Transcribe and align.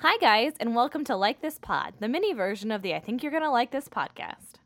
Hi, 0.00 0.18
guys, 0.18 0.52
and 0.60 0.74
welcome 0.74 1.04
to 1.04 1.16
Like 1.16 1.40
This 1.40 1.58
Pod, 1.58 1.94
the 2.00 2.06
mini 2.06 2.34
version 2.34 2.70
of 2.70 2.82
the 2.82 2.94
I 2.94 3.00
Think 3.00 3.22
You're 3.22 3.32
Gonna 3.32 3.50
Like 3.50 3.70
This 3.70 3.88
podcast. 3.88 4.56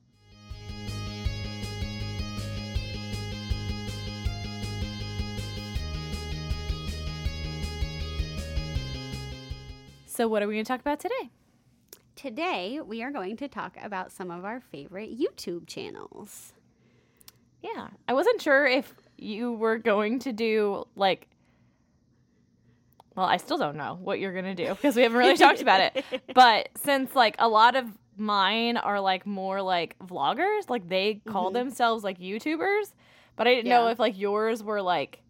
So, 10.06 10.26
what 10.26 10.42
are 10.42 10.48
we 10.48 10.54
going 10.54 10.64
to 10.64 10.68
talk 10.68 10.80
about 10.80 10.98
today? 10.98 11.30
Today, 12.16 12.80
we 12.84 13.00
are 13.04 13.12
going 13.12 13.36
to 13.36 13.46
talk 13.46 13.76
about 13.80 14.10
some 14.10 14.32
of 14.32 14.44
our 14.44 14.60
favorite 14.60 15.16
YouTube 15.16 15.68
channels. 15.68 16.54
Yeah, 17.62 17.90
I 18.08 18.14
wasn't 18.14 18.42
sure 18.42 18.66
if 18.66 18.92
you 19.16 19.52
were 19.52 19.78
going 19.78 20.18
to 20.18 20.32
do 20.32 20.88
like. 20.96 21.28
Well, 23.16 23.26
I 23.26 23.36
still 23.38 23.58
don't 23.58 23.76
know 23.76 23.98
what 24.00 24.20
you're 24.20 24.32
gonna 24.32 24.54
do 24.54 24.68
because 24.68 24.96
we 24.96 25.02
haven't 25.02 25.18
really 25.18 25.36
talked 25.36 25.60
about 25.62 25.80
it. 25.80 26.04
But 26.34 26.68
since 26.76 27.14
like 27.14 27.36
a 27.38 27.48
lot 27.48 27.76
of 27.76 27.86
mine 28.16 28.76
are 28.76 29.00
like 29.00 29.26
more 29.26 29.60
like 29.62 29.96
vloggers, 29.98 30.68
like 30.68 30.88
they 30.88 31.14
call 31.26 31.50
Mhm. 31.50 31.54
themselves 31.54 32.04
like 32.04 32.18
YouTubers, 32.18 32.92
but 33.36 33.46
I 33.48 33.54
didn't 33.54 33.68
know 33.68 33.88
if 33.88 33.98
like 33.98 34.18
yours 34.18 34.62
were 34.62 34.80
like 34.82 35.22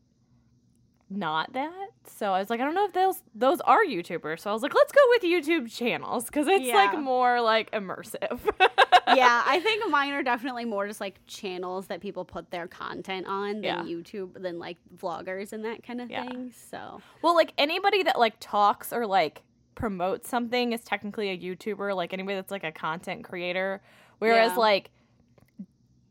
not 1.11 1.53
that. 1.55 1.89
So 2.07 2.33
I 2.33 2.39
was 2.39 2.49
like, 2.51 2.61
I 2.61 2.65
don't 2.65 2.75
know 2.75 2.85
if 2.87 2.93
those 2.93 3.23
those 3.35 3.61
are 3.63 3.85
YouTubers. 3.85 4.41
So 4.41 4.51
I 4.51 4.53
was 4.53 4.63
like, 4.63 4.75
let's 4.75 4.93
go 4.93 5.01
with 5.11 5.23
YouTube 5.23 5.71
channels 5.75 6.27
because 6.27 6.47
it's 6.47 6.73
like 6.73 6.99
more 6.99 7.41
like 7.41 7.71
immersive. 7.73 8.39
yeah, 9.09 9.43
I 9.45 9.61
think 9.65 9.89
mine 9.91 10.13
are 10.13 10.23
definitely 10.23 10.65
more 10.65 10.87
just 10.87 11.01
like 11.01 11.17
channels 11.27 11.89
that 11.89 12.01
people 12.01 12.25
put 12.25 12.51
their 12.51 12.69
content 12.69 13.27
on 13.27 13.61
than 13.61 13.65
Yeah. 13.65 13.83
YouTube, 13.83 14.41
than 14.41 14.59
like 14.59 14.77
vloggers 14.97 15.53
and 15.53 15.65
that 15.65 15.83
kind 15.83 16.01
of 16.01 16.11
Yeah. 16.11 16.23
thing. 16.29 16.53
So, 16.71 17.01
Well, 17.23 17.35
like 17.35 17.53
anybody 17.59 18.05
that 18.05 18.19
like 18.19 18.35
talks 18.39 18.93
or 18.93 19.07
like 19.07 19.43
promotes 19.75 20.29
something 20.29 20.73
is 20.73 20.83
technically 20.83 21.31
a 21.31 21.39
YouTuber. 21.39 21.95
Like 21.97 22.13
anybody 22.13 22.37
that's 22.37 22.51
like 22.53 22.65
a 22.65 22.73
content 22.73 23.25
creator. 23.25 23.81
Whereas 24.21 24.53
Yeah. 24.53 24.59
like 24.59 24.91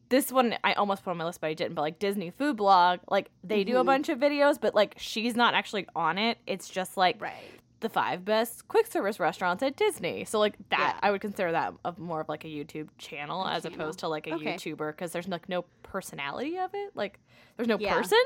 this 0.10 0.32
one 0.32 0.56
I 0.64 0.74
almost 0.74 1.04
put 1.04 1.12
on 1.12 1.18
my 1.18 1.26
list, 1.26 1.40
but 1.42 1.48
I 1.48 1.54
didn't. 1.54 1.76
But 1.76 1.82
like 1.82 2.00
Disney 2.00 2.32
Food 2.32 2.58
Blog, 2.58 3.00
like 3.10 3.30
they 3.44 3.64
do 3.64 3.78
a 3.78 3.84
Mhm. 3.84 3.86
bunch 3.86 4.10
of 4.10 4.18
videos, 4.20 4.60
but 4.60 4.74
like 4.76 4.96
she's 4.98 5.36
not 5.36 5.54
actually 5.54 5.88
on 5.96 6.18
it. 6.18 6.38
It's 6.48 6.68
just 6.70 6.98
like 6.98 7.22
right. 7.22 7.36
the 7.82 7.90
five 7.90 8.26
best 8.26 8.68
quick 8.68 8.88
service 8.88 9.20
restaurants 9.20 9.62
at 9.64 9.76
Disney. 9.78 10.26
So 10.26 10.40
like 10.40 10.56
that, 10.70 10.96
Yeah. 10.96 11.00
I 11.08 11.12
would 11.12 11.22
consider 11.22 11.52
that 11.54 11.74
of 11.86 11.98
more 12.00 12.22
of 12.22 12.28
like 12.30 12.44
a 12.44 12.48
YouTube 12.48 12.90
channel 12.98 13.46
A 13.46 13.52
as 13.54 13.64
channel. 13.64 13.80
opposed 13.80 14.00
to 14.00 14.08
like 14.08 14.28
a 14.28 14.34
Okay. 14.34 14.56
YouTuber 14.56 14.92
because 14.92 15.12
there's 15.12 15.28
like 15.28 15.48
no 15.48 15.64
personality 15.84 16.58
of 16.58 16.72
it. 16.74 16.96
Like 16.96 17.20
there's 17.56 17.68
no 17.70 17.78
Yeah. 17.80 17.94
person 17.94 18.20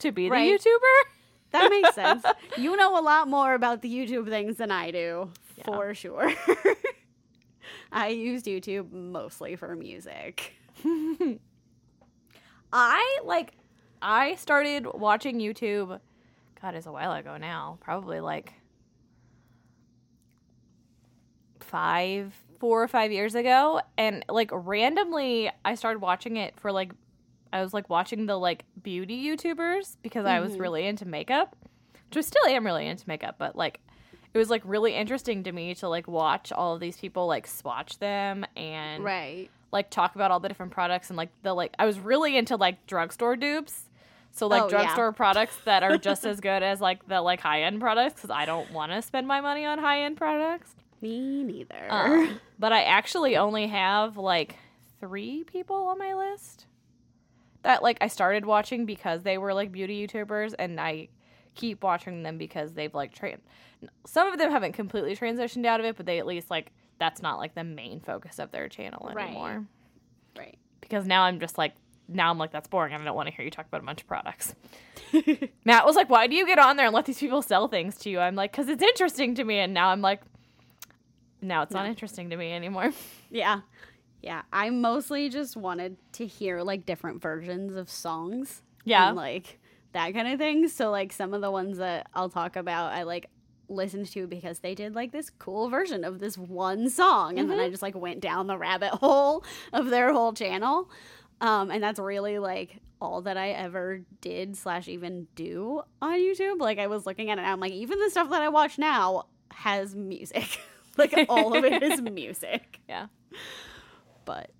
to 0.00 0.12
be 0.12 0.28
the 0.28 0.34
YouTuber. 0.36 1.10
That 1.52 1.68
makes 1.68 1.96
sense. 1.96 2.24
you 2.58 2.76
know 2.76 2.96
a 2.96 3.02
lot 3.02 3.26
more 3.26 3.54
about 3.54 3.82
the 3.82 3.92
YouTube 3.92 4.28
things 4.28 4.58
than 4.58 4.70
I 4.70 4.92
do, 4.92 5.32
Yeah. 5.56 5.64
for 5.64 5.94
sure. 5.94 6.32
I 7.92 8.08
used 8.08 8.46
YouTube 8.46 8.92
mostly 8.92 9.56
for 9.56 9.74
music. 9.74 10.54
I 12.72 13.18
like 13.24 13.52
I 14.02 14.34
started 14.36 14.86
watching 14.86 15.38
YouTube 15.40 16.00
God 16.62 16.74
it's 16.74 16.86
a 16.86 16.92
while 16.92 17.12
ago 17.12 17.36
now. 17.38 17.78
Probably 17.80 18.20
like 18.20 18.52
five 21.60 22.34
four 22.58 22.82
or 22.82 22.88
five 22.88 23.10
years 23.12 23.34
ago. 23.34 23.80
And 23.96 24.24
like 24.28 24.50
randomly 24.52 25.50
I 25.64 25.74
started 25.74 26.00
watching 26.00 26.36
it 26.36 26.58
for 26.60 26.70
like 26.72 26.92
I 27.52 27.62
was 27.62 27.72
like 27.74 27.88
watching 27.90 28.26
the 28.26 28.36
like 28.36 28.64
beauty 28.82 29.24
YouTubers 29.26 29.96
because 30.02 30.24
I 30.26 30.40
was 30.40 30.56
Mhm. 30.56 30.60
really 30.60 30.86
into 30.86 31.06
makeup. 31.06 31.56
Which 32.10 32.16
I 32.18 32.20
still 32.20 32.44
am 32.46 32.64
really 32.64 32.86
into 32.86 33.04
makeup, 33.08 33.36
but 33.38 33.56
like 33.56 33.80
it 34.34 34.38
was 34.38 34.50
like 34.50 34.62
really 34.64 34.94
interesting 34.94 35.42
to 35.44 35.52
me 35.52 35.74
to 35.76 35.88
like 35.88 36.06
watch 36.06 36.52
all 36.52 36.74
of 36.74 36.80
these 36.80 36.96
people 36.98 37.26
like 37.26 37.46
swatch 37.46 37.98
them 37.98 38.44
and 38.56 39.02
Right. 39.02 39.50
Like 39.72 39.90
talk 39.90 40.14
about 40.14 40.30
all 40.30 40.40
the 40.40 40.48
different 40.48 40.72
products 40.72 41.10
and 41.10 41.16
like 41.16 41.30
the 41.42 41.54
like 41.54 41.74
I 41.78 41.86
was 41.86 41.98
really 41.98 42.36
into 42.36 42.56
like 42.56 42.86
drugstore 42.86 43.36
dupes. 43.36 43.84
So 44.32 44.46
like 44.46 44.62
Oh, 44.62 44.64
yeah. 44.66 44.70
drugstore 44.70 45.12
products 45.12 45.56
that 45.64 45.82
are 45.82 45.98
just 45.98 46.24
as 46.26 46.40
good 46.40 46.62
as 46.62 46.80
like 46.80 47.06
the 47.08 47.20
like 47.20 47.40
high 47.40 47.62
end 47.62 47.80
products 47.80 48.14
because 48.14 48.30
I 48.30 48.46
don't 48.46 48.70
want 48.72 48.92
to 48.92 49.02
spend 49.02 49.26
my 49.26 49.40
money 49.40 49.64
on 49.64 49.78
high 49.78 50.02
end 50.02 50.16
products. 50.16 50.74
Me 51.00 51.42
neither. 51.44 51.86
Um, 51.88 52.40
but 52.58 52.72
I 52.72 52.82
actually 52.82 53.36
only 53.36 53.66
have 53.68 54.16
like 54.16 54.56
three 55.00 55.44
people 55.44 55.76
on 55.88 55.98
my 55.98 56.14
list 56.14 56.66
that 57.62 57.82
like 57.82 57.98
I 58.00 58.08
started 58.08 58.44
watching 58.44 58.86
because 58.86 59.22
they 59.22 59.38
were 59.38 59.54
like 59.54 59.72
beauty 59.72 60.06
YouTubers, 60.06 60.54
and 60.58 60.80
I 60.80 61.08
keep 61.54 61.82
watching 61.82 62.22
them 62.22 62.38
because 62.38 62.72
they've 62.72 62.94
like 62.94 63.12
trained. 63.14 63.40
Some 64.06 64.28
of 64.32 64.38
them 64.38 64.50
haven't 64.50 64.72
completely 64.72 65.16
transitioned 65.16 65.64
out 65.66 65.80
of 65.80 65.86
it, 65.86 65.96
but 65.96 66.06
they 66.06 66.18
at 66.18 66.26
least 66.26 66.50
like 66.50 66.70
that's 67.00 67.20
not 67.20 67.38
like 67.38 67.56
the 67.56 67.64
main 67.64 67.98
focus 67.98 68.38
of 68.38 68.52
their 68.52 68.68
channel 68.68 69.08
anymore. 69.08 69.66
right. 70.36 70.44
right. 70.46 70.58
Because 70.80 71.06
now 71.06 71.22
I'm 71.22 71.40
just 71.40 71.58
like 71.58 71.74
now 72.06 72.30
I'm 72.30 72.38
like 72.38 72.52
that's 72.52 72.68
boring. 72.68 72.92
and 72.92 73.02
I 73.02 73.06
don't 73.06 73.16
want 73.16 73.28
to 73.28 73.34
hear 73.34 73.44
you 73.44 73.50
talk 73.50 73.66
about 73.66 73.82
a 73.82 73.86
bunch 73.86 74.02
of 74.02 74.06
products. 74.06 74.54
Matt 75.64 75.86
was 75.86 75.96
like, 75.96 76.08
"Why 76.08 76.28
do 76.28 76.36
you 76.36 76.46
get 76.46 76.58
on 76.58 76.76
there 76.76 76.86
and 76.86 76.94
let 76.94 77.06
these 77.06 77.18
people 77.18 77.42
sell 77.42 77.66
things 77.66 77.96
to 77.98 78.10
you?" 78.10 78.20
I'm 78.20 78.36
like, 78.36 78.52
"Cause 78.52 78.68
it's 78.68 78.82
interesting 78.82 79.34
to 79.36 79.44
me." 79.44 79.58
And 79.58 79.74
now 79.74 79.88
I'm 79.88 80.00
like, 80.00 80.20
now 81.42 81.62
it's 81.62 81.72
not 81.72 81.86
interesting 81.86 82.30
to 82.30 82.36
me 82.36 82.52
anymore. 82.52 82.92
Yeah. 83.32 83.60
Yeah. 84.22 84.42
I 84.52 84.70
mostly 84.70 85.28
just 85.28 85.56
wanted 85.56 85.96
to 86.14 86.26
hear 86.26 86.62
like 86.62 86.84
different 86.84 87.22
versions 87.22 87.76
of 87.76 87.88
songs. 87.88 88.62
Yeah. 88.84 89.06
And 89.06 89.16
like 89.16 89.60
that 89.92 90.12
kind 90.14 90.26
of 90.26 90.40
thing. 90.40 90.66
So 90.66 90.90
like 90.90 91.12
some 91.12 91.32
of 91.32 91.40
the 91.40 91.50
ones 91.50 91.78
that 91.78 92.08
I'll 92.12 92.28
talk 92.28 92.56
about, 92.56 92.92
I 92.92 93.04
like 93.04 93.30
listened 93.70 94.10
to 94.12 94.26
because 94.26 94.58
they 94.58 94.74
did 94.74 94.94
like 94.94 95.12
this 95.12 95.30
cool 95.30 95.68
version 95.68 96.04
of 96.04 96.18
this 96.18 96.36
one 96.36 96.90
song. 96.90 97.38
And 97.38 97.50
then 97.50 97.58
I 97.58 97.70
just 97.70 97.82
like 97.82 97.94
went 97.94 98.20
down 98.20 98.46
the 98.46 98.58
rabbit 98.58 98.90
hole 98.90 99.44
of 99.72 99.88
their 99.88 100.12
whole 100.12 100.32
channel. 100.32 100.90
Um, 101.40 101.70
and 101.70 101.82
that's 101.82 101.98
really 101.98 102.38
like 102.38 102.80
all 103.00 103.22
that 103.22 103.36
I 103.36 103.50
ever 103.50 104.02
did 104.20 104.56
slash 104.56 104.88
even 104.88 105.26
do 105.34 105.82
on 106.02 106.18
YouTube. 106.18 106.60
Like 106.60 106.78
I 106.78 106.86
was 106.88 107.06
looking 107.06 107.30
at 107.30 107.38
it 107.38 107.42
and 107.42 107.50
I'm 107.50 107.60
like, 107.60 107.72
even 107.72 107.98
the 107.98 108.10
stuff 108.10 108.28
that 108.30 108.42
I 108.42 108.48
watch 108.48 108.78
now 108.78 109.26
has 109.52 109.94
music. 109.94 110.60
like 110.96 111.14
all 111.28 111.56
of 111.56 111.64
it 111.64 111.82
is 111.82 112.00
music. 112.02 112.80
Yeah. 112.88 113.06
But 114.24 114.50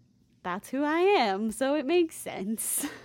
that's 0.42 0.70
who 0.70 0.84
I 0.84 1.00
am, 1.00 1.50
so 1.52 1.74
it 1.74 1.84
makes 1.84 2.16
sense. 2.16 2.86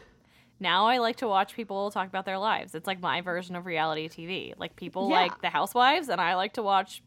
Now 0.59 0.87
I 0.87 0.99
like 0.99 1.17
to 1.17 1.27
watch 1.27 1.53
people 1.55 1.91
talk 1.91 2.07
about 2.07 2.25
their 2.25 2.37
lives. 2.37 2.75
It's 2.75 2.87
like 2.87 2.99
my 3.01 3.21
version 3.21 3.55
of 3.55 3.65
reality 3.65 4.07
TV. 4.07 4.53
Like 4.57 4.75
people 4.75 5.09
Yeah. 5.09 5.21
like 5.23 5.41
the 5.41 5.49
housewives, 5.49 6.07
and 6.09 6.21
I 6.21 6.35
like 6.35 6.53
to 6.53 6.63
watch, 6.63 7.03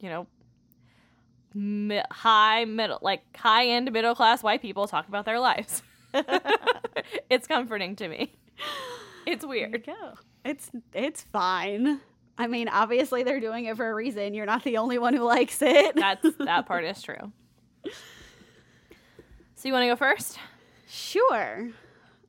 you 0.00 0.08
know, 0.08 0.26
mi- 1.54 2.02
high 2.10 2.64
middle, 2.64 2.98
like 3.02 3.22
high 3.36 3.66
end 3.68 3.92
middle 3.92 4.14
class 4.14 4.42
white 4.42 4.62
people 4.62 4.86
talk 4.88 5.06
about 5.08 5.24
their 5.26 5.38
lives. 5.38 5.82
it's 7.30 7.46
comforting 7.46 7.94
to 7.96 8.08
me. 8.08 8.32
It's 9.26 9.44
weird. 9.44 9.84
go. 9.84 10.14
It's 10.44 10.70
it's 10.94 11.22
fine. 11.24 12.00
I 12.38 12.46
mean, 12.46 12.68
obviously 12.68 13.22
they're 13.22 13.40
doing 13.40 13.64
it 13.66 13.76
for 13.76 13.90
a 13.90 13.94
reason. 13.94 14.32
You're 14.34 14.46
not 14.46 14.62
the 14.64 14.76
only 14.78 14.98
one 14.98 15.14
who 15.14 15.24
likes 15.24 15.60
it. 15.62 15.94
That's 15.96 16.26
that 16.38 16.66
part 16.66 16.84
is 16.84 17.02
true. 17.02 17.32
So 19.58 19.68
you 19.68 19.72
want 19.72 19.84
to 19.84 19.88
go 19.88 19.96
first? 19.96 20.38
sure. 20.86 21.70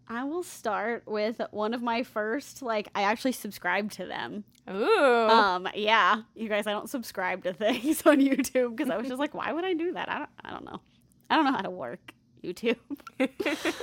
I 0.09 0.23
will 0.23 0.43
start 0.43 1.03
with 1.05 1.41
one 1.51 1.73
of 1.73 1.81
my 1.81 2.03
first 2.03 2.61
like 2.61 2.87
I 2.95 3.03
actually 3.03 3.33
subscribed 3.33 3.93
to 3.93 4.05
them. 4.05 4.45
Ooh. 4.69 5.27
Um 5.29 5.67
yeah, 5.75 6.21
you 6.33 6.47
guys 6.47 6.65
I 6.65 6.71
don't 6.71 6.89
subscribe 6.89 7.43
to 7.43 7.53
things 7.53 8.05
on 8.05 8.19
YouTube 8.19 8.75
because 8.75 8.89
I 8.89 8.97
was 8.97 9.07
just 9.07 9.19
like 9.19 9.33
why 9.33 9.51
would 9.51 9.65
I 9.65 9.73
do 9.73 9.93
that? 9.93 10.09
I 10.09 10.19
don't 10.19 10.29
I 10.43 10.51
don't 10.51 10.65
know. 10.65 10.81
I 11.29 11.35
don't 11.35 11.45
know 11.45 11.51
how 11.51 11.61
to 11.61 11.69
work 11.69 12.13
YouTube. 12.43 12.77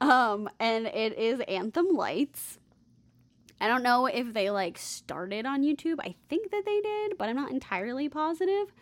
um 0.00 0.48
and 0.60 0.86
it 0.86 1.18
is 1.18 1.40
Anthem 1.48 1.88
Lights. 1.88 2.58
I 3.60 3.68
don't 3.68 3.82
know 3.82 4.06
if 4.06 4.34
they 4.34 4.50
like 4.50 4.76
started 4.76 5.46
on 5.46 5.62
YouTube. 5.62 5.96
I 6.00 6.16
think 6.28 6.50
that 6.50 6.64
they 6.66 6.80
did, 6.80 7.16
but 7.16 7.28
I'm 7.28 7.36
not 7.36 7.50
entirely 7.50 8.10
positive. 8.10 8.74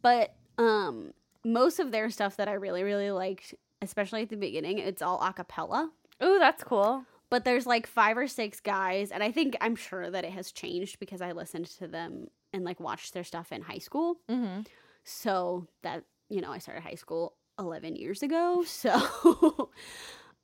But 0.00 0.34
um 0.58 1.12
most 1.44 1.78
of 1.78 1.92
their 1.92 2.10
stuff 2.10 2.36
that 2.38 2.48
I 2.48 2.54
really 2.54 2.82
really 2.82 3.12
liked, 3.12 3.54
especially 3.80 4.22
at 4.22 4.28
the 4.28 4.36
beginning, 4.36 4.78
it's 4.78 5.02
all 5.02 5.22
a 5.22 5.32
cappella. 5.32 5.92
Ooh, 6.22 6.38
that's 6.38 6.64
cool. 6.64 7.04
But 7.30 7.44
there's 7.44 7.66
like 7.66 7.86
five 7.86 8.18
or 8.18 8.28
six 8.28 8.60
guys, 8.60 9.10
and 9.10 9.22
I 9.22 9.32
think 9.32 9.56
I'm 9.60 9.74
sure 9.74 10.10
that 10.10 10.24
it 10.24 10.32
has 10.32 10.52
changed 10.52 10.98
because 10.98 11.22
I 11.22 11.32
listened 11.32 11.66
to 11.78 11.88
them 11.88 12.28
and 12.52 12.64
like 12.64 12.78
watched 12.78 13.14
their 13.14 13.24
stuff 13.24 13.52
in 13.52 13.62
high 13.62 13.78
school. 13.78 14.16
Mm-hmm. 14.30 14.62
So 15.04 15.66
that, 15.82 16.04
you 16.28 16.40
know, 16.40 16.52
I 16.52 16.58
started 16.58 16.82
high 16.82 16.94
school 16.94 17.34
11 17.58 17.96
years 17.96 18.22
ago. 18.22 18.64
So 18.66 19.70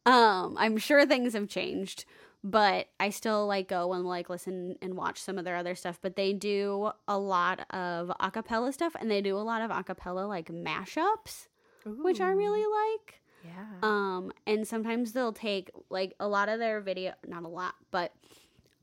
um 0.07 0.57
I'm 0.57 0.79
sure 0.79 1.05
things 1.05 1.35
have 1.35 1.49
changed, 1.49 2.07
but 2.43 2.87
I 2.99 3.11
still 3.11 3.47
like 3.47 3.69
go 3.69 3.93
and 3.93 4.07
like 4.07 4.31
listen 4.31 4.77
and 4.81 4.95
watch 4.95 5.21
some 5.21 5.39
of 5.39 5.45
their 5.45 5.57
other 5.57 5.75
stuff, 5.75 5.99
but 6.01 6.17
they 6.17 6.33
do 6.33 6.91
a 7.07 7.19
lot 7.19 7.61
of 7.71 8.11
acapella 8.21 8.73
stuff 8.73 8.97
and 8.99 9.11
they 9.11 9.21
do 9.21 9.37
a 9.37 9.41
lot 9.41 9.61
of 9.61 9.71
acapella 9.71 10.27
like 10.27 10.49
mashups, 10.49 11.49
which 11.85 12.21
I 12.21 12.31
really 12.31 12.65
like. 12.65 13.21
Yeah. 13.45 13.67
Um, 13.83 14.33
and 14.47 14.67
sometimes 14.67 15.13
they'll 15.13 15.33
take 15.33 15.71
like 15.91 16.15
a 16.21 16.29
lot 16.29 16.49
of 16.49 16.59
their 16.59 16.81
video, 16.81 17.13
not 17.27 17.45
a 17.45 17.49
lot, 17.49 17.75
but 17.91 18.13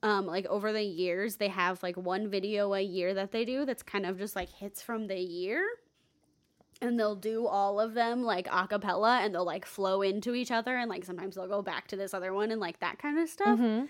um, 0.04 0.26
like 0.26 0.46
over 0.46 0.72
the 0.72 0.84
years, 0.84 1.38
they 1.38 1.48
have 1.48 1.82
like 1.82 1.98
one 1.98 2.30
video 2.30 2.74
a 2.74 2.82
year 2.82 3.14
that 3.14 3.32
they 3.32 3.46
do 3.46 3.66
that's 3.66 3.84
kind 3.84 4.06
of 4.06 4.18
just 4.18 4.36
like 4.36 4.50
hits 4.50 4.82
from 4.82 5.08
the 5.08 5.20
year. 5.20 5.66
And 6.82 7.00
they'll 7.00 7.16
do 7.16 7.48
all 7.48 7.80
of 7.80 7.94
them 7.94 8.24
like 8.24 8.48
a 8.52 8.68
cappella 8.68 9.22
and 9.22 9.34
they'll 9.34 9.46
like 9.46 9.66
flow 9.66 10.02
into 10.02 10.36
each 10.36 10.52
other. 10.52 10.76
And 10.78 10.90
like 10.90 11.06
sometimes 11.06 11.36
they'll 11.36 11.48
go 11.48 11.62
back 11.62 11.88
to 11.88 11.96
this 11.96 12.14
other 12.14 12.34
one 12.34 12.52
and 12.52 12.60
like 12.60 12.80
that 12.82 13.00
kind 13.00 13.18
of 13.18 13.30
stuff. 13.30 13.60
Mm-hmm. 13.60 13.86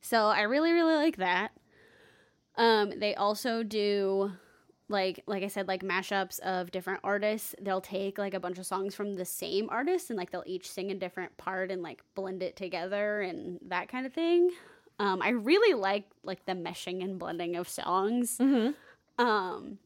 So 0.00 0.26
I 0.26 0.42
really, 0.42 0.72
really 0.72 0.96
like 0.96 1.18
that. 1.18 1.52
Um, 2.56 2.98
they 2.98 3.14
also 3.14 3.62
do 3.62 4.32
like 4.88 5.22
like 5.26 5.42
I 5.42 5.48
said, 5.48 5.66
like 5.66 5.82
mashups 5.82 6.40
of 6.40 6.70
different 6.70 7.00
artists. 7.02 7.54
They'll 7.60 7.80
take 7.80 8.18
like 8.18 8.34
a 8.34 8.40
bunch 8.40 8.58
of 8.58 8.66
songs 8.66 8.94
from 8.94 9.14
the 9.14 9.24
same 9.24 9.68
artist 9.70 10.10
and 10.10 10.18
like 10.18 10.30
they'll 10.30 10.44
each 10.46 10.70
sing 10.70 10.90
a 10.90 10.94
different 10.94 11.36
part 11.36 11.70
and 11.70 11.82
like 11.82 12.02
blend 12.14 12.42
it 12.42 12.56
together 12.56 13.22
and 13.22 13.58
that 13.68 13.88
kind 13.88 14.06
of 14.06 14.12
thing. 14.12 14.50
Um, 14.98 15.22
I 15.22 15.30
really 15.30 15.74
like 15.74 16.04
like 16.22 16.44
the 16.44 16.52
meshing 16.52 17.02
and 17.02 17.18
blending 17.18 17.56
of 17.56 17.68
songs. 17.68 18.38
Mm-hmm. 18.38 18.72
Um, 19.24 19.78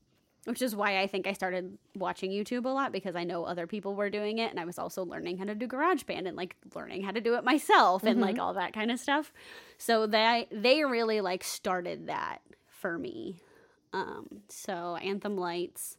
which 0.44 0.62
is 0.62 0.74
why 0.74 0.98
I 0.98 1.06
think 1.06 1.26
I 1.26 1.34
started 1.34 1.76
watching 1.94 2.30
YouTube 2.30 2.64
a 2.64 2.70
lot 2.70 2.90
because 2.90 3.14
I 3.14 3.24
know 3.24 3.44
other 3.44 3.66
people 3.66 3.94
were 3.94 4.08
doing 4.08 4.38
it 4.38 4.50
and 4.50 4.58
I 4.58 4.64
was 4.64 4.78
also 4.78 5.04
learning 5.04 5.36
how 5.36 5.44
to 5.44 5.54
do 5.54 5.68
GarageBand 5.68 6.26
and 6.26 6.38
like 6.38 6.56
learning 6.74 7.02
how 7.02 7.10
to 7.10 7.20
do 7.20 7.34
it 7.34 7.44
myself 7.44 8.02
and 8.02 8.18
like 8.18 8.38
all 8.38 8.54
that 8.54 8.72
kind 8.72 8.90
of 8.90 8.98
stuff. 8.98 9.30
So 9.76 10.06
they 10.06 10.48
they 10.50 10.84
really 10.84 11.20
like 11.20 11.44
started 11.44 12.06
that 12.06 12.38
for 12.66 12.96
me. 12.96 13.42
Um, 13.92 14.42
so 14.48 14.96
Anthem 14.96 15.36
Lights 15.36 15.96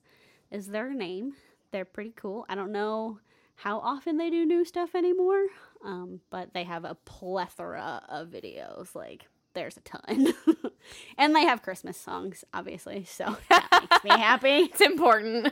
is 0.51 0.68
their 0.68 0.94
name. 0.94 1.33
They're 1.71 1.86
pretty 1.86 2.13
cool. 2.15 2.45
I 2.50 2.56
don't 2.56 2.71
know 2.71 3.19
how 3.56 3.80
often 3.80 4.18
they 4.18 4.30
do 4.30 4.45
new 4.45 4.63
stuff 4.65 4.95
anymore, 4.95 5.45
um, 5.83 6.21
but 6.30 6.53
they 6.53 6.63
have 6.63 6.86
a 6.86 6.95
plethora 7.06 8.01
of 8.09 8.30
videos. 8.30 8.95
Like 8.95 9.27
there's 9.53 9.77
a 9.77 9.81
ton, 9.81 10.33
and 11.18 11.36
they 11.36 11.44
have 11.44 11.62
Christmas 11.62 11.97
songs, 11.97 12.44
obviously. 12.53 13.03
So 13.06 13.36
that 13.50 13.68
makes 13.91 14.03
me 14.03 14.09
happy. 14.12 14.50
It's 14.71 14.81
important. 14.81 15.51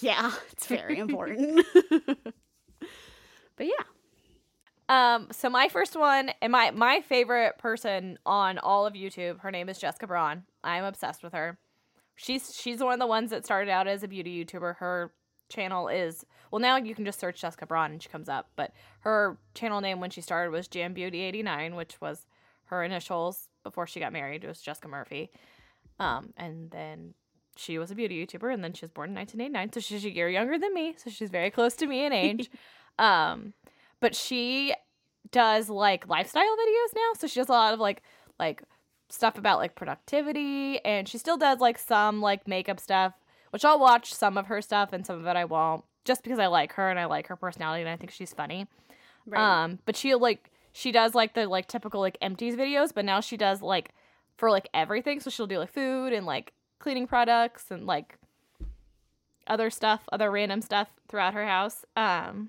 Yeah, 0.00 0.32
it's 0.52 0.66
very 0.66 0.98
important. 0.98 1.66
but 3.56 3.66
yeah, 3.66 3.84
Um, 4.88 5.28
so 5.30 5.50
my 5.50 5.68
first 5.68 5.96
one 5.96 6.30
and 6.40 6.50
my 6.52 6.70
my 6.70 7.00
favorite 7.02 7.58
person 7.58 8.18
on 8.24 8.58
all 8.58 8.86
of 8.86 8.94
YouTube, 8.94 9.40
her 9.40 9.50
name 9.50 9.68
is 9.68 9.78
Jessica 9.78 10.06
Braun. 10.06 10.44
I'm 10.64 10.84
obsessed 10.84 11.22
with 11.22 11.32
her. 11.34 11.58
She's 12.16 12.54
she's 12.54 12.80
one 12.80 12.92
of 12.92 12.98
the 13.00 13.06
ones 13.06 13.30
that 13.30 13.44
started 13.44 13.70
out 13.70 13.88
as 13.88 14.02
a 14.02 14.08
beauty 14.08 14.44
YouTuber. 14.44 14.76
Her 14.76 15.12
channel 15.48 15.88
is 15.88 16.24
well 16.50 16.60
now 16.60 16.76
you 16.76 16.94
can 16.94 17.04
just 17.04 17.20
search 17.20 17.40
Jessica 17.40 17.66
Braun 17.66 17.92
and 17.92 18.02
she 18.02 18.08
comes 18.08 18.28
up, 18.28 18.50
but 18.56 18.72
her 19.00 19.38
channel 19.54 19.80
name 19.80 20.00
when 20.00 20.10
she 20.10 20.20
started 20.20 20.50
was 20.50 20.68
Jam 20.68 20.94
Beauty 20.94 21.20
89, 21.20 21.74
which 21.74 22.00
was 22.00 22.26
her 22.66 22.82
initials 22.82 23.48
before 23.62 23.86
she 23.86 24.00
got 24.00 24.12
married. 24.12 24.44
It 24.44 24.48
was 24.48 24.60
Jessica 24.60 24.88
Murphy. 24.88 25.30
Um, 25.98 26.32
and 26.36 26.70
then 26.70 27.14
she 27.56 27.78
was 27.78 27.90
a 27.90 27.94
beauty 27.94 28.24
YouTuber, 28.24 28.52
and 28.52 28.64
then 28.64 28.72
she 28.72 28.84
was 28.84 28.90
born 28.90 29.10
in 29.10 29.16
1989, 29.16 29.72
so 29.74 29.80
she's 29.80 30.04
a 30.04 30.14
year 30.14 30.28
younger 30.28 30.58
than 30.58 30.72
me, 30.72 30.94
so 30.96 31.10
she's 31.10 31.30
very 31.30 31.50
close 31.50 31.74
to 31.74 31.86
me 31.86 32.06
in 32.06 32.12
age. 32.14 32.50
um, 32.98 33.52
but 34.00 34.16
she 34.16 34.74
does 35.30 35.68
like 35.68 36.08
lifestyle 36.08 36.42
videos 36.42 36.94
now, 36.96 37.12
so 37.18 37.26
she 37.26 37.40
does 37.40 37.48
a 37.48 37.52
lot 37.52 37.74
of 37.74 37.80
like 37.80 38.02
like 38.38 38.62
stuff 39.12 39.36
about 39.36 39.58
like 39.58 39.74
productivity, 39.74 40.82
and 40.84 41.06
she 41.06 41.18
still 41.18 41.36
does 41.36 41.58
like 41.58 41.78
some 41.78 42.20
like 42.20 42.48
makeup 42.48 42.80
stuff, 42.80 43.12
which 43.50 43.64
I'll 43.64 43.78
watch 43.78 44.14
some 44.14 44.38
of 44.38 44.46
her 44.46 44.62
stuff 44.62 44.92
and 44.92 45.06
some 45.06 45.20
of 45.20 45.26
it 45.26 45.36
I 45.36 45.44
won't, 45.44 45.84
just 46.04 46.22
because 46.22 46.38
I 46.38 46.46
like 46.46 46.72
her 46.74 46.88
and 46.88 46.98
I 46.98 47.04
like 47.04 47.26
her 47.26 47.36
personality 47.36 47.82
and 47.82 47.90
I 47.90 47.96
think 47.96 48.10
she's 48.10 48.32
funny. 48.32 48.66
right. 49.26 49.64
Um, 49.64 49.78
but 49.84 49.96
she 49.96 50.14
like 50.14 50.50
she 50.72 50.90
does 50.90 51.14
like 51.14 51.34
the 51.34 51.46
like 51.46 51.68
typical 51.68 52.00
like 52.00 52.16
empties 52.22 52.56
videos, 52.56 52.92
but 52.94 53.04
now 53.04 53.20
she 53.20 53.36
does 53.36 53.60
like 53.60 53.90
for 54.38 54.50
like 54.50 54.68
everything. 54.72 55.20
So 55.20 55.28
she'll 55.28 55.46
do 55.46 55.58
like 55.58 55.72
food 55.72 56.14
and 56.14 56.24
like 56.24 56.54
cleaning 56.78 57.06
products 57.06 57.70
and 57.70 57.86
like 57.86 58.18
other 59.46 59.68
stuff, 59.68 60.02
other 60.10 60.30
random 60.30 60.62
stuff 60.62 60.88
throughout 61.08 61.34
her 61.34 61.46
house. 61.46 61.84
Um, 61.96 62.48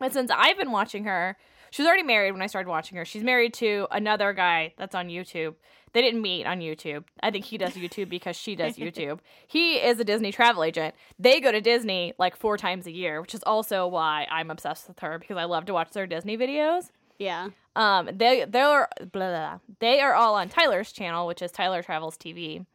but 0.00 0.12
since 0.12 0.32
I've 0.34 0.58
been 0.58 0.72
watching 0.72 1.04
her, 1.04 1.36
she 1.70 1.82
was 1.82 1.86
already 1.86 2.02
married 2.02 2.32
when 2.32 2.42
I 2.42 2.48
started 2.48 2.68
watching 2.68 2.98
her. 2.98 3.04
She's 3.04 3.22
married 3.22 3.54
to 3.54 3.86
another 3.90 4.32
guy 4.32 4.74
that's 4.76 4.94
on 4.94 5.08
YouTube. 5.08 5.54
They 5.92 6.00
didn't 6.00 6.22
meet 6.22 6.46
on 6.46 6.60
YouTube. 6.60 7.04
I 7.22 7.30
think 7.30 7.44
he 7.44 7.58
does 7.58 7.72
YouTube 7.74 8.08
because 8.08 8.36
she 8.36 8.56
does 8.56 8.76
YouTube. 8.78 9.18
he 9.46 9.74
is 9.76 10.00
a 10.00 10.04
Disney 10.04 10.32
travel 10.32 10.64
agent. 10.64 10.94
They 11.18 11.40
go 11.40 11.52
to 11.52 11.60
Disney 11.60 12.14
like 12.18 12.34
four 12.36 12.56
times 12.56 12.86
a 12.86 12.90
year, 12.92 13.20
which 13.20 13.34
is 13.34 13.42
also 13.44 13.86
why 13.86 14.26
I'm 14.30 14.50
obsessed 14.50 14.88
with 14.88 14.98
her 15.00 15.18
because 15.18 15.36
I 15.36 15.44
love 15.44 15.66
to 15.66 15.72
watch 15.74 15.90
their 15.92 16.06
Disney 16.06 16.36
videos. 16.38 16.90
yeah. 17.18 17.50
Um, 17.74 18.10
they 18.12 18.44
they're 18.46 18.86
blah, 18.98 19.06
blah, 19.10 19.30
blah. 19.30 19.58
they 19.80 20.00
are 20.02 20.12
all 20.14 20.34
on 20.34 20.50
Tyler's 20.50 20.92
channel, 20.92 21.26
which 21.26 21.40
is 21.40 21.50
Tyler 21.50 21.82
Travels 21.82 22.18
TV. 22.18 22.66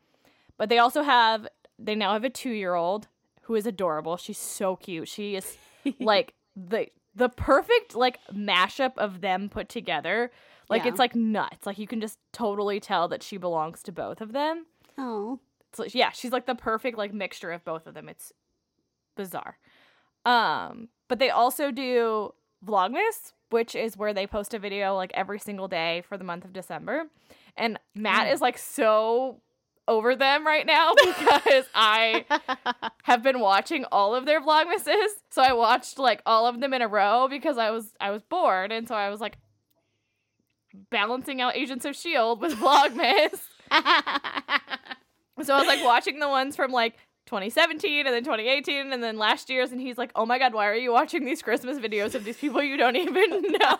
But 0.58 0.70
they 0.70 0.80
also 0.80 1.04
have 1.04 1.48
they 1.78 1.94
now 1.94 2.14
have 2.14 2.24
a 2.24 2.32
two 2.32 2.50
year 2.50 2.74
old 2.74 3.08
who 3.44 3.54
is 3.54 3.68
adorable. 3.68 4.18
She's 4.18 4.40
so 4.40 4.76
cute. 4.76 5.08
She 5.08 5.36
is 5.36 5.56
like 6.00 6.34
the 6.56 6.88
the 7.16 7.30
perfect 7.30 7.96
like 7.96 8.20
mashup 8.34 8.94
of 8.98 9.22
them 9.22 9.50
put 9.50 9.70
together. 9.70 10.32
Like 10.70 10.84
Yeah. 10.84 10.90
it's 10.90 11.00
like 11.00 11.16
nuts. 11.16 11.66
Like 11.66 11.78
you 11.78 11.88
can 11.88 12.02
just 12.02 12.20
totally 12.34 12.80
tell 12.80 13.08
that 13.08 13.24
she 13.24 13.38
belongs 13.38 13.82
to 13.84 13.92
both 13.92 14.22
of 14.22 14.34
them. 14.34 14.66
Oh. 14.98 15.40
So 15.74 15.86
yeah, 15.94 16.12
she's 16.12 16.32
like 16.32 16.46
the 16.46 16.56
perfect 16.56 16.98
like 16.98 17.14
mixture 17.14 17.52
of 17.52 17.64
both 17.64 17.88
of 17.88 17.94
them. 17.94 18.10
It's 18.10 18.32
bizarre. 19.16 19.58
Um, 20.26 20.90
but 21.08 21.20
they 21.20 21.30
also 21.30 21.72
do 21.72 22.34
Vlogmas, 22.66 23.34
which 23.50 23.76
is 23.76 23.96
where 23.96 24.14
they 24.14 24.28
post 24.28 24.54
a 24.54 24.60
video 24.60 24.96
like 24.96 25.12
every 25.14 25.40
single 25.40 25.68
day 25.68 26.04
for 26.08 26.18
the 26.18 26.24
month 26.24 26.44
of 26.46 26.54
December. 26.54 27.06
And 27.56 27.80
Matt 27.96 28.28
Mm. 28.28 28.34
is 28.34 28.42
like 28.42 28.58
so 28.58 29.42
over 29.88 30.16
them 30.18 30.46
right 30.46 30.66
now 30.66 30.94
because 31.06 31.66
I 31.74 32.26
have 33.04 33.24
been 33.24 33.40
watching 33.40 33.86
all 33.92 34.14
of 34.16 34.26
their 34.26 34.42
vlogmases. 34.42 35.08
So 35.30 35.42
I 35.42 35.54
watched 35.54 35.98
like 35.98 36.22
all 36.26 36.46
of 36.46 36.60
them 36.60 36.74
in 36.74 36.82
a 36.82 36.88
row 36.90 37.28
because 37.30 37.58
I 37.58 37.70
was 37.72 37.94
I 38.02 38.12
was 38.12 38.22
bored 38.24 38.72
and 38.74 38.88
so 38.88 38.96
I 38.96 39.10
was 39.10 39.22
like 39.22 39.38
balancing 40.90 41.42
out 41.42 41.56
Agents 41.56 41.86
of 41.86 41.96
Shield 41.96 42.42
with 42.42 42.54
Vlogmas. 42.60 43.40
So 45.44 45.54
I 45.54 45.60
was 45.60 45.68
like 45.68 45.84
watching 45.84 46.20
the 46.20 46.28
ones 46.28 46.56
from 46.56 46.72
like 46.72 46.96
2017 47.28 48.06
and 48.08 48.16
then 48.16 48.24
2018 48.24 48.92
and 48.92 49.04
then 49.04 49.18
last 49.18 49.50
year's 49.50 49.72
and 49.72 49.80
he's 49.80 49.98
like, 49.98 50.12
"Oh 50.16 50.26
my 50.26 50.40
god, 50.40 50.54
why 50.54 50.68
are 50.68 50.76
you 50.76 50.92
watching 50.92 51.26
these 51.26 51.42
Christmas 51.42 51.78
videos 51.78 52.16
of 52.16 52.24
these 52.24 52.38
people 52.38 52.62
you 52.64 52.78
don't 52.78 52.96
even 53.08 53.42
know?" 53.44 53.78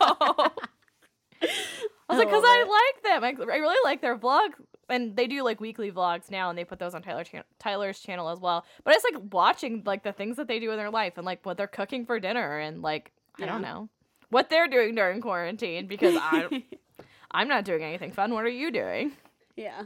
I 1.40 2.14
was 2.14 2.20
like, 2.20 2.30
"Cuz 2.30 2.44
I 2.46 2.92
like 2.94 3.04
them. 3.04 3.24
I, 3.24 3.54
I 3.54 3.58
really 3.58 3.78
like 3.84 4.02
their 4.02 4.18
vlog 4.18 4.50
and 4.90 5.16
they 5.16 5.28
do 5.28 5.44
like 5.44 5.60
weekly 5.60 5.92
vlogs 5.92 6.30
now 6.30 6.50
and 6.50 6.58
they 6.58 6.64
put 6.64 6.80
those 6.80 6.94
on 6.94 7.02
Tyler 7.02 7.24
chan- 7.24 7.44
Tyler's 7.60 8.00
channel 8.00 8.30
as 8.30 8.40
well. 8.40 8.66
But 8.84 8.96
it's 8.96 9.04
like 9.04 9.22
watching 9.32 9.84
like 9.86 10.04
the 10.04 10.14
things 10.14 10.38
that 10.38 10.48
they 10.48 10.60
do 10.60 10.72
in 10.72 10.78
their 10.78 10.92
life 10.92 11.14
and 11.18 11.26
like 11.26 11.46
what 11.46 11.58
they're 11.58 11.68
cooking 11.68 12.06
for 12.06 12.20
dinner 12.20 12.60
and 12.60 12.82
like 12.82 13.12
I 13.40 13.46
don't 13.46 13.62
know 13.62 13.90
what 14.30 14.50
they're 14.50 14.68
doing 14.68 14.96
during 14.96 15.22
quarantine 15.22 15.88
because 15.88 16.16
I 16.18 16.64
I'm 17.32 17.48
not 17.48 17.66
doing 17.66 17.84
anything 17.84 18.12
fun. 18.12 18.34
What 18.34 18.46
are 18.46 18.50
you 18.50 18.72
doing? 18.72 19.12
yeah. 19.56 19.84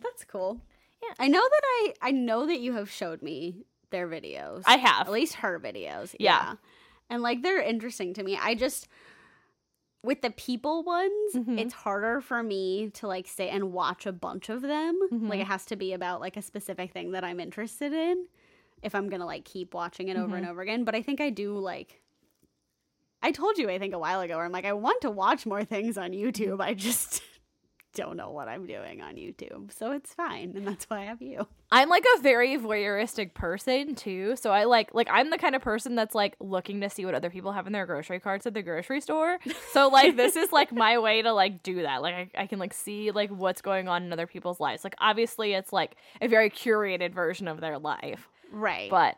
That's 0.00 0.24
cool. 0.24 0.60
Yeah. 1.02 1.14
I 1.18 1.28
know 1.28 1.40
that 1.42 1.62
I 1.64 1.94
I 2.02 2.10
know 2.10 2.46
that 2.46 2.60
you 2.60 2.74
have 2.74 2.90
showed 2.90 3.22
me 3.22 3.64
their 3.90 4.06
videos. 4.08 4.62
I 4.66 4.76
have. 4.76 5.06
At 5.06 5.12
least 5.12 5.36
her 5.36 5.58
videos. 5.58 6.14
Yeah. 6.20 6.54
And 7.08 7.22
like 7.22 7.42
they're 7.42 7.60
interesting 7.62 8.12
to 8.14 8.22
me. 8.22 8.38
I 8.40 8.54
just 8.54 8.88
with 10.02 10.20
the 10.22 10.30
people 10.30 10.82
ones, 10.84 11.34
Mhm. 11.34 11.58
it's 11.58 11.72
harder 11.74 12.20
for 12.20 12.42
me 12.42 12.90
to 12.94 13.06
like 13.08 13.26
sit 13.26 13.48
and 13.52 13.72
watch 13.72 14.06
a 14.06 14.12
bunch 14.12 14.48
of 14.50 14.60
them. 14.62 15.00
Mhm. 15.10 15.28
Like 15.30 15.40
it 15.40 15.46
has 15.46 15.64
to 15.66 15.76
be 15.76 15.92
about 15.94 16.20
like 16.20 16.36
a 16.36 16.42
specific 16.42 16.92
thing 16.92 17.12
that 17.12 17.24
I'm 17.24 17.40
interested 17.40 17.92
in 17.92 18.26
if 18.82 18.94
I'm 18.94 19.08
going 19.08 19.20
to 19.20 19.26
like 19.26 19.44
keep 19.44 19.72
watching 19.74 20.08
it 20.08 20.16
over 20.16 20.26
Mm-hmm. 20.26 20.34
and 20.36 20.46
over 20.48 20.60
again, 20.60 20.84
but 20.84 20.94
I 20.94 21.02
think 21.02 21.20
I 21.20 21.30
do 21.30 21.58
like 21.58 22.02
I 23.22 23.32
told 23.32 23.58
you 23.58 23.68
I 23.70 23.78
think 23.78 23.94
a 23.94 23.98
while 23.98 24.20
ago 24.20 24.36
where 24.36 24.44
I'm 24.44 24.52
like 24.52 24.64
I 24.64 24.72
want 24.72 25.02
to 25.02 25.10
watch 25.10 25.46
more 25.46 25.64
things 25.64 25.98
on 25.98 26.10
YouTube. 26.10 26.60
I 26.60 26.74
just 26.74 27.22
don't 27.94 28.16
know 28.16 28.30
what 28.30 28.46
I'm 28.46 28.66
doing 28.66 29.00
on 29.00 29.14
YouTube. 29.14 29.72
So 29.72 29.92
it's 29.92 30.12
fine 30.12 30.52
and 30.54 30.66
that's 30.66 30.84
why 30.84 31.00
I 31.00 31.04
have 31.04 31.22
you. 31.22 31.46
I'm 31.72 31.88
like 31.88 32.04
a 32.16 32.20
very 32.20 32.56
voyeuristic 32.56 33.34
person 33.34 33.94
too. 33.94 34.36
So 34.36 34.50
I 34.52 34.64
like 34.64 34.94
like 34.94 35.08
I'm 35.10 35.30
the 35.30 35.38
kind 35.38 35.56
of 35.56 35.62
person 35.62 35.94
that's 35.94 36.14
like 36.14 36.36
looking 36.38 36.80
to 36.82 36.90
see 36.90 37.04
what 37.04 37.14
other 37.14 37.30
people 37.30 37.52
have 37.52 37.66
in 37.66 37.72
their 37.72 37.86
grocery 37.86 38.20
carts 38.20 38.46
at 38.46 38.54
the 38.54 38.62
grocery 38.62 39.00
store. 39.00 39.38
So 39.72 39.88
like 39.88 40.16
this 40.16 40.36
is 40.36 40.52
like 40.52 40.72
my 40.72 40.98
way 41.06 41.22
to 41.22 41.32
like 41.32 41.62
do 41.62 41.82
that. 41.82 42.02
Like 42.02 42.14
I, 42.14 42.42
I 42.42 42.46
can 42.46 42.58
like 42.58 42.74
see 42.74 43.10
like 43.10 43.30
what's 43.30 43.62
going 43.62 43.88
on 43.88 44.04
in 44.04 44.12
other 44.12 44.26
people's 44.26 44.60
lives. 44.60 44.84
Like 44.84 44.94
obviously 45.00 45.54
it's 45.54 45.72
like 45.72 45.96
a 46.20 46.28
very 46.28 46.50
curated 46.50 47.12
version 47.12 47.48
of 47.48 47.60
their 47.60 47.78
life. 47.78 48.28
Right. 48.52 48.90
But 48.90 49.16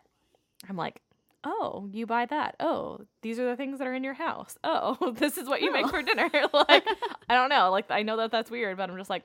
I'm 0.69 0.77
like, 0.77 1.03
oh, 1.45 1.89
you 1.93 2.07
buy 2.07 2.27
that. 2.27 2.57
Oh, 2.61 3.01
these 3.23 3.39
are 3.39 3.47
the 3.47 3.57
things 3.57 3.79
that 3.79 3.87
are 3.87 3.95
in 3.95 4.05
your 4.05 4.15
house. 4.15 4.57
Oh, 4.65 5.13
this 5.17 5.39
is 5.39 5.49
what 5.49 5.63
you 5.63 5.73
make 5.73 5.87
Oh. 5.87 5.89
for 5.89 6.03
dinner. 6.03 6.31
like 6.53 6.87
I 7.29 7.35
don't 7.35 7.49
know. 7.49 7.71
Like 7.71 7.87
I 7.91 8.03
know 8.03 8.17
that 8.19 8.31
that's 8.31 8.51
weird, 8.51 8.77
but 8.77 8.91
I'm 8.91 8.97
just 8.97 9.11
like 9.11 9.25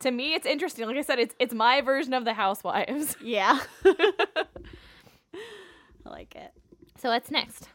to 0.00 0.10
me 0.10 0.34
it's 0.34 0.46
interesting. 0.46 0.86
Like 0.86 0.96
I 0.96 1.02
said, 1.02 1.18
it's 1.18 1.34
it's 1.38 1.54
my 1.54 1.80
version 1.80 2.14
of 2.14 2.24
the 2.24 2.34
housewives. 2.34 3.16
yeah. 3.22 3.60
I 3.84 4.44
like 6.10 6.34
it. 6.34 6.52
So 6.98 7.10
what's 7.10 7.30
next? 7.30 7.68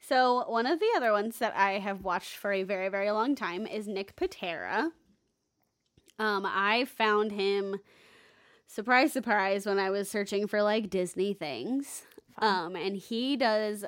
So 0.00 0.44
one 0.48 0.66
of 0.66 0.80
the 0.80 0.88
other 0.96 1.12
ones 1.12 1.38
that 1.38 1.54
I 1.54 1.72
have 1.78 2.02
watched 2.02 2.36
for 2.36 2.52
a 2.52 2.62
very, 2.62 2.88
very 2.88 3.10
long 3.10 3.34
time 3.34 3.66
is 3.66 3.86
Nick 3.86 4.16
Pitera. 4.16 4.90
Um, 6.18 6.44
I 6.46 6.86
found 6.86 7.32
him 7.32 7.76
surprise 8.66 9.12
surprise 9.12 9.66
when 9.66 9.78
I 9.78 9.90
was 9.90 10.10
searching 10.10 10.46
for 10.46 10.62
like 10.62 10.90
Disney 10.90 11.34
things. 11.34 12.04
Um, 12.40 12.76
and 12.76 12.96
he 12.96 13.36
does 13.36 13.84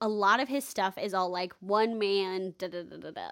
a 0.00 0.08
lot 0.08 0.40
of 0.40 0.48
his 0.48 0.64
stuff 0.64 0.96
is 0.96 1.12
all 1.14 1.30
like 1.30 1.52
one 1.60 1.98
man 1.98 2.54
da 2.58 2.68
da 2.68 2.82
da 2.82 2.96
da 2.96 3.10
da. 3.10 3.28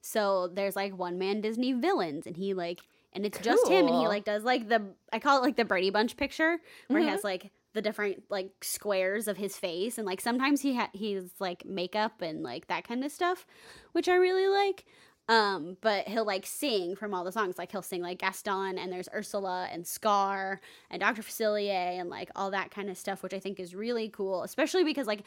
So 0.00 0.48
there's 0.52 0.76
like 0.76 0.96
one 0.96 1.18
man 1.18 1.40
Disney 1.40 1.72
villains 1.72 2.26
and 2.26 2.36
he 2.36 2.54
like 2.54 2.80
and 3.12 3.24
it's 3.24 3.38
just 3.38 3.66
him 3.68 3.86
and 3.86 3.96
he 4.00 4.06
like 4.06 4.24
does 4.24 4.44
like 4.44 4.68
the 4.68 4.82
I 5.12 5.18
call 5.18 5.38
it 5.38 5.42
like 5.42 5.56
the 5.56 5.64
Brady 5.64 5.90
Bunch 5.90 6.16
picture 6.16 6.58
where 6.88 7.00
Mhm. 7.00 7.04
he 7.04 7.08
has 7.10 7.24
like 7.24 7.50
the 7.74 7.82
different 7.82 8.24
like 8.30 8.50
squares 8.62 9.28
of 9.28 9.36
his 9.36 9.56
face 9.56 9.98
and 9.98 10.06
like 10.06 10.20
sometimes 10.20 10.60
he 10.62 10.74
ha- 10.76 10.90
he's 10.92 11.30
like 11.38 11.64
makeup 11.64 12.22
and 12.22 12.42
like 12.42 12.66
that 12.68 12.86
kind 12.86 13.04
of 13.04 13.12
stuff 13.12 13.46
which 13.92 14.08
I 14.08 14.14
really 14.16 14.48
like 14.48 14.84
um 15.28 15.76
but 15.80 16.08
he'll 16.08 16.24
like 16.24 16.46
sing 16.46 16.96
from 16.96 17.12
all 17.12 17.24
the 17.24 17.32
songs 17.32 17.58
like 17.58 17.70
he'll 17.70 17.82
sing 17.82 18.02
like 18.02 18.18
Gaston 18.18 18.78
and 18.78 18.92
there's 18.92 19.08
Ursula 19.14 19.68
and 19.70 19.86
Scar 19.86 20.60
and 20.90 21.00
Dr. 21.00 21.22
Facilier 21.22 22.00
and 22.00 22.08
like 22.08 22.30
all 22.34 22.50
that 22.50 22.70
kind 22.70 22.88
of 22.88 22.96
stuff 22.96 23.22
which 23.22 23.34
I 23.34 23.38
think 23.38 23.60
is 23.60 23.74
really 23.74 24.08
cool 24.08 24.42
especially 24.42 24.84
because 24.84 25.06
like 25.06 25.22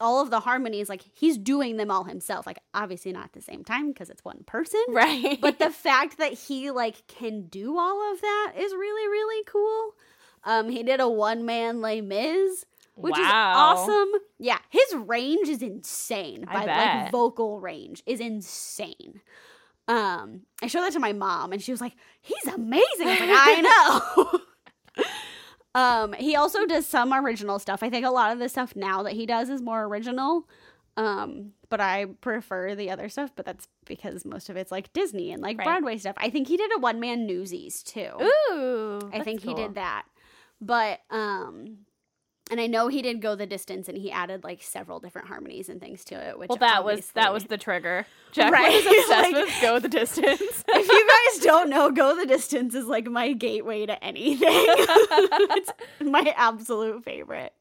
all 0.00 0.20
of 0.20 0.30
the 0.30 0.40
harmonies 0.40 0.88
like 0.88 1.02
he's 1.12 1.36
doing 1.38 1.76
them 1.76 1.90
all 1.90 2.04
himself 2.04 2.46
like 2.46 2.58
obviously 2.74 3.12
not 3.12 3.24
at 3.24 3.32
the 3.32 3.42
same 3.42 3.62
time 3.64 3.88
because 3.88 4.10
it's 4.10 4.24
one 4.24 4.42
person 4.46 4.80
Right. 4.88 5.38
but 5.40 5.58
the 5.58 5.70
fact 5.70 6.18
that 6.18 6.32
he 6.32 6.70
like 6.70 7.06
can 7.06 7.46
do 7.46 7.78
all 7.78 8.12
of 8.12 8.20
that 8.20 8.52
is 8.56 8.72
really 8.72 9.08
really 9.08 9.44
cool 9.44 9.94
um 10.44 10.70
he 10.70 10.82
did 10.82 10.98
a 11.00 11.08
one 11.08 11.44
man 11.44 11.80
Les 11.80 12.00
Mis 12.00 12.64
which 12.94 13.18
is 13.18 13.26
awesome 13.32 14.12
yeah 14.38 14.58
his 14.70 14.94
range 15.06 15.48
is 15.48 15.62
insane 15.62 16.44
I 16.48 16.52
by 16.52 16.66
bet. 16.66 17.02
like 17.04 17.10
vocal 17.12 17.60
range 17.60 18.02
is 18.06 18.20
insane 18.20 19.20
um 19.88 20.42
i 20.62 20.66
showed 20.66 20.82
that 20.82 20.92
to 20.92 21.00
my 21.00 21.12
mom 21.12 21.52
and 21.52 21.62
she 21.62 21.72
was 21.72 21.80
like 21.80 21.94
he's 22.20 22.46
amazing 22.46 23.08
i 23.08 23.18
like 23.18 23.30
i 23.32 24.40
know 24.96 25.04
um 25.74 26.12
he 26.12 26.36
also 26.36 26.66
does 26.66 26.86
some 26.86 27.12
original 27.12 27.58
stuff 27.58 27.82
i 27.82 27.88
think 27.90 28.04
a 28.04 28.10
lot 28.10 28.32
of 28.32 28.38
the 28.38 28.48
stuff 28.48 28.76
now 28.76 29.02
that 29.02 29.14
he 29.14 29.26
does 29.26 29.48
is 29.48 29.62
more 29.62 29.84
original 29.84 30.48
um 30.98 31.52
but 31.70 31.80
i 31.80 32.04
prefer 32.20 32.74
the 32.74 32.90
other 32.90 33.08
stuff 33.08 33.30
but 33.34 33.46
that's 33.46 33.66
because 33.86 34.24
most 34.26 34.50
of 34.50 34.56
it's 34.56 34.70
like 34.70 34.92
disney 34.92 35.32
and 35.32 35.42
like 35.42 35.56
Right. 35.58 35.64
broadway 35.64 35.96
stuff 35.96 36.14
i 36.18 36.28
think 36.28 36.46
he 36.48 36.58
did 36.58 36.70
a 36.76 36.78
one 36.78 37.00
man 37.00 37.26
newsies 37.26 37.82
too 37.82 38.10
Ooh. 38.52 39.10
I 39.12 39.20
think 39.24 39.40
he 39.40 39.54
did 39.54 39.74
that. 39.76 40.04
But 40.60 41.00
um 41.10 41.78
and 42.50 42.60
I 42.60 42.66
know 42.66 42.88
he 42.88 43.02
did 43.02 43.22
go 43.22 43.34
the 43.34 43.46
distance 43.46 43.88
and 43.88 43.96
he 43.96 44.10
added 44.10 44.44
like 44.44 44.62
several 44.62 45.00
different 45.00 45.28
harmonies 45.28 45.68
and 45.68 45.80
things 45.80 46.04
to 46.06 46.14
it, 46.14 46.38
which 46.38 46.48
Well, 46.48 46.58
that 46.58 46.84
was 46.84 47.10
that 47.12 47.32
was 47.32 47.44
the 47.44 47.56
trigger. 47.58 48.06
Jack 48.32 48.52
Right, 48.52 48.72
was 48.72 48.86
obsessed 48.86 49.32
like- 49.32 49.34
with 49.34 49.58
go 49.62 49.78
the 49.78 49.88
distance. 49.88 50.64
if 50.68 50.88
you 50.88 51.08
guys 51.08 51.44
don't 51.44 51.70
know, 51.70 51.90
Go 51.90 52.16
the 52.16 52.26
Distance 52.26 52.74
is 52.74 52.86
like 52.86 53.06
my 53.06 53.32
gateway 53.32 53.86
to 53.86 54.02
anything. 54.04 54.38
it's 54.50 55.70
my 56.00 56.32
absolute 56.36 57.04
favorite. 57.04 57.52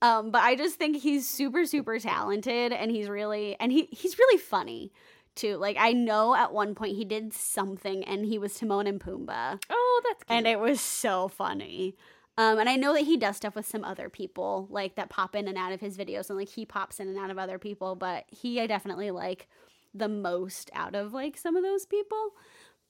Um, 0.00 0.30
but 0.30 0.42
I 0.42 0.54
just 0.54 0.76
think 0.76 0.96
he's 0.98 1.28
super, 1.28 1.66
super 1.66 1.98
talented 1.98 2.72
and 2.72 2.90
he's 2.90 3.08
really 3.08 3.56
and 3.60 3.72
he 3.72 3.88
he's 3.90 4.18
really 4.18 4.38
funny 4.38 4.92
too. 5.34 5.56
Like 5.56 5.76
I 5.78 5.92
know 5.92 6.34
at 6.34 6.52
one 6.52 6.74
point 6.74 6.96
he 6.96 7.04
did 7.04 7.32
something 7.32 8.04
and 8.04 8.24
he 8.24 8.38
was 8.38 8.54
Timon 8.54 8.86
and 8.86 9.00
Pumbaa. 9.00 9.60
oh, 9.70 10.02
that's 10.08 10.24
cute. 10.24 10.36
and 10.36 10.46
it 10.46 10.58
was 10.60 10.80
so 10.80 11.28
funny. 11.28 11.96
Um, 12.38 12.60
and 12.60 12.68
I 12.68 12.76
know 12.76 12.94
that 12.94 13.02
he 13.02 13.16
does 13.16 13.36
stuff 13.36 13.56
with 13.56 13.66
some 13.66 13.82
other 13.82 14.08
people, 14.08 14.68
like 14.70 14.94
that 14.94 15.10
pop 15.10 15.34
in 15.34 15.48
and 15.48 15.58
out 15.58 15.72
of 15.72 15.80
his 15.80 15.98
videos, 15.98 16.30
and 16.30 16.38
like 16.38 16.48
he 16.48 16.64
pops 16.64 17.00
in 17.00 17.08
and 17.08 17.18
out 17.18 17.30
of 17.30 17.38
other 17.38 17.58
people. 17.58 17.96
But 17.96 18.26
he, 18.28 18.60
I 18.60 18.68
definitely 18.68 19.10
like 19.10 19.48
the 19.92 20.08
most 20.08 20.70
out 20.72 20.94
of 20.94 21.12
like 21.12 21.36
some 21.36 21.56
of 21.56 21.64
those 21.64 21.84
people. 21.84 22.34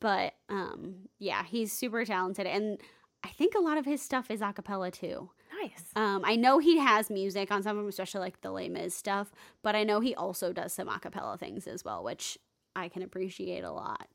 But 0.00 0.34
um, 0.50 1.08
yeah, 1.18 1.44
he's 1.44 1.72
super 1.72 2.04
talented, 2.04 2.46
and 2.46 2.78
I 3.24 3.28
think 3.28 3.54
a 3.54 3.60
lot 3.60 3.78
of 3.78 3.86
his 3.86 4.02
stuff 4.02 4.30
is 4.30 4.42
a 4.42 4.52
cappella 4.52 4.90
too. 4.90 5.30
nice. 5.62 5.84
Um, 5.96 6.22
I 6.26 6.36
know 6.36 6.58
he 6.58 6.78
has 6.78 7.08
music 7.08 7.50
on 7.50 7.62
some 7.62 7.78
of 7.78 7.82
them, 7.82 7.88
especially 7.88 8.20
like 8.20 8.42
the 8.42 8.50
Les 8.50 8.68
Mis 8.68 8.94
stuff, 8.94 9.32
but 9.62 9.74
I 9.74 9.82
know 9.82 10.00
he 10.00 10.14
also 10.14 10.52
does 10.52 10.74
some 10.74 10.90
a 10.90 11.00
cappella 11.00 11.38
things 11.38 11.66
as 11.66 11.86
well, 11.86 12.04
which 12.04 12.36
I 12.76 12.88
can 12.90 13.00
appreciate 13.00 13.64
a 13.64 13.72
lot. 13.72 14.08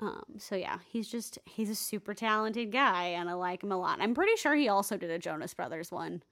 Um, 0.00 0.24
so 0.38 0.54
yeah, 0.54 0.78
he's 0.88 1.08
just 1.08 1.38
he's 1.44 1.70
a 1.70 1.74
super 1.74 2.14
talented 2.14 2.70
guy 2.70 3.06
and 3.06 3.28
I 3.28 3.32
like 3.32 3.62
him 3.62 3.72
a 3.72 3.78
lot. 3.78 4.00
I'm 4.00 4.14
pretty 4.14 4.36
sure 4.36 4.54
he 4.54 4.68
also 4.68 4.96
did 4.96 5.10
a 5.10 5.18
Jonas 5.18 5.54
Brothers 5.54 5.90
one, 5.90 6.22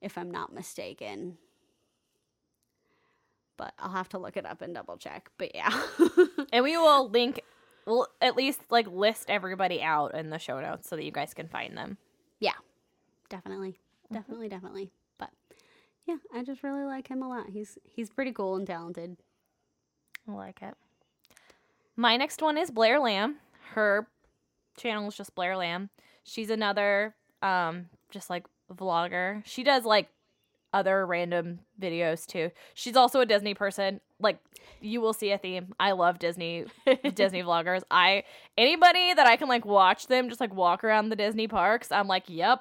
if 0.00 0.18
I'm 0.18 0.30
not 0.30 0.52
mistaken. 0.52 1.38
But 3.56 3.72
I'll 3.78 3.90
have 3.90 4.10
to 4.10 4.18
look 4.18 4.36
it 4.36 4.46
up 4.46 4.62
and 4.62 4.74
double 4.74 4.98
check. 4.98 5.30
But 5.38 5.54
yeah. 5.54 5.82
And 6.52 6.64
we 6.64 6.76
will 6.76 7.08
link 7.10 7.40
we'll 7.86 8.06
at 8.20 8.36
least 8.36 8.60
like 8.70 8.86
list 8.86 9.26
everybody 9.28 9.82
out 9.82 10.14
in 10.14 10.30
the 10.30 10.38
show 10.38 10.60
notes 10.60 10.88
so 10.88 10.96
that 10.96 11.04
you 11.04 11.10
guys 11.10 11.34
can 11.34 11.48
find 11.48 11.76
them. 11.76 11.96
Yeah. 12.38 12.52
Definitely. 13.28 13.78
Definitely, 14.12 14.48
definitely. 14.48 14.90
But 15.18 15.30
yeah, 16.06 16.16
I 16.34 16.42
just 16.42 16.62
really 16.62 16.84
like 16.84 17.08
him 17.08 17.22
a 17.22 17.28
lot. 17.28 17.50
He's 17.50 17.78
he's 17.84 18.10
pretty 18.10 18.32
cool 18.32 18.56
and 18.56 18.66
talented. 18.66 19.16
I 20.28 20.32
like 20.32 20.62
it. 20.62 20.74
My 21.98 22.16
next 22.16 22.40
one 22.40 22.56
is 22.56 22.70
Blair 22.70 23.00
Lamb. 23.00 23.38
Her 23.72 24.06
channel 24.76 25.08
is 25.08 25.16
just 25.16 25.34
Blair 25.34 25.56
Lamb. 25.56 25.90
She's 26.22 26.48
another 26.48 27.16
um 27.42 27.86
just 28.10 28.30
like 28.30 28.46
vlogger. 28.72 29.42
She 29.44 29.64
does 29.64 29.84
like 29.84 30.08
other 30.72 31.04
random 31.04 31.58
videos 31.80 32.24
too. 32.24 32.52
She's 32.74 32.94
also 32.94 33.18
a 33.18 33.26
Disney 33.26 33.52
person. 33.52 34.00
Like 34.20 34.38
you 34.80 35.00
will 35.00 35.12
see 35.12 35.32
a 35.32 35.38
theme. 35.38 35.74
I 35.80 35.90
love 35.90 36.20
Disney 36.20 36.66
Disney 37.14 37.42
vloggers. 37.42 37.82
I 37.90 38.22
anybody 38.56 39.12
that 39.12 39.26
I 39.26 39.34
can 39.34 39.48
like 39.48 39.64
watch 39.64 40.06
them 40.06 40.28
just 40.28 40.40
like 40.40 40.54
walk 40.54 40.84
around 40.84 41.08
the 41.08 41.16
Disney 41.16 41.48
parks, 41.48 41.90
I'm 41.90 42.06
like, 42.06 42.24
"Yep. 42.28 42.60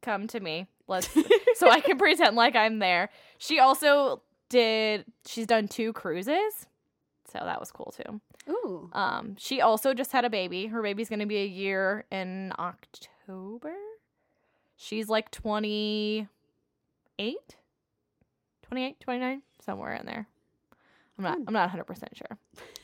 Come 0.00 0.26
to 0.28 0.40
me." 0.40 0.68
Let's 0.88 1.08
so 1.56 1.68
I 1.68 1.80
can 1.80 1.98
pretend 1.98 2.34
like 2.34 2.56
I'm 2.56 2.78
there. 2.78 3.10
She 3.36 3.58
also 3.58 4.22
did 4.48 5.04
she's 5.26 5.46
done 5.46 5.68
two 5.68 5.92
cruises. 5.92 6.66
So 7.38 7.44
that 7.44 7.60
was 7.60 7.70
cool 7.70 7.92
too. 7.96 8.20
Ooh. 8.50 8.90
Um 8.92 9.36
she 9.38 9.60
also 9.60 9.92
just 9.94 10.12
had 10.12 10.24
a 10.24 10.30
baby. 10.30 10.66
Her 10.66 10.82
baby's 10.82 11.08
going 11.08 11.20
to 11.20 11.26
be 11.26 11.38
a 11.38 11.46
year 11.46 12.04
in 12.10 12.52
October. 12.58 13.74
She's 14.76 15.08
like 15.08 15.30
28 15.30 16.28
28 18.62 19.00
29 19.00 19.42
somewhere 19.64 19.94
in 19.94 20.06
there. 20.06 20.26
I'm 21.18 21.24
not 21.24 21.34
Fun. 21.34 21.44
I'm 21.48 21.54
not 21.54 21.70
100% 21.70 22.02
sure. 22.14 22.38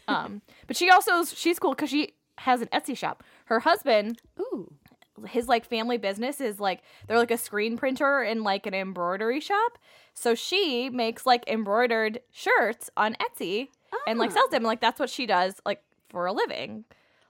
Um 0.08 0.42
but 0.66 0.76
she 0.76 0.90
also 0.90 1.24
she's 1.24 1.58
cool 1.58 1.74
cuz 1.74 1.90
she 1.90 2.14
has 2.38 2.60
an 2.60 2.68
Etsy 2.72 2.96
shop. 2.96 3.22
Her 3.46 3.60
husband 3.60 4.20
Ooh. 4.40 4.74
His 5.28 5.48
like 5.48 5.64
family 5.64 5.98
business 5.98 6.40
is 6.40 6.58
like 6.60 6.82
they're 7.06 7.18
like 7.18 7.30
a 7.30 7.36
screen 7.38 7.76
printer 7.76 8.22
and 8.22 8.42
like 8.42 8.66
an 8.66 8.74
embroidery 8.74 9.40
shop. 9.40 9.78
So 10.14 10.34
she 10.34 10.88
makes 10.90 11.26
like 11.26 11.44
embroidered 11.48 12.20
shirts 12.30 12.90
on 12.96 13.14
Etsy 13.16 13.68
and 14.06 14.18
like 14.18 14.30
sells 14.30 14.50
them. 14.50 14.62
Like 14.62 14.80
that's 14.80 14.98
what 15.00 15.10
she 15.10 15.26
does 15.26 15.54
like 15.66 15.82
for 16.08 16.26
a 16.26 16.32
living. 16.32 16.84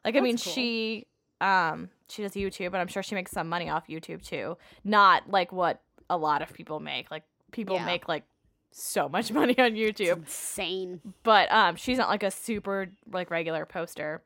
Like 0.05 0.17
I 0.17 0.21
mean 0.21 0.37
cool. 0.39 0.53
she 0.53 1.07
um 1.41 1.89
she 2.09 2.23
does 2.23 2.33
YouTube 2.33 2.67
and 2.67 2.77
I'm 2.77 2.89
sure 2.89 3.03
she 3.03 3.15
makes 3.15 3.33
some 3.33 3.49
money 3.49 3.69
off 3.69 3.87
YouTube 3.89 4.23
too. 4.23 4.57
Not 4.85 5.29
like 5.31 5.53
what 5.53 5.81
a 6.11 6.17
lot 6.17 6.43
of 6.43 6.53
people 6.53 6.79
make. 6.81 7.11
Like 7.11 7.25
people 7.51 7.77
Yeah. 7.77 7.87
make 7.87 8.09
like 8.09 8.25
so 8.71 9.09
much 9.09 9.31
money 9.41 9.59
on 9.59 9.77
It's 9.77 10.01
YouTube 10.01 10.17
insane. 10.19 11.01
but 11.25 11.51
um 11.53 11.77
she's 11.77 11.99
not 11.99 12.09
like 12.09 12.23
a 12.23 12.31
super 12.31 12.89
like 13.11 13.31
regular 13.31 13.67
poster 13.67 14.23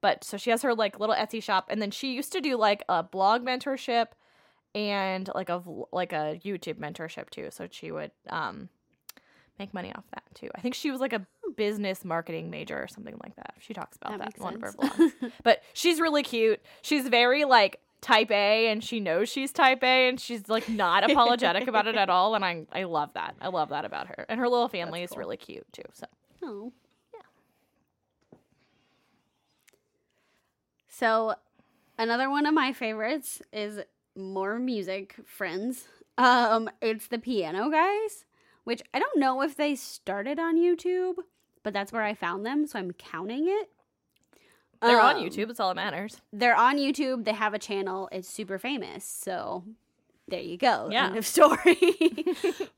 but 0.00 0.24
so 0.24 0.36
she 0.36 0.50
has 0.50 0.62
her 0.62 0.74
like 0.74 0.98
little 0.98 1.14
etsy 1.14 1.42
shop 1.42 1.66
and 1.70 1.80
then 1.80 1.90
she 1.90 2.12
used 2.12 2.32
to 2.32 2.40
do 2.40 2.56
like 2.56 2.82
a 2.88 3.02
blog 3.02 3.42
mentorship 3.44 4.08
and 4.74 5.28
like 5.34 5.48
a 5.48 5.62
like 5.92 6.12
a 6.12 6.40
youtube 6.44 6.78
mentorship 6.78 7.28
too 7.30 7.48
so 7.50 7.66
she 7.70 7.90
would 7.90 8.10
um 8.28 8.68
make 9.60 9.72
money 9.74 9.92
off 9.94 10.04
that 10.14 10.24
too. 10.34 10.48
I 10.56 10.60
think 10.60 10.74
she 10.74 10.90
was 10.90 11.00
like 11.00 11.12
a 11.12 11.24
business 11.56 12.04
marketing 12.04 12.50
major 12.50 12.82
or 12.82 12.88
something 12.88 13.16
like 13.22 13.36
that. 13.36 13.54
She 13.60 13.74
talks 13.74 13.96
about 13.96 14.18
that, 14.18 14.34
That 14.34 14.36
in 14.38 14.42
one 14.42 14.54
of 14.54 14.62
her 14.62 14.72
vlogs 14.72 15.32
but 15.44 15.62
she's 15.74 16.00
really 16.00 16.24
cute. 16.24 16.60
She's 16.82 17.06
very 17.06 17.44
like 17.44 17.78
type 18.00 18.30
a 18.30 18.68
and 18.68 18.82
she 18.82 18.98
knows 18.98 19.28
she's 19.28 19.52
type 19.52 19.84
a 19.84 20.08
and 20.08 20.18
she's 20.18 20.48
like 20.48 20.68
not 20.70 21.04
apologetic 21.10 21.68
about 21.68 21.86
it 21.86 21.96
at 21.96 22.08
all 22.08 22.34
and 22.34 22.44
i 22.44 22.66
i 22.72 22.84
love 22.84 23.12
that. 23.12 23.36
I 23.40 23.48
love 23.48 23.68
that 23.68 23.84
about 23.84 24.08
her. 24.08 24.24
And 24.28 24.40
her 24.40 24.48
little 24.48 24.68
family 24.68 25.00
That's 25.00 25.12
is 25.12 25.14
cool. 25.14 25.20
really 25.20 25.36
cute 25.36 25.66
too 25.72 25.82
so. 25.92 26.06
Oh. 26.42 26.72
So, 31.00 31.34
another 31.98 32.28
one 32.28 32.44
of 32.44 32.52
my 32.52 32.74
favorites 32.74 33.40
is 33.54 33.80
more 34.14 34.58
music 34.58 35.16
friends. 35.24 35.88
Um, 36.18 36.68
it's 36.82 37.06
the 37.06 37.18
Piano 37.18 37.70
Guys, 37.70 38.26
which 38.64 38.82
I 38.92 38.98
don't 38.98 39.16
know 39.18 39.40
if 39.40 39.56
they 39.56 39.74
started 39.76 40.38
on 40.38 40.58
YouTube, 40.58 41.14
but 41.62 41.72
that's 41.72 41.90
where 41.90 42.02
I 42.02 42.12
found 42.12 42.44
them, 42.44 42.66
so 42.66 42.78
I'm 42.78 42.90
counting 42.92 43.46
it. 43.48 43.70
They're 44.82 45.00
on 45.00 45.16
Um, 45.16 45.22
YouTube. 45.22 45.46
That's 45.46 45.58
all 45.60 45.68
that 45.70 45.76
matters. 45.76 46.20
They're 46.34 46.54
on 46.54 46.76
YouTube. 46.76 47.24
They 47.24 47.32
have 47.32 47.54
a 47.54 47.58
channel. 47.58 48.10
It's 48.12 48.28
super 48.28 48.58
famous. 48.58 49.02
So 49.02 49.64
there 50.28 50.42
you 50.42 50.58
go. 50.58 50.88
Yeah. 50.92 51.06
End 51.06 51.16
of 51.16 51.24
story. 51.36 51.78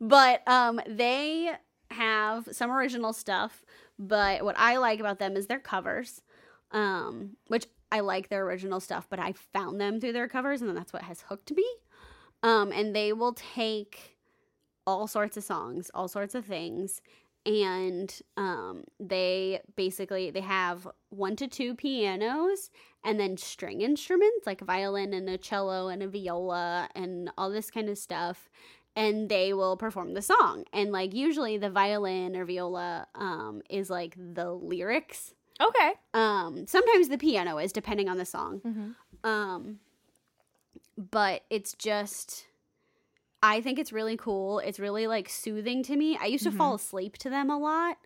but 0.00 0.46
um, 0.48 0.80
they 0.86 1.50
have 1.90 2.48
some 2.52 2.70
original 2.70 3.12
stuff. 3.12 3.64
But 3.98 4.44
what 4.44 4.54
I 4.58 4.76
like 4.76 5.00
about 5.00 5.18
them 5.18 5.36
is 5.36 5.48
their 5.48 5.58
covers. 5.60 6.22
um, 6.70 7.36
which 7.48 7.66
I 7.92 8.00
like 8.00 8.28
their 8.28 8.44
original 8.44 8.80
stuff, 8.80 9.06
but 9.10 9.20
I 9.20 9.32
found 9.32 9.80
them 9.80 10.00
through 10.00 10.14
their 10.14 10.26
covers, 10.26 10.62
and 10.62 10.74
that's 10.74 10.94
what 10.94 11.02
has 11.02 11.20
hooked 11.28 11.52
me. 11.52 11.66
Um, 12.42 12.72
and 12.72 12.96
they 12.96 13.12
will 13.12 13.34
take 13.34 14.16
all 14.86 15.06
sorts 15.06 15.36
of 15.36 15.44
songs, 15.44 15.90
all 15.94 16.08
sorts 16.08 16.34
of 16.34 16.46
things, 16.46 17.02
and 17.44 18.20
um, 18.36 18.84
they 18.98 19.60
basically 19.76 20.30
they 20.30 20.40
have 20.40 20.88
one 21.10 21.36
to 21.36 21.48
two 21.48 21.74
pianos 21.74 22.70
and 23.04 23.18
then 23.18 23.36
string 23.36 23.80
instruments 23.80 24.46
like 24.46 24.60
violin 24.60 25.12
and 25.12 25.28
a 25.28 25.36
cello 25.36 25.88
and 25.88 26.02
a 26.02 26.08
viola 26.08 26.88
and 26.94 27.30
all 27.36 27.50
this 27.50 27.70
kind 27.70 27.88
of 27.88 27.98
stuff 27.98 28.48
and 28.94 29.28
they 29.28 29.52
will 29.52 29.76
perform 29.76 30.14
the 30.14 30.22
song 30.22 30.64
and 30.72 30.92
like 30.92 31.12
usually 31.12 31.58
the 31.58 31.70
violin 31.70 32.36
or 32.36 32.44
viola 32.44 33.08
um, 33.16 33.60
is 33.68 33.90
like 33.90 34.14
the 34.16 34.52
lyrics 34.52 35.34
Okay. 35.62 35.92
um, 36.14 36.66
sometimes 36.66 37.08
the 37.08 37.18
piano 37.18 37.58
is 37.58 37.70
Mm-hmm. 37.72 37.78
depending 37.80 38.08
on 38.08 38.18
the 38.18 38.24
song 38.24 38.60
um, 39.24 39.78
but 41.10 41.42
it's 41.50 41.74
just 41.74 42.46
I 43.44 43.60
think 43.60 43.78
it's 43.80 43.92
really 43.92 44.16
cool. 44.16 44.60
It's 44.60 44.78
really 44.78 45.08
like 45.08 45.28
soothing 45.28 45.82
to 45.84 45.96
me. 45.96 46.16
I 46.20 46.26
used 46.26 46.44
to 46.44 46.50
Mm-hmm. 46.50 46.58
fall 46.58 46.74
asleep 46.76 47.18
to 47.18 47.30
them 47.30 47.50
a 47.50 47.58
lot. 47.58 47.96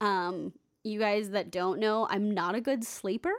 Um, 0.00 0.52
you 0.84 1.00
guys 1.00 1.30
that 1.30 1.50
don't 1.50 1.80
know, 1.80 2.06
I'm 2.08 2.30
not 2.30 2.54
a 2.54 2.60
good 2.60 2.84
sleeper. 2.84 3.32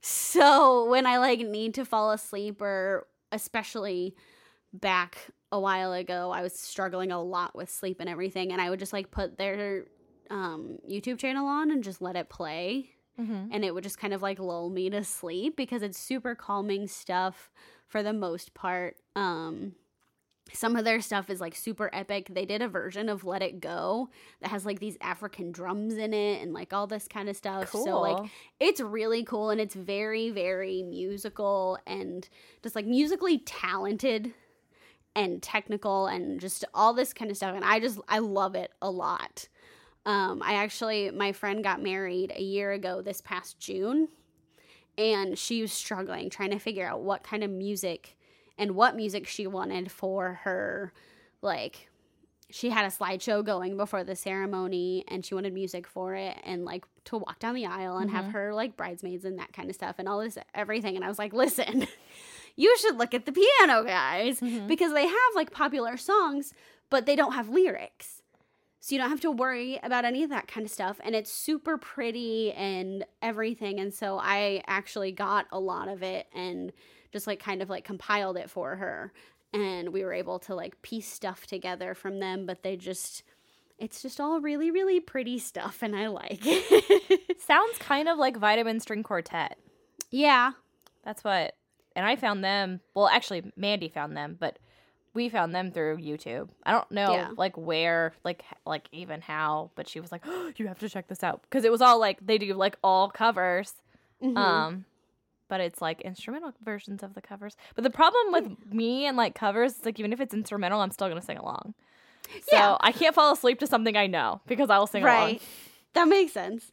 So 0.00 0.88
when 0.88 1.06
I 1.06 1.18
like 1.18 1.40
need 1.40 1.74
to 1.74 1.84
fall 1.84 2.12
asleep 2.12 2.60
or 2.60 3.06
especially 3.32 4.14
back 4.72 5.18
a 5.50 5.58
while 5.58 5.92
ago, 5.92 6.30
I 6.30 6.42
was 6.42 6.52
struggling 6.58 7.10
a 7.10 7.20
lot 7.22 7.56
with 7.56 7.70
sleep 7.70 7.96
and 8.00 8.08
everything 8.08 8.52
and 8.52 8.60
I 8.60 8.70
would 8.70 8.78
just 8.78 8.92
like 8.92 9.10
put 9.10 9.38
their 9.38 9.86
um 10.30 10.78
YouTube 10.88 11.18
channel 11.18 11.46
on 11.46 11.70
and 11.70 11.82
just 11.84 12.00
let 12.02 12.16
it 12.16 12.28
play 12.28 12.90
Mm-hmm. 13.20 13.52
and 13.52 13.64
it 13.64 13.72
would 13.72 13.84
just 13.84 14.00
kind 14.00 14.12
of 14.12 14.22
like 14.22 14.40
lull 14.40 14.68
me 14.70 14.90
to 14.90 15.04
sleep 15.04 15.56
because 15.56 15.82
it's 15.82 15.96
super 15.96 16.34
calming 16.34 16.88
stuff 16.88 17.52
for 17.86 18.02
the 18.02 18.12
most 18.12 18.54
part. 18.54 18.96
Um 19.14 19.76
some 20.52 20.74
of 20.76 20.84
their 20.84 21.00
stuff 21.00 21.30
is 21.30 21.40
like 21.40 21.54
super 21.54 21.88
epic. 21.92 22.26
They 22.30 22.44
did 22.44 22.60
a 22.60 22.68
version 22.68 23.08
of 23.08 23.24
Let 23.24 23.40
It 23.40 23.60
Go 23.60 24.10
that 24.40 24.50
has 24.50 24.66
like 24.66 24.80
these 24.80 24.96
African 25.00 25.52
drums 25.52 25.94
in 25.94 26.12
it 26.12 26.42
and 26.42 26.52
like 26.52 26.72
all 26.72 26.86
this 26.88 27.06
kind 27.06 27.28
of 27.28 27.36
stuff. 27.36 27.70
So 27.70 28.00
like 28.00 28.30
it's 28.58 28.80
really 28.80 29.22
cool 29.22 29.50
and 29.50 29.60
it's 29.60 29.76
very 29.76 30.30
very 30.30 30.82
musical 30.82 31.78
and 31.86 32.28
just 32.64 32.74
like 32.74 32.84
musically 32.84 33.38
talented 33.38 34.34
and 35.14 35.40
technical 35.40 36.06
and 36.08 36.40
just 36.40 36.64
all 36.74 36.92
this 36.92 37.12
kind 37.12 37.30
of 37.30 37.36
stuff 37.36 37.54
and 37.54 37.64
I 37.64 37.78
just 37.78 38.00
I 38.08 38.18
love 38.18 38.56
it 38.56 38.72
a 38.82 38.90
lot. 38.90 39.48
Um 40.06 40.42
I 40.44 40.54
actually 40.54 41.10
my 41.10 41.32
friend 41.32 41.62
got 41.64 41.82
married 41.82 42.32
a 42.36 42.42
year 42.42 42.72
ago 42.72 43.00
this 43.02 43.20
past 43.20 43.58
June 43.58 44.08
and 44.96 45.36
she 45.38 45.60
was 45.62 45.72
struggling 45.72 46.30
trying 46.30 46.50
to 46.50 46.58
figure 46.58 46.86
out 46.86 47.00
what 47.02 47.22
kind 47.22 47.42
of 47.42 47.50
music 47.50 48.16
and 48.58 48.72
what 48.76 48.94
music 48.94 49.26
she 49.26 49.46
wanted 49.46 49.90
for 49.90 50.34
her 50.44 50.92
like 51.42 51.88
she 52.50 52.70
had 52.70 52.84
a 52.84 52.88
slideshow 52.88 53.44
going 53.44 53.76
before 53.76 54.04
the 54.04 54.14
ceremony 54.14 55.04
and 55.08 55.24
she 55.24 55.34
wanted 55.34 55.52
music 55.52 55.86
for 55.88 56.14
it 56.14 56.36
and 56.44 56.64
like 56.64 56.84
to 57.04 57.16
walk 57.18 57.40
down 57.40 57.54
the 57.54 57.66
aisle 57.66 57.96
and 57.96 58.10
have 58.10 58.26
her 58.26 58.54
like 58.54 58.76
bridesmaids 58.76 59.24
and 59.24 59.38
that 59.40 59.52
kind 59.52 59.68
of 59.68 59.74
stuff 59.74 59.96
and 59.98 60.08
all 60.08 60.20
this 60.20 60.38
everything 60.54 60.94
and 60.94 61.04
I 61.04 61.08
was 61.08 61.18
like 61.18 61.32
listen 61.32 61.88
you 62.56 62.76
should 62.78 62.96
look 62.96 63.14
at 63.14 63.26
the 63.26 63.32
piano 63.32 63.82
guys 63.82 64.38
Mhm. 64.40 64.68
because 64.68 64.92
they 64.92 65.06
have 65.06 65.34
like 65.34 65.50
popular 65.50 65.96
songs 65.96 66.52
but 66.90 67.06
they 67.06 67.16
don't 67.16 67.32
have 67.32 67.48
lyrics 67.48 68.22
so 68.84 68.94
you 68.94 69.00
don't 69.00 69.08
have 69.08 69.20
to 69.20 69.30
worry 69.30 69.80
about 69.82 70.04
any 70.04 70.24
of 70.24 70.28
that 70.28 70.46
kind 70.46 70.66
of 70.66 70.70
stuff 70.70 71.00
and 71.02 71.14
it's 71.14 71.32
super 71.32 71.78
pretty 71.78 72.52
and 72.52 73.02
everything 73.22 73.80
and 73.80 73.94
so 73.94 74.18
I 74.20 74.62
actually 74.66 75.10
got 75.10 75.46
a 75.50 75.58
lot 75.58 75.88
of 75.88 76.02
it 76.02 76.26
and 76.34 76.70
just 77.10 77.26
like 77.26 77.40
kind 77.40 77.62
of 77.62 77.70
like 77.70 77.84
compiled 77.84 78.36
it 78.36 78.50
for 78.50 78.76
her 78.76 79.14
and 79.54 79.88
we 79.88 80.04
were 80.04 80.12
able 80.12 80.38
to 80.40 80.54
like 80.54 80.82
piece 80.82 81.10
stuff 81.10 81.46
together 81.46 81.94
from 81.94 82.20
them 82.20 82.44
but 82.44 82.62
they 82.62 82.76
just 82.76 83.22
it's 83.78 84.02
just 84.02 84.20
all 84.20 84.38
really 84.42 84.70
really 84.70 85.00
pretty 85.00 85.38
stuff 85.38 85.78
and 85.80 85.96
I 85.96 86.08
like 86.08 86.42
it. 86.42 87.40
Sounds 87.40 87.78
kind 87.78 88.06
of 88.06 88.18
like 88.18 88.36
Vitamin 88.36 88.80
String 88.80 89.02
Quartet. 89.02 89.56
yeah. 90.10 90.52
That's 91.04 91.22
what, 91.22 91.54
and 91.94 92.06
I 92.06 92.16
found 92.16 92.42
them. 92.42 92.80
Well, 92.94 93.08
actually, 93.08 93.52
Mandy 93.56 93.88
found 93.88 94.16
them, 94.16 94.36
but 94.40 94.58
we 95.14 95.28
found 95.28 95.54
them 95.54 95.70
through 95.70 95.98
YouTube. 95.98 96.48
I 96.64 96.72
don't 96.72 96.90
know, 96.90 97.12
Yeah. 97.12 97.30
like 97.36 97.56
where, 97.56 98.12
like, 98.24 98.44
like 98.66 98.88
even 98.92 99.20
how, 99.20 99.70
but 99.76 99.88
she 99.88 100.00
was 100.00 100.10
like, 100.12 100.22
oh, 100.26 100.52
"You 100.56 100.66
have 100.68 100.78
to 100.80 100.88
check 100.88 101.06
this 101.08 101.22
out," 101.22 101.42
because 101.42 101.64
it 101.64 101.72
was 101.72 101.80
all 101.80 101.98
like 101.98 102.18
they 102.24 102.38
do 102.38 102.52
like 102.54 102.76
all 102.82 103.08
covers, 103.10 103.74
Mhm. 104.22 104.36
um, 104.36 104.84
but 105.48 105.60
it's 105.60 105.80
like 105.80 106.00
instrumental 106.00 106.52
versions 106.62 107.02
of 107.02 107.14
the 107.14 107.22
covers. 107.22 107.56
But 107.74 107.84
the 107.84 107.90
problem 107.90 108.32
with 108.32 108.72
me 108.72 109.06
and 109.06 109.16
like 109.16 109.34
covers 109.34 109.78
is 109.78 109.84
like 109.84 109.98
even 109.98 110.12
if 110.12 110.20
it's 110.20 110.34
instrumental, 110.34 110.80
I'm 110.80 110.90
still 110.90 111.08
gonna 111.08 111.22
sing 111.22 111.38
along. 111.38 111.74
So 112.42 112.56
Yeah. 112.56 112.76
I 112.80 112.90
can't 112.92 113.14
fall 113.14 113.32
asleep 113.32 113.58
to 113.60 113.66
something 113.66 113.96
I 113.96 114.06
know 114.06 114.40
because 114.46 114.70
I 114.70 114.78
will 114.78 114.86
sing 114.86 115.04
along. 115.04 115.14
right. 115.30 115.42
That 115.94 116.08
makes 116.08 116.32
sense. 116.32 116.72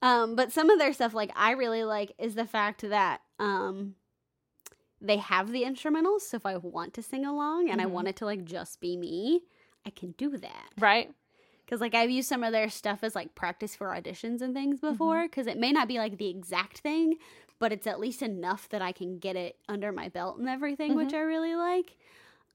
Um, 0.00 0.34
but 0.36 0.52
some 0.52 0.70
of 0.70 0.78
their 0.78 0.92
stuff, 0.92 1.12
like 1.14 1.30
I 1.36 1.52
really 1.52 1.84
like, 1.84 2.12
is 2.18 2.34
the 2.34 2.46
fact 2.46 2.82
that 2.88 3.20
um, 3.38 3.94
they 5.00 5.16
have 5.18 5.52
the 5.52 5.62
instrumentals. 5.62 6.22
So 6.22 6.36
if 6.36 6.46
I 6.46 6.56
want 6.56 6.94
to 6.94 7.02
sing 7.02 7.24
along 7.24 7.70
and 7.70 7.80
I 7.80 7.84
Mhm. 7.84 7.90
want 7.90 8.08
it 8.08 8.16
to 8.16 8.24
like 8.24 8.44
just 8.44 8.80
be 8.80 8.96
me, 8.96 9.42
I 9.86 9.90
can 9.90 10.12
do 10.12 10.36
that. 10.36 10.70
Right? 10.78 11.14
Because 11.64 11.80
like 11.80 11.94
I've 11.94 12.10
used 12.10 12.28
some 12.28 12.42
of 12.42 12.52
their 12.52 12.68
stuff 12.70 13.04
as 13.04 13.14
like 13.14 13.34
practice 13.34 13.76
for 13.76 13.88
auditions 13.88 14.40
and 14.40 14.54
things 14.54 14.80
before. 14.80 15.22
Because 15.22 15.46
it 15.46 15.58
may 15.58 15.70
not 15.72 15.86
be 15.88 15.98
like 15.98 16.18
the 16.18 16.28
exact 16.28 16.78
thing, 16.78 17.16
but 17.58 17.72
it's 17.72 17.86
at 17.86 18.00
least 18.00 18.22
enough 18.22 18.68
that 18.70 18.82
I 18.82 18.92
can 18.92 19.18
get 19.18 19.36
it 19.36 19.56
under 19.68 19.92
my 19.92 20.08
belt 20.08 20.38
and 20.38 20.48
everything, 20.48 20.94
which 20.94 21.12
I 21.14 21.20
really 21.20 21.54
like. 21.54 21.96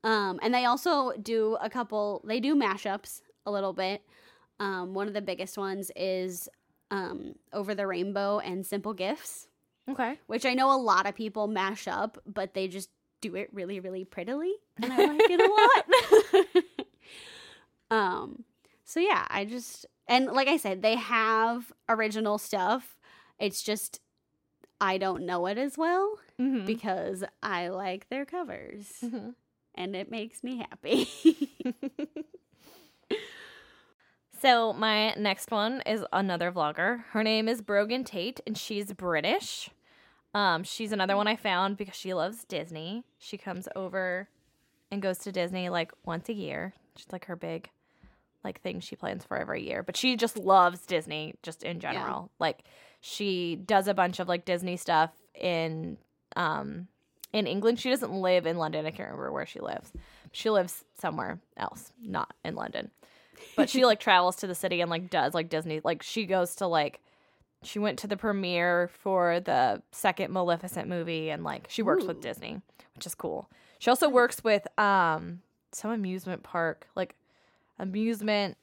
Um, 0.03 0.39
and 0.41 0.53
they 0.53 0.65
also 0.65 1.13
do 1.13 1.55
a 1.61 1.69
couple. 1.69 2.21
They 2.25 2.39
do 2.41 2.55
mashups 2.55 3.21
a 3.45 3.51
little 3.51 3.71
bit. 3.73 4.01
Um, 4.59 4.93
one 4.93 5.07
of 5.07 5.13
the 5.13 5.21
biggest 5.21 5.57
ones 5.57 5.91
is 5.95 6.49
um, 6.91 7.35
Over 7.53 7.73
the 7.73 7.87
Rainbow 7.87 8.39
and 8.39 8.65
Simple 8.65 8.93
Gifts, 8.93 9.47
Okay. 9.89 10.19
which 10.27 10.45
I 10.45 10.53
know 10.53 10.73
a 10.73 10.77
lot 10.81 11.05
of 11.07 11.15
people 11.15 11.47
mash 11.47 11.87
up, 11.87 12.17
but 12.25 12.53
they 12.53 12.67
just 12.67 12.89
do 13.21 13.35
it 13.35 13.49
really, 13.53 13.79
really 13.79 14.05
prettily, 14.05 14.53
and 14.81 14.91
I 14.93 15.05
like 15.05 15.29
it 15.29 15.39
a 15.39 15.45
lot. 16.71 16.85
um, 17.91 18.43
so 18.85 18.99
yeah, 18.99 19.25
I 19.29 19.45
just 19.45 19.85
and 20.07 20.27
like 20.27 20.47
I 20.47 20.57
said, 20.57 20.81
they 20.81 20.95
have 20.95 21.71
original 21.89 22.37
stuff. 22.37 22.97
It's 23.39 23.61
just 23.61 23.99
I 24.81 24.97
don't 24.97 25.25
know 25.25 25.45
it 25.47 25.57
as 25.57 25.77
well 25.77 26.17
Mhm. 26.39 26.65
because 26.65 27.23
I 27.41 27.69
like 27.69 28.09
their 28.09 28.25
covers, 28.25 28.91
Mhm. 29.03 29.35
and 29.75 29.95
it 29.95 30.09
makes 30.11 30.43
me 30.43 30.57
happy. 30.57 31.07
So 34.43 34.73
my 34.73 35.13
next 35.13 35.51
one 35.51 35.81
is 35.85 36.03
another 36.11 36.51
vlogger. 36.51 37.05
Her 37.11 37.23
name 37.23 37.47
is 37.47 37.61
Brogan 37.61 38.03
Tate, 38.03 38.41
and 38.45 38.57
she's 38.57 38.91
British. 38.91 39.69
Um, 40.33 40.65
she's 40.65 40.91
another 40.91 41.15
one 41.15 41.29
I 41.29 41.37
found 41.37 41.77
because 41.77 41.95
she 41.95 42.13
loves 42.13 42.43
Disney. 42.43 43.05
She 43.17 43.37
comes 43.37 43.69
over 43.73 44.27
and 44.91 45.01
goes 45.01 45.19
to 45.19 45.31
Disney 45.31 45.69
like 45.69 45.93
once 46.03 46.27
a 46.27 46.33
year. 46.33 46.73
She's 46.97 47.07
like 47.09 47.27
her 47.27 47.37
big 47.37 47.69
like 48.43 48.59
thing 48.59 48.81
she 48.81 48.97
plans 48.97 49.23
for 49.23 49.37
every 49.37 49.65
year. 49.65 49.81
But 49.81 49.95
she 49.95 50.17
just 50.17 50.37
loves 50.37 50.85
Disney 50.85 51.35
just 51.41 51.63
in 51.63 51.79
general. 51.79 52.29
Like 52.37 52.65
she 52.99 53.55
does 53.55 53.87
a 53.87 53.93
bunch 53.93 54.19
of 54.19 54.27
like 54.27 54.43
Disney 54.43 54.75
stuff 54.75 55.11
in 55.35 55.95
um 56.35 56.89
in 57.31 57.47
England. 57.47 57.79
She 57.79 57.89
doesn't 57.89 58.11
live 58.11 58.45
in 58.45 58.57
London. 58.57 58.85
I 58.85 58.91
can't 58.91 59.07
remember 59.07 59.31
where 59.31 59.45
she 59.45 59.61
lives. 59.61 59.93
She 60.33 60.49
lives 60.49 60.83
somewhere 60.99 61.39
else, 61.55 61.93
not 62.01 62.33
in 62.43 62.55
London 62.55 62.91
but 63.55 63.69
she 63.69 63.85
like 63.85 63.99
travels 64.01 64.35
to 64.37 64.47
the 64.47 64.55
city 64.55 64.81
and 64.81 64.89
like 64.89 65.09
does 65.09 65.33
like 65.33 65.49
Disney 65.49 65.81
like 65.83 66.03
she 66.03 66.25
goes 66.25 66.55
to 66.55 66.67
like 66.67 66.99
she 67.63 67.79
went 67.79 67.99
to 67.99 68.07
the 68.07 68.17
premiere 68.17 68.89
for 68.89 69.39
the 69.39 69.81
second 69.91 70.31
Maleficent 70.31 70.87
movie 70.87 71.29
and 71.29 71.43
like 71.43 71.67
she 71.69 71.81
works 71.81 72.05
with 72.05 72.21
Disney, 72.21 72.61
which 72.95 73.05
is 73.05 73.15
cool. 73.15 73.49
She 73.79 73.89
also 73.89 74.09
works 74.09 74.43
with 74.43 74.67
um 74.79 75.41
some 75.71 75.91
amusement 75.91 76.43
park, 76.43 76.87
like 76.95 77.15
amusement 77.79 78.57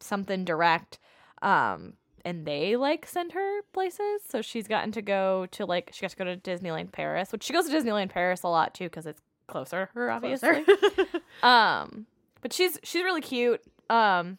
something 0.00 0.44
direct. 0.44 0.98
Um 1.42 1.94
and 2.24 2.46
they 2.46 2.76
like 2.76 3.06
send 3.06 3.32
her 3.32 3.62
places. 3.72 4.22
So 4.28 4.42
she's 4.42 4.68
gotten 4.68 4.92
to 4.92 5.02
go 5.02 5.46
to 5.52 5.64
like 5.66 5.90
she 5.92 6.02
got 6.02 6.10
to 6.10 6.16
go 6.16 6.24
to 6.24 6.36
Disneyland 6.36 6.92
Paris, 6.92 7.32
which 7.32 7.44
she 7.44 7.52
goes 7.52 7.68
to 7.68 7.74
Disneyland 7.74 8.10
Paris 8.10 8.42
a 8.42 8.48
lot 8.48 8.74
too 8.74 8.84
because 8.84 9.06
it's 9.06 9.22
closer 9.50 9.90
her 9.94 10.10
obviously 10.12 10.64
um 11.42 12.06
but 12.40 12.52
she's 12.52 12.78
she's 12.82 13.02
really 13.02 13.20
cute 13.20 13.60
um 13.88 14.38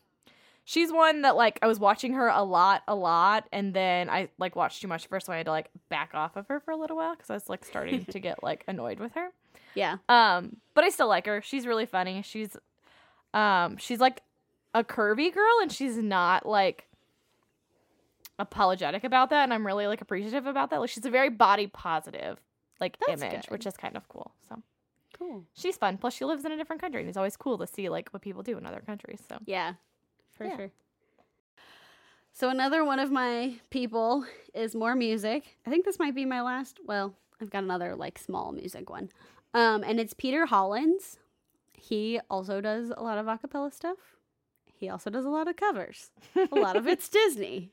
she's 0.64 0.92
one 0.92 1.22
that 1.22 1.36
like 1.36 1.60
i 1.62 1.68
was 1.68 1.80
watching 1.80 2.14
her 2.14 2.28
a 2.28 2.44
lot 2.44 2.84
a 2.88 2.96
lot 2.96 3.48
and 3.52 3.74
then 3.74 4.10
i 4.10 4.30
like 4.38 4.56
watched 4.56 4.82
too 4.82 4.88
much 4.88 5.08
first 5.08 5.26
so 5.26 5.34
i 5.34 5.38
had 5.38 5.46
to 5.46 5.52
like 5.52 5.70
back 5.90 6.12
off 6.14 6.36
of 6.36 6.48
her 6.48 6.60
for 6.60 6.72
a 6.72 6.78
little 6.78 6.98
while 6.98 7.16
because 7.16 7.30
i 7.30 7.34
was 7.34 7.50
like 7.50 7.66
starting 7.66 8.06
to 8.06 8.20
get 8.20 8.42
like 8.44 8.64
annoyed 8.68 9.00
with 9.00 9.14
her 9.14 9.30
yeah. 9.76 9.98
um 10.10 10.58
but 10.74 10.84
i 10.84 10.90
still 10.90 11.08
like 11.08 11.26
her 11.26 11.42
she's 11.42 11.66
really 11.66 11.86
funny 11.86 12.22
she's 12.22 12.56
um 13.34 13.78
she's 13.78 14.00
like 14.00 14.22
a 14.74 14.84
curvy 14.84 15.34
girl 15.34 15.60
and 15.62 15.72
she's 15.72 15.98
not 15.98 16.46
like 16.46 16.88
apologetic 18.40 19.04
about 19.04 19.30
that 19.30 19.44
and 19.44 19.54
I'm 19.54 19.66
really 19.66 19.88
like 19.88 20.02
appreciative 20.02 20.48
about 20.48 20.72
that. 20.72 20.82
Like 20.82 20.90
she's 20.90 21.06
a 21.06 21.10
very 21.10 21.30
body 21.30 21.68
positive 21.68 22.40
like 22.80 22.98
That's 23.08 23.22
image, 23.22 23.44
good. 23.44 23.52
which 23.52 23.66
is 23.66 23.78
kind 23.78 23.96
of 23.96 24.08
cool. 24.10 24.32
So 24.50 24.62
Cool. 25.22 25.46
she's 25.54 25.78
fun. 25.78 25.98
Plus 26.00 26.16
she 26.16 26.26
lives 26.26 26.44
in 26.46 26.52
a 26.52 26.58
different 26.58 26.82
country 26.82 27.00
and 27.02 27.08
it's 27.08 27.18
always 27.18 27.38
cool 27.38 27.58
to 27.60 27.68
see 27.68 27.90
like 27.90 28.10
what 28.10 28.24
people 28.24 28.42
do 28.42 28.58
in 28.58 28.66
other 28.66 28.82
countries. 28.86 29.22
So 29.30 29.38
Yeah, 29.46 29.74
for 30.34 30.46
Yeah. 30.46 30.56
sure. 30.58 30.72
So 32.34 32.50
another 32.50 32.84
one 32.84 32.98
of 33.00 33.12
my 33.12 33.56
people 33.70 34.26
is 34.56 34.74
more 34.74 34.96
music. 34.96 35.58
I 35.68 35.70
think 35.70 35.86
this 35.86 36.00
might 36.00 36.16
be 36.16 36.26
my 36.26 36.42
last. 36.42 36.80
Well, 36.86 37.14
I've 37.42 37.50
got 37.52 37.64
another 37.64 37.96
like 37.96 38.18
small 38.18 38.52
music 38.52 38.90
one, 38.90 39.10
um, 39.54 39.84
and 39.84 40.00
it's 40.00 40.14
Peter 40.14 40.46
Hollins. 40.48 41.20
He 41.74 42.20
also 42.30 42.62
does 42.62 42.92
a 42.96 43.04
lot 43.04 43.18
of 43.18 43.26
acapella 43.28 43.74
stuff. 43.74 43.98
He 44.74 44.90
also 44.90 45.10
does 45.10 45.26
a 45.26 45.30
lot 45.30 45.48
of 45.48 45.56
covers. 45.58 46.10
A 46.52 46.56
lot 46.56 46.76
of 46.78 46.88
it's 46.88 47.10
Disney. 47.20 47.70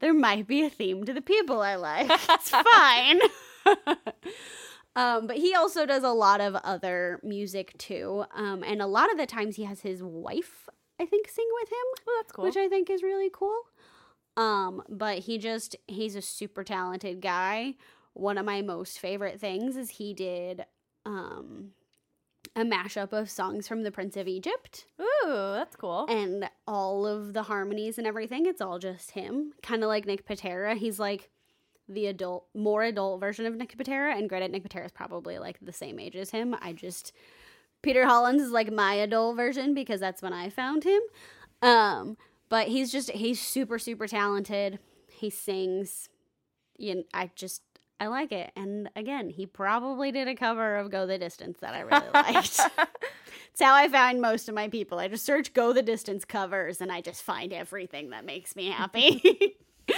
There 0.00 0.14
might 0.14 0.46
be 0.46 0.62
a 0.64 0.70
theme 0.70 1.04
to 1.04 1.12
the 1.12 1.20
people 1.22 1.60
I 1.60 1.74
like. 1.76 2.10
It's 2.30 2.50
fine. 2.50 3.20
um, 4.96 5.26
but 5.26 5.36
he 5.36 5.54
also 5.54 5.86
does 5.86 6.02
a 6.04 6.10
lot 6.10 6.40
of 6.40 6.54
other 6.56 7.20
music 7.22 7.76
too. 7.78 8.24
Um, 8.34 8.62
and 8.64 8.82
a 8.82 8.86
lot 8.86 9.10
of 9.10 9.18
the 9.18 9.26
times 9.26 9.56
he 9.56 9.64
has 9.64 9.80
his 9.80 10.02
wife, 10.02 10.68
I 11.00 11.06
think, 11.06 11.28
sing 11.28 11.46
with 11.60 11.68
him, 11.70 12.04
well, 12.06 12.16
that's 12.20 12.32
cool. 12.32 12.44
which 12.44 12.56
I 12.56 12.68
think 12.68 12.90
is 12.90 13.02
really 13.02 13.30
cool. 13.32 13.58
Um, 14.36 14.82
but 14.88 15.20
he 15.20 15.38
just 15.38 15.76
he's 15.86 16.16
a 16.16 16.22
super 16.22 16.64
talented 16.64 17.20
guy. 17.20 17.74
One 18.14 18.38
of 18.38 18.44
my 18.46 18.62
most 18.62 18.98
favorite 18.98 19.40
things 19.40 19.76
is 19.76 19.90
he 19.90 20.14
did 20.14 20.64
um 21.06 21.70
a 22.56 22.62
mashup 22.62 23.12
of 23.12 23.30
songs 23.30 23.68
from 23.68 23.82
the 23.82 23.90
Prince 23.92 24.16
of 24.16 24.26
Egypt 24.26 24.86
Ooh, 25.00 25.52
that's 25.54 25.76
cool. 25.76 26.06
and 26.08 26.48
all 26.66 27.06
of 27.06 27.32
the 27.32 27.44
harmonies 27.44 27.96
and 27.96 28.06
everything 28.06 28.46
it's 28.46 28.60
all 28.60 28.78
just 28.78 29.12
him 29.12 29.52
kind 29.62 29.82
of 29.84 29.88
like 29.88 30.04
nick 30.06 30.26
pitera 30.26 30.76
he's 30.76 30.98
like 30.98 31.28
the 31.90 32.06
adult 32.06 32.46
more 32.54 32.82
adult 32.82 33.20
version 33.20 33.46
of 33.46 33.54
nick 33.54 33.76
pitera 33.76 34.16
and 34.16 34.28
granted 34.28 34.50
nick 34.50 34.62
pitera 34.62 34.86
is 34.86 34.92
probably 34.92 35.38
like 35.38 35.58
the 35.60 35.72
same 35.72 35.98
age 35.98 36.16
as 36.16 36.30
him. 36.30 36.54
I 36.60 36.72
just 36.72 37.12
peter 37.82 38.06
hollins 38.06 38.42
is 38.42 38.50
like 38.50 38.72
my 38.72 38.94
adult 38.94 39.36
version 39.36 39.74
because 39.74 40.00
that's 40.00 40.22
when 40.22 40.32
i 40.32 40.48
found 40.48 40.84
him. 40.84 41.00
Um 41.62 42.16
but 42.48 42.68
he's 42.68 42.90
just 42.90 43.10
he's 43.10 43.40
super 43.40 43.78
super 43.78 44.06
talented. 44.06 44.78
He 45.08 45.30
sings. 45.30 46.08
You 46.78 46.94
know, 46.96 47.02
i 47.12 47.30
just 47.34 47.62
i 47.98 48.06
like 48.06 48.32
it. 48.32 48.52
And 48.56 48.88
again 48.96 49.28
he 49.28 49.46
probably 49.46 50.12
did 50.12 50.28
a 50.28 50.34
cover 50.34 50.76
of 50.76 50.90
go 50.90 51.06
the 51.06 51.18
distance 51.18 51.58
that 51.60 51.74
i 51.74 51.80
really 51.80 52.08
liked. 52.14 52.60
It's 53.52 53.60
how 53.60 53.74
I 53.74 53.88
find 53.88 54.20
most 54.20 54.48
of 54.48 54.54
my 54.54 54.68
people. 54.68 54.98
I 54.98 55.08
just 55.08 55.24
search 55.24 55.52
go 55.52 55.72
the 55.72 55.82
distance 55.82 56.24
covers 56.24 56.80
and 56.80 56.90
I 56.90 57.00
just 57.00 57.22
find 57.22 57.52
everything 57.52 58.10
that 58.10 58.24
makes 58.24 58.56
me 58.56 58.70
happy. 58.70 59.56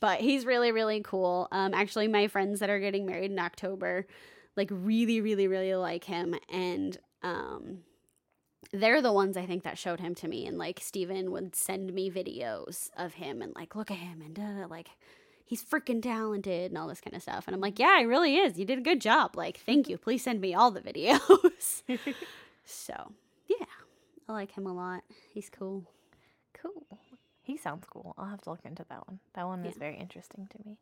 but 0.00 0.20
he's 0.20 0.46
really, 0.46 0.72
really 0.72 1.00
cool. 1.02 1.48
Um, 1.52 1.74
actually, 1.74 2.08
my 2.08 2.28
friends 2.28 2.60
that 2.60 2.70
are 2.70 2.80
getting 2.80 3.06
married 3.06 3.30
in 3.30 3.38
October, 3.38 4.06
like, 4.56 4.68
really, 4.70 5.20
really, 5.20 5.48
really 5.48 5.74
like 5.74 6.04
him. 6.04 6.34
And 6.52 6.96
um, 7.22 7.78
they're 8.72 9.02
the 9.02 9.12
ones 9.12 9.36
I 9.36 9.46
think 9.46 9.64
that 9.64 9.78
showed 9.78 10.00
him 10.00 10.14
to 10.16 10.28
me. 10.28 10.46
And 10.46 10.58
like, 10.58 10.80
Steven 10.80 11.30
would 11.32 11.54
send 11.54 11.92
me 11.92 12.10
videos 12.10 12.90
of 12.96 13.14
him 13.14 13.42
and 13.42 13.54
like, 13.54 13.74
look 13.74 13.90
at 13.90 13.98
him 13.98 14.20
and 14.20 14.34
da, 14.34 14.42
da, 14.42 14.66
like, 14.66 14.90
he's 15.44 15.64
freaking 15.64 16.02
talented 16.02 16.70
and 16.70 16.78
all 16.78 16.88
this 16.88 17.00
kind 17.00 17.16
of 17.16 17.22
stuff. 17.22 17.44
And 17.46 17.54
I'm 17.54 17.60
like, 17.60 17.78
yeah, 17.78 17.98
he 17.98 18.04
really 18.04 18.36
is. 18.36 18.58
You 18.58 18.64
did 18.64 18.78
a 18.78 18.82
good 18.82 19.00
job. 19.00 19.36
Like, 19.36 19.58
thank 19.58 19.88
you. 19.88 19.96
Please 19.96 20.22
send 20.22 20.40
me 20.40 20.54
all 20.54 20.70
the 20.70 20.80
videos. 20.80 21.82
so, 22.64 23.12
yeah, 23.46 23.66
I 24.28 24.32
like 24.32 24.52
him 24.52 24.66
a 24.66 24.74
lot. 24.74 25.02
He's 25.32 25.50
cool. 25.50 25.84
Cool. 26.54 26.98
He 27.48 27.56
sounds 27.56 27.86
cool. 27.88 28.14
I'll 28.18 28.28
have 28.28 28.42
to 28.42 28.50
look 28.50 28.60
into 28.66 28.84
that 28.90 29.08
one. 29.08 29.20
That 29.32 29.46
one 29.46 29.64
is 29.64 29.78
very 29.78 29.96
interesting 29.96 30.50
to 30.50 30.68
me. 30.68 30.76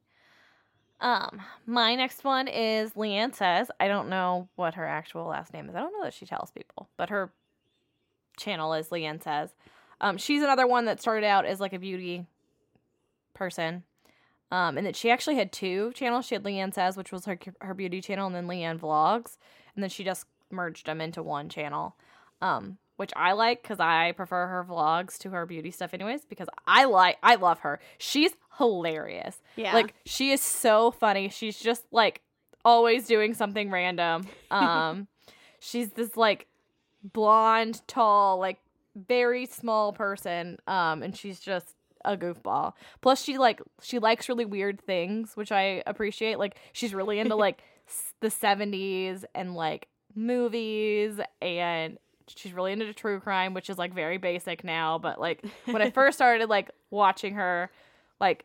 Um, 1.00 1.40
my 1.64 1.94
next 1.94 2.24
one 2.24 2.48
is 2.48 2.94
LeighAnn 2.94 3.36
says. 3.36 3.70
I 3.78 3.86
don't 3.86 4.08
know 4.08 4.48
what 4.56 4.74
her 4.74 4.84
actual 4.84 5.26
last 5.26 5.52
name 5.52 5.68
is. 5.68 5.76
I 5.76 5.78
don't 5.78 5.92
know 5.92 6.02
that 6.02 6.12
she 6.12 6.26
tells 6.26 6.50
people, 6.50 6.88
but 6.96 7.08
her 7.10 7.30
channel 8.36 8.74
is 8.74 8.88
LeighAnn 8.88 9.22
says. 9.22 9.54
Um, 10.00 10.18
she's 10.18 10.42
another 10.42 10.66
one 10.66 10.86
that 10.86 11.00
started 11.00 11.24
out 11.24 11.46
as 11.46 11.60
like 11.60 11.72
a 11.72 11.78
beauty 11.78 12.26
person. 13.32 13.84
Um, 14.50 14.76
and 14.76 14.84
that 14.88 14.96
she 14.96 15.08
actually 15.08 15.36
had 15.36 15.52
two 15.52 15.92
channels. 15.92 16.26
She 16.26 16.34
had 16.34 16.42
LeighAnn 16.42 16.74
Says, 16.74 16.96
which 16.96 17.12
was 17.12 17.26
her 17.26 17.38
her 17.60 17.74
beauty 17.74 18.00
channel, 18.00 18.26
and 18.26 18.34
then 18.34 18.46
LeighAnn 18.48 18.80
Vlogs, 18.80 19.38
and 19.74 19.82
then 19.82 19.90
she 19.90 20.02
just 20.02 20.26
merged 20.50 20.86
them 20.86 21.00
into 21.00 21.22
one 21.22 21.48
channel. 21.48 21.96
Um, 22.40 22.78
which 22.96 23.12
I 23.16 23.32
like 23.32 23.62
because 23.62 23.80
I 23.80 24.12
prefer 24.12 24.46
her 24.46 24.66
vlogs 24.68 25.18
to 25.18 25.30
her 25.30 25.46
beauty 25.46 25.70
stuff, 25.70 25.94
anyways. 25.94 26.24
Because 26.24 26.48
I 26.66 26.84
like, 26.84 27.18
I 27.22 27.36
love 27.36 27.60
her. 27.60 27.80
She's 27.98 28.32
hilarious. 28.58 29.40
Yeah. 29.56 29.74
Like 29.74 29.94
she 30.04 30.30
is 30.30 30.40
so 30.40 30.90
funny. 30.90 31.28
She's 31.28 31.58
just 31.58 31.84
like 31.90 32.22
always 32.64 33.06
doing 33.06 33.34
something 33.34 33.70
random. 33.70 34.26
Um, 34.50 35.08
she's 35.58 35.90
this 35.90 36.16
like 36.16 36.46
blonde, 37.02 37.82
tall, 37.86 38.38
like 38.38 38.58
very 38.94 39.46
small 39.46 39.92
person. 39.92 40.58
Um, 40.66 41.02
and 41.02 41.16
she's 41.16 41.40
just 41.40 41.74
a 42.04 42.16
goofball. 42.16 42.72
Plus, 43.00 43.22
she 43.22 43.36
like 43.38 43.60
she 43.82 43.98
likes 43.98 44.28
really 44.28 44.44
weird 44.44 44.80
things, 44.80 45.36
which 45.36 45.52
I 45.52 45.82
appreciate. 45.86 46.38
Like 46.38 46.56
she's 46.72 46.94
really 46.94 47.18
into 47.18 47.34
like 47.46 47.62
the 48.20 48.28
'70s 48.28 49.24
and 49.34 49.54
like 49.54 49.88
movies, 50.14 51.20
and 51.42 51.98
she's 52.34 52.52
really 52.52 52.72
into 52.72 52.92
true 52.94 53.20
crime, 53.20 53.54
which 53.54 53.68
is 53.70 53.78
like 53.78 53.92
very 53.94 54.18
basic 54.18 54.64
now. 54.64 54.98
But 54.98 55.20
like 55.20 55.44
when 55.66 55.82
I 55.82 55.90
first 55.98 56.18
started 56.18 56.48
like 56.48 56.70
watching 56.90 57.34
her, 57.34 57.70
like. 58.20 58.44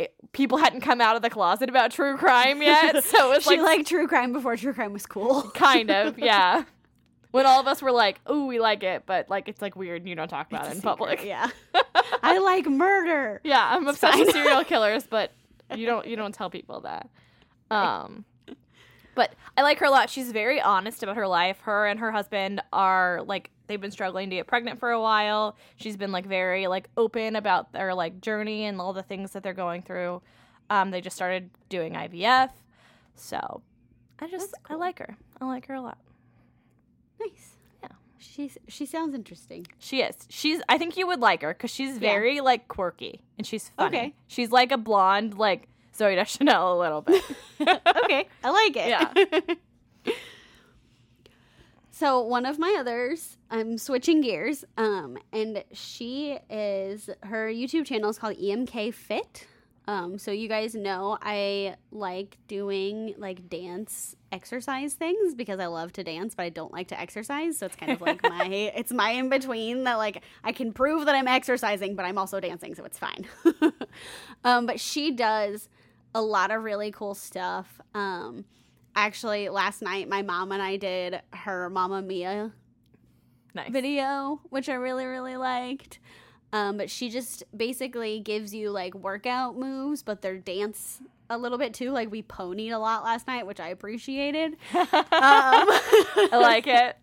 It, 0.00 0.14
people 0.30 0.58
hadn't 0.58 0.82
come 0.82 1.00
out 1.00 1.16
of 1.16 1.22
the 1.22 1.30
closet 1.30 1.68
about 1.68 1.90
true 1.90 2.16
crime 2.16 2.62
yet, 2.62 3.02
so 3.04 3.32
it's 3.32 3.42
she 3.48 3.56
like 3.56 3.78
liked 3.78 3.88
true 3.88 4.06
crime 4.06 4.32
before 4.32 4.56
true 4.56 4.72
crime 4.72 4.92
was 4.92 5.06
cool. 5.06 5.42
kind 5.54 5.90
of 5.90 6.16
yeah 6.20 6.62
when 7.32 7.46
all 7.46 7.58
of 7.58 7.66
us 7.66 7.82
were 7.82 7.90
like 7.90 8.20
oh 8.28 8.46
we 8.46 8.60
like 8.60 8.84
it 8.84 9.02
but 9.06 9.28
like 9.28 9.48
it's 9.48 9.60
like 9.60 9.74
weird 9.74 10.02
and 10.02 10.08
you 10.08 10.14
don't 10.14 10.28
talk 10.28 10.46
about 10.52 10.66
It's 10.66 10.68
it 10.68 10.76
in 10.76 10.76
secret, 10.82 10.96
public 10.98 11.24
Yeah. 11.24 11.50
I 12.22 12.38
like 12.38 12.66
murder. 12.66 13.40
yeah 13.42 13.74
i'm 13.74 13.88
obsessed 13.88 14.20
with 14.20 14.30
serial 14.30 14.62
killers 14.62 15.04
but 15.04 15.32
you 15.74 15.84
don't 15.84 16.06
you 16.06 16.14
don't 16.14 16.32
tell 16.32 16.48
people 16.48 16.82
that 16.82 17.10
um 17.72 18.24
but 19.18 19.34
i 19.56 19.62
like 19.62 19.78
her 19.80 19.86
a 19.86 19.90
lot 19.90 20.08
she's 20.08 20.30
very 20.30 20.60
honest 20.60 21.02
about 21.02 21.16
her 21.16 21.26
life 21.26 21.58
her 21.62 21.86
and 21.86 21.98
her 21.98 22.12
husband 22.12 22.62
are 22.72 23.20
like 23.26 23.50
they've 23.66 23.80
been 23.80 23.90
struggling 23.90 24.30
to 24.30 24.36
get 24.36 24.46
pregnant 24.46 24.78
for 24.78 24.90
a 24.92 25.00
while 25.00 25.56
she's 25.76 25.96
been 25.96 26.12
like 26.12 26.24
very 26.24 26.68
like 26.68 26.88
open 26.96 27.34
about 27.34 27.72
their 27.72 27.92
like 27.94 28.20
journey 28.20 28.64
and 28.64 28.80
all 28.80 28.92
the 28.92 29.02
things 29.02 29.32
that 29.32 29.42
they're 29.42 29.52
going 29.52 29.82
through 29.82 30.22
um 30.70 30.92
they 30.92 31.00
just 31.00 31.16
started 31.16 31.50
doing 31.68 31.94
ivf 31.94 32.50
so 33.16 33.60
i 34.20 34.28
just 34.28 34.52
That's 34.52 34.70
i 34.70 34.74
like 34.76 35.00
her 35.00 35.16
i 35.40 35.46
like 35.46 35.66
her 35.66 35.74
a 35.74 35.82
lot 35.82 35.98
Nice. 37.20 37.56
Yeah. 37.82 37.88
She's 38.18 38.58
she 38.68 38.86
sounds 38.86 39.14
interesting. 39.14 39.66
She 39.78 40.02
is. 40.02 40.14
She's. 40.28 40.60
I 40.68 40.78
think 40.78 40.96
you 40.96 41.06
would 41.06 41.20
like 41.20 41.42
her 41.42 41.52
because 41.52 41.70
she's 41.70 41.98
very 41.98 42.40
like 42.40 42.68
quirky 42.68 43.20
and 43.36 43.46
she's 43.46 43.70
funny. 43.76 43.96
Okay. 43.98 44.14
She's 44.28 44.50
like 44.52 44.72
a 44.72 44.78
blonde, 44.78 45.36
like 45.36 45.68
Zooey 45.98 46.14
Deschanel 46.14 46.78
a 46.78 46.78
little 46.78 47.02
bit. 47.02 47.22
okay, 47.60 48.28
I 48.44 48.50
like 48.50 48.76
it. 48.76 48.88
Yeah. 50.04 50.12
so 51.90 52.22
one 52.22 52.46
of 52.46 52.58
my 52.58 52.76
others, 52.78 53.36
I'm 53.50 53.78
switching 53.78 54.20
gears, 54.20 54.64
um, 54.76 55.18
and 55.32 55.64
she 55.72 56.38
is 56.48 57.10
her 57.24 57.48
YouTube 57.48 57.86
channel 57.86 58.10
is 58.10 58.18
called 58.18 58.36
EMK 58.36 58.94
Fit. 58.94 59.46
Um, 59.88 60.18
so 60.18 60.30
you 60.30 60.48
guys 60.48 60.74
know 60.74 61.16
I 61.22 61.76
like 61.90 62.36
doing 62.46 63.14
like 63.16 63.48
dance 63.48 64.14
exercise 64.30 64.92
things 64.92 65.34
because 65.34 65.58
I 65.60 65.66
love 65.66 65.94
to 65.94 66.04
dance, 66.04 66.34
but 66.34 66.42
I 66.42 66.50
don't 66.50 66.70
like 66.70 66.88
to 66.88 67.00
exercise. 67.00 67.56
So 67.56 67.64
it's 67.64 67.76
kind 67.76 67.92
of 67.92 68.02
like 68.02 68.22
my 68.22 68.44
it's 68.76 68.92
my 68.92 69.12
in 69.12 69.30
between 69.30 69.84
that 69.84 69.94
like 69.94 70.22
I 70.44 70.52
can 70.52 70.74
prove 70.74 71.06
that 71.06 71.14
I'm 71.14 71.26
exercising, 71.26 71.96
but 71.96 72.04
I'm 72.04 72.18
also 72.18 72.38
dancing, 72.38 72.74
so 72.74 72.84
it's 72.84 72.98
fine. 72.98 73.26
um, 74.44 74.66
but 74.66 74.78
she 74.78 75.10
does 75.10 75.70
a 76.14 76.22
lot 76.22 76.50
of 76.50 76.62
really 76.62 76.90
cool 76.90 77.14
stuff. 77.14 77.80
Um, 77.94 78.44
actually, 78.94 79.48
last 79.48 79.82
night 79.82 80.08
my 80.08 80.22
mom 80.22 80.52
and 80.52 80.62
I 80.62 80.76
did 80.76 81.20
her 81.32 81.70
Mamma 81.70 82.02
Mia 82.02 82.52
nice. 83.54 83.70
video, 83.70 84.40
which 84.50 84.68
I 84.68 84.74
really, 84.74 85.06
really 85.06 85.36
liked. 85.36 85.98
Um, 86.52 86.78
but 86.78 86.90
she 86.90 87.10
just 87.10 87.44
basically 87.54 88.20
gives 88.20 88.54
you 88.54 88.70
like 88.70 88.94
workout 88.94 89.56
moves, 89.56 90.02
but 90.02 90.22
they're 90.22 90.38
dance 90.38 91.00
a 91.30 91.36
little 91.36 91.58
bit 91.58 91.74
too. 91.74 91.90
Like 91.90 92.10
we 92.10 92.22
ponied 92.22 92.72
a 92.72 92.78
lot 92.78 93.04
last 93.04 93.26
night, 93.26 93.46
which 93.46 93.60
I 93.60 93.68
appreciated. 93.68 94.56
Um, 95.18 95.66
I 95.70 96.28
like 96.32 96.66
it. 96.66 96.96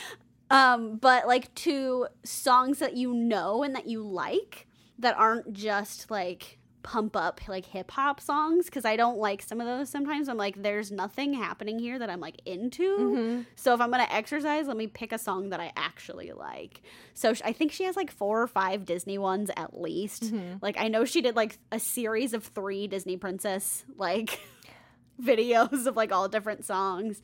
um, 0.50 0.96
but 0.96 1.26
like 1.26 1.54
to 1.56 2.08
songs 2.24 2.78
that 2.80 2.96
you 2.96 3.14
know 3.14 3.62
and 3.62 3.74
that 3.74 3.86
you 3.86 4.02
like 4.02 4.66
that 4.98 5.16
aren't 5.16 5.52
just 5.52 6.10
like 6.10 6.58
pump 6.82 7.14
up 7.16 7.40
like 7.48 7.66
hip 7.66 7.90
hop 7.90 8.20
songs 8.20 8.66
because 8.66 8.84
I 8.84 8.96
don't 8.96 9.18
like 9.18 9.42
some 9.42 9.60
of 9.60 9.66
those 9.66 9.88
sometimes. 9.90 10.28
I'm 10.28 10.36
like, 10.36 10.62
there's 10.62 10.90
nothing 10.90 11.34
happening 11.34 11.78
here 11.78 11.98
that 11.98 12.08
I'm 12.10 12.20
like 12.20 12.40
into. 12.46 12.98
Mhm. 12.98 13.46
So 13.56 13.74
if 13.74 13.80
I'm 13.80 13.90
gonna 13.90 14.06
exercise, 14.10 14.66
let 14.66 14.76
me 14.76 14.86
pick 14.86 15.12
a 15.12 15.18
song 15.18 15.50
that 15.50 15.60
I 15.60 15.72
actually 15.76 16.32
like. 16.32 16.82
So 17.14 17.34
sh- 17.34 17.42
I 17.44 17.52
think 17.52 17.72
she 17.72 17.84
has 17.84 17.96
like 17.96 18.10
four 18.10 18.40
or 18.42 18.46
five 18.46 18.84
Disney 18.86 19.18
ones 19.18 19.50
at 19.56 19.78
least. 19.80 20.24
Mhm. 20.32 20.60
Like 20.62 20.76
I 20.78 20.88
know 20.88 21.04
she 21.04 21.20
did 21.20 21.36
like 21.36 21.58
a 21.70 21.78
series 21.78 22.32
of 22.32 22.44
three 22.44 22.86
Disney 22.86 23.16
princess 23.16 23.84
like 23.96 24.40
videos 25.22 25.86
of 25.86 25.96
like 25.96 26.12
all 26.12 26.28
different 26.28 26.64
songs. 26.64 27.20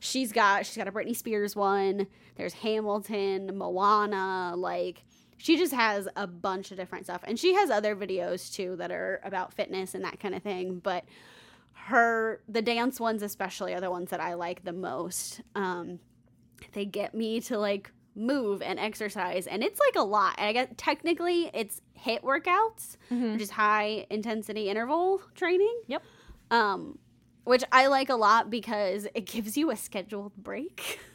She's 0.00 0.32
got 0.32 0.66
she's 0.66 0.76
got 0.76 0.88
a 0.88 0.92
Britney 0.92 1.16
Spears 1.16 1.54
one. 1.56 2.06
There's 2.36 2.52
Hamilton, 2.54 3.56
Moana, 3.56 4.54
like 4.56 5.02
she 5.36 5.56
just 5.56 5.72
has 5.72 6.08
a 6.16 6.26
bunch 6.26 6.70
of 6.70 6.76
different 6.76 7.04
stuff. 7.06 7.22
And 7.24 7.38
she 7.38 7.54
has 7.54 7.70
other 7.70 7.94
videos 7.96 8.52
too 8.52 8.76
that 8.76 8.90
are 8.90 9.20
about 9.24 9.52
fitness 9.52 9.94
and 9.94 10.04
that 10.04 10.20
kind 10.20 10.34
of 10.34 10.42
thing, 10.42 10.78
but 10.78 11.04
her 11.72 12.40
the 12.48 12.62
dance 12.62 12.98
ones 13.00 13.22
especially 13.22 13.74
are 13.74 13.80
the 13.80 13.90
ones 13.90 14.10
that 14.10 14.20
I 14.20 14.34
like 14.34 14.64
the 14.64 14.72
most. 14.72 15.40
Um 15.54 15.98
they 16.72 16.84
get 16.86 17.14
me 17.14 17.40
to 17.42 17.58
like 17.58 17.90
move 18.16 18.62
and 18.62 18.78
exercise 18.78 19.46
and 19.46 19.62
it's 19.62 19.78
like 19.80 19.96
a 19.96 20.06
lot. 20.06 20.36
And 20.38 20.46
I 20.46 20.52
guess 20.52 20.68
technically 20.76 21.50
it's 21.52 21.80
HIIT 21.98 22.22
workouts, 22.22 22.96
Mhm. 23.10 23.32
which 23.32 23.42
is 23.42 23.50
high 23.50 24.06
intensity 24.08 24.68
interval 24.70 25.20
training. 25.34 25.82
Yep. 25.88 26.02
Um 26.50 26.98
which 27.44 27.64
I 27.72 27.88
like 27.88 28.08
a 28.08 28.14
lot 28.14 28.48
because 28.48 29.06
it 29.14 29.26
gives 29.26 29.56
you 29.58 29.70
a 29.70 29.76
scheduled 29.76 30.34
break. 30.36 30.98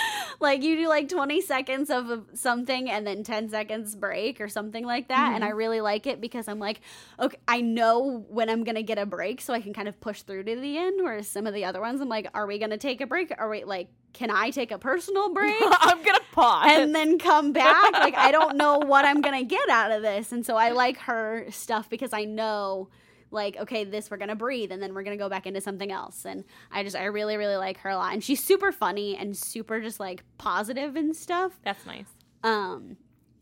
like 0.40 0.62
you 0.62 0.76
do 0.76 0.88
like 0.88 1.08
20 1.08 1.40
seconds 1.40 1.90
of 1.90 2.26
something 2.34 2.90
and 2.90 3.06
then 3.06 3.22
10 3.22 3.50
seconds 3.50 3.94
break 3.94 4.40
or 4.40 4.48
something 4.48 4.84
like 4.84 5.08
that 5.08 5.34
and 5.34 5.44
i 5.44 5.48
mm-hmm. 5.48 5.56
really 5.56 5.80
like 5.80 6.06
it 6.06 6.20
because 6.20 6.48
i'm 6.48 6.58
like 6.58 6.80
okay 7.18 7.36
i 7.48 7.60
know 7.60 8.24
when 8.28 8.48
i'm 8.48 8.64
gonna 8.64 8.82
get 8.82 8.98
a 8.98 9.06
break 9.06 9.40
so 9.40 9.52
i 9.54 9.60
can 9.60 9.72
kind 9.72 9.88
of 9.88 10.00
push 10.00 10.22
through 10.22 10.42
to 10.42 10.56
the 10.56 10.76
end 10.78 11.00
whereas 11.02 11.28
some 11.28 11.46
of 11.46 11.54
the 11.54 11.64
other 11.64 11.80
ones 11.80 12.00
i'm 12.00 12.08
like 12.08 12.28
are 12.34 12.46
we 12.46 12.58
gonna 12.58 12.78
take 12.78 13.00
a 13.00 13.06
break? 13.06 13.32
Are 13.36 13.48
we 13.48 13.64
like 13.64 13.88
can 14.12 14.30
i 14.30 14.50
take 14.50 14.70
a 14.70 14.78
personal 14.78 15.28
break? 15.34 15.56
I'm 15.60 16.02
gonna 16.02 16.18
pause. 16.32 16.66
and 16.70 16.94
then 16.94 17.18
come 17.18 17.52
back 17.52 17.92
like 17.92 18.16
i 18.16 18.30
don't 18.30 18.56
know 18.56 18.78
what 18.86 19.04
i'm 19.04 19.20
gonna 19.20 19.44
get 19.44 19.68
out 19.68 19.90
of 19.90 20.02
this 20.02 20.32
and 20.32 20.44
so 20.44 20.56
i 20.56 20.70
like 20.70 20.98
her 20.98 21.46
stuff 21.50 21.88
because 21.88 22.12
i 22.12 22.24
know 22.24 22.88
like 23.32 23.56
okay 23.56 23.84
this 23.84 24.10
we're 24.10 24.16
gonna 24.16 24.36
breathe 24.36 24.70
and 24.70 24.82
then 24.82 24.94
we're 24.94 25.02
gonna 25.02 25.16
go 25.16 25.28
back 25.28 25.46
into 25.46 25.60
something 25.60 25.90
else. 25.90 26.24
And 26.24 26.44
i 26.70 26.82
just 26.82 26.96
i 26.96 27.04
really 27.04 27.36
really 27.36 27.56
like 27.56 27.78
her 27.78 27.90
a 27.90 27.96
lot. 27.96 28.12
And 28.12 28.22
she's 28.22 28.42
super 28.42 28.72
funny 28.72 29.16
and 29.16 29.36
super 29.36 29.80
just 29.80 29.98
like 29.98 30.22
positive 30.38 30.96
and 30.96 31.16
stuff. 31.16 31.58
That's 31.64 31.84
nice. 31.86 32.06
um 32.44 32.96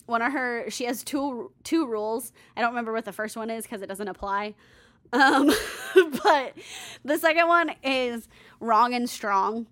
one 0.07 0.23
of 0.23 0.33
her 0.33 0.71
she 0.71 0.85
has 0.85 1.03
two 1.03 1.53
two 1.65 1.87
rules. 1.87 2.33
I 2.57 2.61
don't 2.61 2.71
remember 2.71 2.93
what 2.93 3.05
the 3.05 3.13
first 3.13 3.37
one 3.37 3.51
is 3.51 3.65
because 3.65 3.83
it 3.83 3.89
doesn't 3.89 4.09
apply. 4.09 4.55
Um 5.13 5.53
but 6.23 6.55
the 7.05 7.19
second 7.19 7.49
one 7.49 7.73
is 7.83 8.29
wrong 8.61 8.95
and 8.95 9.09
strong. 9.09 9.67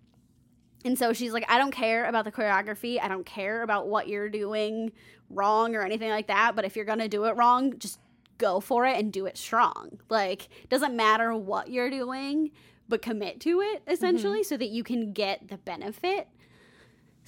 And 0.85 0.99
so 0.99 1.13
she's 1.13 1.33
like 1.33 1.45
i 1.49 1.59
don't 1.59 1.73
care 1.73 2.07
about 2.07 2.25
the 2.25 2.33
choreography. 2.33 3.01
I 3.01 3.09
don't 3.09 3.27
care 3.27 3.63
about 3.63 3.89
what 3.89 4.09
you're 4.09 4.29
doing 4.29 4.93
wrong 5.31 5.77
or 5.77 5.83
anything 5.83 6.11
like 6.11 6.29
that. 6.29 6.57
But 6.57 6.65
if 6.65 6.77
you're 6.77 6.85
gonna 6.85 7.09
do 7.09 7.25
it 7.25 7.37
wrong 7.37 7.79
just 7.79 7.99
go 8.39 8.61
for 8.61 8.87
it 8.87 8.97
and 8.99 9.13
do 9.13 9.27
it 9.27 9.37
strong 9.37 9.99
like 10.09 10.49
doesn't 10.69 10.97
matter 10.97 11.35
what 11.35 11.69
you're 11.71 11.91
doing 11.91 12.51
but 12.89 13.03
commit 13.03 13.41
to 13.41 13.61
it 13.61 13.83
essentially 13.87 14.43
so 14.43 14.57
that 14.57 14.69
you 14.69 14.83
can 14.83 15.13
get 15.13 15.49
the 15.49 15.59
benefit 15.59 16.29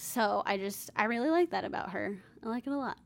so 0.02 0.42
I 0.46 0.56
just 0.56 0.90
I 0.96 1.04
really 1.04 1.28
like 1.28 1.50
that 1.50 1.64
about 1.66 1.90
her. 1.90 2.16
I 2.42 2.48
like 2.48 2.66
it 2.66 2.72
a 2.72 2.76
lot. 2.78 2.96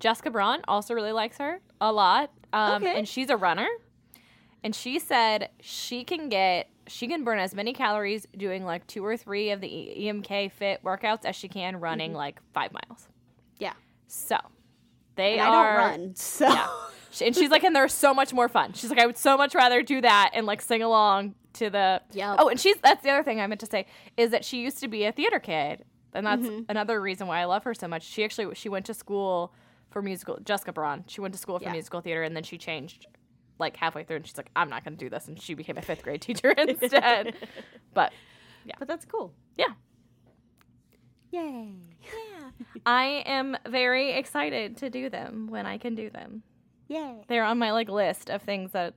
Jessica 0.00 0.30
Braun 0.30 0.62
also 0.66 0.94
really 0.94 1.12
likes 1.12 1.36
her 1.36 1.60
a 1.82 1.92
lot. 1.92 2.32
Um, 2.52 2.82
Okay. 2.82 2.98
And 2.98 3.06
she's 3.06 3.28
a 3.28 3.36
runner. 3.36 3.68
And 4.64 4.74
she 4.74 4.98
said 4.98 5.50
she 5.60 6.02
can 6.02 6.30
get, 6.30 6.70
she 6.86 7.06
can 7.06 7.24
burn 7.24 7.38
as 7.38 7.54
many 7.54 7.74
calories 7.74 8.26
doing 8.36 8.64
like 8.64 8.86
two 8.86 9.04
or 9.04 9.18
three 9.18 9.50
of 9.50 9.60
the 9.60 9.68
EMK 9.68 10.50
fit 10.52 10.82
workouts 10.82 11.26
as 11.26 11.36
she 11.36 11.46
can 11.46 11.76
running 11.76 12.14
like 12.14 12.40
five 12.54 12.72
miles. 12.72 13.02
Mm-hmm. 13.02 13.64
Yeah. 13.64 13.72
So 14.06 14.38
they 15.16 15.32
And 15.38 15.42
I 15.42 15.46
are. 15.54 15.76
don't 15.90 16.00
run, 16.00 16.14
so 16.16 16.46
Yeah. 16.48 16.68
And 17.22 17.34
she's 17.34 17.50
like, 17.50 17.64
and 17.64 17.74
they're 17.74 17.88
so 17.88 18.12
much 18.12 18.34
more 18.34 18.46
fun. 18.48 18.74
She's 18.74 18.90
like, 18.90 18.98
I 18.98 19.06
would 19.06 19.16
so 19.16 19.36
much 19.38 19.54
rather 19.54 19.82
do 19.82 20.02
that 20.02 20.30
and 20.34 20.44
like 20.46 20.60
sing 20.60 20.82
along 20.82 21.34
to 21.54 21.70
the. 21.70 22.02
Yep. 22.12 22.36
Oh, 22.38 22.48
and 22.48 22.60
she's 22.60 22.76
that's 22.82 23.02
the 23.02 23.10
other 23.10 23.22
thing 23.22 23.40
I 23.40 23.46
meant 23.46 23.60
to 23.60 23.66
say 23.66 23.86
is 24.18 24.30
that 24.32 24.44
she 24.44 24.60
used 24.60 24.78
to 24.80 24.88
be 24.88 25.04
a 25.04 25.12
theater 25.12 25.38
kid, 25.38 25.84
and 26.12 26.26
that's 26.26 26.42
Mm-hmm. 26.42 26.64
another 26.68 27.00
reason 27.00 27.26
why 27.26 27.40
I 27.40 27.44
love 27.46 27.64
her 27.64 27.72
so 27.72 27.88
much. 27.88 28.02
She 28.04 28.22
actually 28.22 28.54
she 28.54 28.68
went 28.68 28.84
to 28.86 28.94
school 28.94 29.54
for 29.90 30.02
musical. 30.02 30.38
Jessica 30.44 30.72
Braun. 30.72 31.04
She 31.06 31.22
went 31.22 31.32
to 31.32 31.40
school 31.40 31.58
for 31.58 31.64
Yeah. 31.64 31.72
musical 31.72 32.02
theater, 32.02 32.22
and 32.22 32.36
then 32.36 32.42
she 32.42 32.58
changed 32.58 33.06
like 33.58 33.76
halfway 33.78 34.04
through, 34.04 34.16
and 34.16 34.26
she's 34.26 34.36
like, 34.36 34.50
I'm 34.54 34.68
not 34.68 34.84
going 34.84 34.98
to 34.98 35.02
do 35.02 35.08
this, 35.08 35.26
and 35.28 35.40
she 35.40 35.54
became 35.54 35.78
a 35.78 35.82
fifth 35.82 36.02
grade 36.02 36.20
teacher 36.20 36.50
instead. 36.58 37.34
but 37.94 38.12
yeah, 38.66 38.74
but 38.78 38.88
that's 38.88 39.06
cool. 39.06 39.32
yeah, 39.56 39.68
Yay. 41.30 41.72
Yeah. 42.02 42.50
I 42.86 43.22
am 43.26 43.56
very 43.68 44.12
excited 44.12 44.76
to 44.78 44.90
do 44.90 45.08
them 45.10 45.48
when 45.48 45.66
I 45.66 45.78
can 45.78 45.94
do 45.94 46.08
them. 46.10 46.42
Yay. 46.88 47.24
They're 47.28 47.44
on 47.44 47.58
my 47.58 47.72
like 47.72 47.88
list 47.88 48.30
of 48.30 48.42
things 48.42 48.72
that 48.72 48.94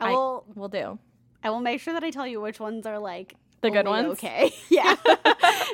I 0.00 0.08
I- 0.08 0.10
will 0.12 0.44
we'll 0.54 0.68
do. 0.68 0.98
I 1.42 1.50
will 1.50 1.60
make 1.60 1.80
sure 1.80 1.92
that 1.94 2.02
I 2.04 2.10
tell 2.10 2.26
you 2.26 2.40
which 2.40 2.58
ones 2.58 2.86
are 2.86 2.98
like 2.98 3.34
The 3.60 3.70
good 3.70 3.86
ones? 3.86 4.12
Okay. 4.12 4.52
Yeah. 4.70 4.96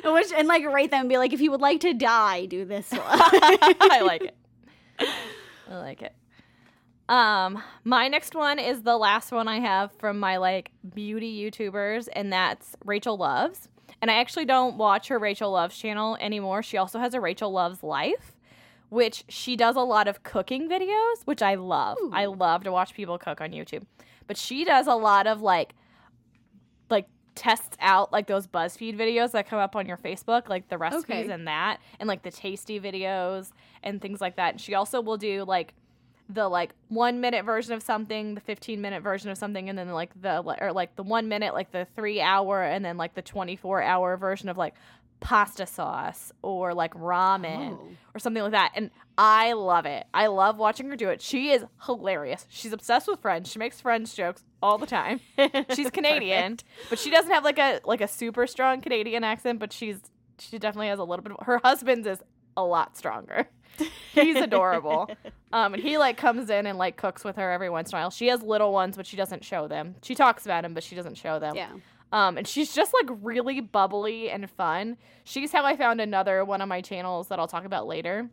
and 0.03 0.13
which 0.13 0.31
and 0.35 0.47
like 0.47 0.65
rate 0.65 0.91
them 0.91 1.01
and 1.01 1.09
be 1.09 1.17
like, 1.17 1.33
if 1.33 1.41
you 1.41 1.51
would 1.51 1.61
like 1.61 1.79
to 1.81 1.93
die, 1.93 2.45
do 2.45 2.65
this 2.65 2.91
one. 2.91 3.01
I 3.03 4.01
like 4.05 4.23
it. 4.23 4.35
I 5.69 5.77
like 5.77 6.01
it. 6.01 6.13
Um, 7.09 7.61
my 7.83 8.07
next 8.07 8.35
one 8.35 8.57
is 8.59 8.83
the 8.83 8.95
last 8.97 9.31
one 9.31 9.47
I 9.47 9.59
have 9.59 9.91
from 9.99 10.19
my 10.19 10.37
like 10.37 10.71
beauty 10.93 11.41
YouTubers, 11.43 12.07
and 12.13 12.31
that's 12.31 12.75
Rachel 12.85 13.17
Loves. 13.17 13.67
And 14.01 14.09
I 14.09 14.15
actually 14.15 14.45
don't 14.45 14.77
watch 14.77 15.09
her 15.09 15.19
Rachel 15.19 15.51
Loves 15.51 15.77
channel 15.77 16.17
anymore. 16.19 16.63
She 16.63 16.77
also 16.77 16.99
has 16.99 17.13
a 17.13 17.21
Rachel 17.21 17.51
Loves 17.51 17.83
Life, 17.83 18.35
which 18.89 19.23
she 19.29 19.55
does 19.55 19.75
a 19.75 19.81
lot 19.81 20.07
of 20.07 20.23
cooking 20.23 20.67
videos, 20.67 21.21
which 21.25 21.41
I 21.41 21.55
love. 21.55 21.97
Ooh. 22.01 22.11
I 22.13 22.25
love 22.25 22.63
to 22.63 22.71
watch 22.71 22.93
people 22.93 23.17
cook 23.17 23.41
on 23.41 23.51
YouTube. 23.51 23.85
But 24.27 24.37
she 24.37 24.63
does 24.65 24.87
a 24.87 24.95
lot 24.95 25.27
of 25.27 25.41
like 25.41 25.73
like 26.89 27.07
tests 27.35 27.77
out 27.79 28.11
like 28.11 28.27
those 28.27 28.47
BuzzFeed 28.47 28.97
videos 28.97 29.31
that 29.31 29.47
come 29.47 29.59
up 29.59 29.75
on 29.75 29.85
your 29.85 29.97
Facebook, 29.97 30.49
like 30.49 30.67
the 30.69 30.77
recipes 30.77 31.25
Okay. 31.25 31.31
and 31.31 31.47
that, 31.47 31.79
and 31.99 32.07
like 32.07 32.23
the 32.23 32.31
tasty 32.31 32.79
videos 32.79 33.51
and 33.83 34.01
things 34.01 34.19
like 34.19 34.35
that. 34.37 34.53
And 34.53 34.61
she 34.61 34.73
also 34.73 34.99
will 35.01 35.17
do 35.17 35.43
like 35.43 35.73
the 36.33 36.47
like 36.47 36.71
one 36.89 37.19
minute 37.21 37.45
version 37.45 37.73
of 37.73 37.83
something, 37.83 38.35
the 38.35 38.41
15 38.41 38.79
minute 38.81 39.01
version 39.03 39.29
of 39.31 39.37
something, 39.37 39.69
and 39.69 39.77
then 39.77 39.89
like 39.89 40.09
the 40.21 40.39
or 40.61 40.71
like 40.71 40.95
the 40.95 41.03
one 41.03 41.27
minute, 41.27 41.53
like 41.53 41.71
the 41.71 41.85
three 41.95 42.21
hour, 42.21 42.61
and 42.63 42.83
then 42.85 42.97
like 42.97 43.13
the 43.15 43.21
24 43.21 43.81
hour 43.81 44.17
version 44.17 44.49
of 44.49 44.57
like 44.57 44.75
pasta 45.19 45.67
sauce 45.67 46.31
or 46.41 46.73
like 46.73 46.93
ramen 46.95 47.73
Oh. 47.73 47.87
or 48.15 48.19
something 48.19 48.41
like 48.41 48.53
that. 48.53 48.71
And 48.75 48.89
I 49.17 49.53
love 49.53 49.85
it. 49.85 50.07
I 50.15 50.27
love 50.27 50.57
watching 50.57 50.89
her 50.89 50.95
do 50.95 51.09
it. 51.09 51.21
She 51.21 51.51
is 51.51 51.63
hilarious. 51.85 52.47
She's 52.49 52.73
obsessed 52.73 53.07
with 53.07 53.19
French. 53.19 53.47
She 53.49 53.59
makes 53.59 53.79
French 53.79 54.15
jokes 54.15 54.43
all 54.63 54.79
the 54.79 54.87
time. 54.87 55.19
She's 55.75 55.91
Canadian, 55.91 56.57
but 56.89 56.97
she 56.97 57.11
doesn't 57.11 57.31
have 57.31 57.43
like 57.43 57.59
a 57.59 57.81
like 57.85 58.01
a 58.01 58.07
super 58.07 58.47
strong 58.47 58.81
Canadian 58.81 59.23
accent, 59.23 59.59
but 59.59 59.71
she's 59.71 59.99
she 60.39 60.57
definitely 60.57 60.87
has 60.87 60.97
a 60.97 61.03
little 61.03 61.21
bit 61.21 61.33
of, 61.37 61.45
her 61.45 61.59
husband's 61.63 62.07
is 62.07 62.19
a 62.57 62.63
lot 62.63 62.97
stronger. 62.97 63.47
He's 64.13 64.35
adorable. 64.35 65.09
Um 65.53 65.73
and 65.73 65.83
he 65.83 65.97
like 65.97 66.17
comes 66.17 66.49
in 66.49 66.65
and 66.65 66.77
like 66.77 66.97
cooks 66.97 67.23
with 67.23 67.35
her 67.35 67.51
every 67.51 67.69
once 67.69 67.91
in 67.91 67.97
a 67.97 68.01
while. 68.01 68.09
She 68.09 68.27
has 68.27 68.41
little 68.41 68.71
ones, 68.71 68.95
but 68.95 69.05
she 69.05 69.17
doesn't 69.17 69.43
show 69.43 69.67
them. 69.67 69.95
She 70.01 70.15
talks 70.15 70.45
about 70.45 70.63
them, 70.63 70.73
but 70.73 70.83
she 70.83 70.95
doesn't 70.95 71.15
show 71.15 71.39
them. 71.39 71.55
Yeah. 71.55 71.71
Um, 72.13 72.37
and 72.37 72.47
she's 72.47 72.73
just 72.73 72.93
like 72.93 73.17
really 73.21 73.61
bubbly 73.61 74.29
and 74.29 74.49
fun. 74.49 74.97
She's 75.23 75.51
how 75.51 75.63
I 75.63 75.77
found 75.77 76.01
another 76.01 76.43
one 76.43 76.61
of 76.61 76.67
my 76.67 76.81
channels 76.81 77.29
that 77.29 77.39
I'll 77.39 77.47
talk 77.47 77.65
about 77.65 77.87
later, 77.87 78.29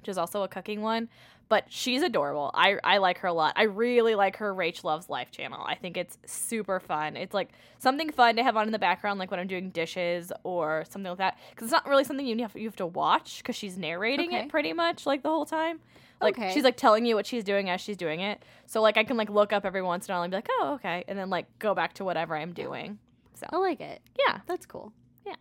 which 0.00 0.08
is 0.08 0.16
also 0.16 0.42
a 0.42 0.48
cooking 0.48 0.80
one. 0.80 1.08
But 1.52 1.66
she's 1.68 2.00
adorable. 2.00 2.50
I, 2.54 2.78
I 2.82 2.96
like 2.96 3.18
her 3.18 3.28
a 3.28 3.32
lot. 3.34 3.52
I 3.56 3.64
really 3.64 4.14
like 4.14 4.36
her 4.38 4.54
Rach 4.54 4.84
Loves 4.84 5.10
Life 5.10 5.30
channel. 5.30 5.62
I 5.62 5.74
think 5.74 5.98
it's 5.98 6.16
super 6.24 6.80
fun. 6.80 7.14
It's 7.14 7.34
like 7.34 7.50
something 7.78 8.10
fun 8.10 8.36
to 8.36 8.42
have 8.42 8.56
on 8.56 8.64
in 8.68 8.72
the 8.72 8.78
background, 8.78 9.18
like 9.18 9.30
when 9.30 9.38
I'm 9.38 9.48
doing 9.48 9.68
dishes 9.68 10.32
or 10.44 10.84
something 10.88 11.10
like 11.10 11.18
that. 11.18 11.36
Because 11.50 11.66
it's 11.66 11.72
not 11.72 11.86
really 11.86 12.04
something 12.04 12.24
you 12.26 12.40
have, 12.40 12.56
you 12.56 12.64
have 12.68 12.76
to 12.76 12.86
watch 12.86 13.40
because 13.42 13.54
she's 13.54 13.76
narrating 13.76 14.28
Okay. 14.28 14.44
it 14.44 14.48
pretty 14.48 14.72
much 14.72 15.04
like 15.04 15.22
the 15.22 15.28
whole 15.28 15.44
time. 15.44 15.80
Like 16.22 16.38
Okay. 16.38 16.54
she's 16.54 16.64
like 16.64 16.78
telling 16.78 17.04
you 17.04 17.16
what 17.16 17.26
she's 17.26 17.44
doing 17.44 17.68
as 17.68 17.82
she's 17.82 17.98
doing 17.98 18.20
it. 18.20 18.42
So 18.64 18.80
like 18.80 18.96
I 18.96 19.04
can 19.04 19.18
like 19.18 19.28
look 19.28 19.52
up 19.52 19.66
every 19.66 19.82
once 19.82 20.08
in 20.08 20.12
a 20.12 20.16
while 20.16 20.22
and 20.22 20.30
be 20.30 20.36
like, 20.38 20.48
oh 20.52 20.72
okay, 20.76 21.04
and 21.06 21.18
then 21.18 21.28
like 21.28 21.44
go 21.58 21.74
back 21.74 21.92
to 21.96 22.04
whatever 22.04 22.34
I'm 22.34 22.54
doing. 22.54 22.98
So 23.34 23.46
I 23.52 23.56
like 23.58 23.82
it. 23.82 24.00
yeah, 24.18 24.38
That's 24.46 24.64
cool. 24.64 24.90
Yeah. 25.26 25.34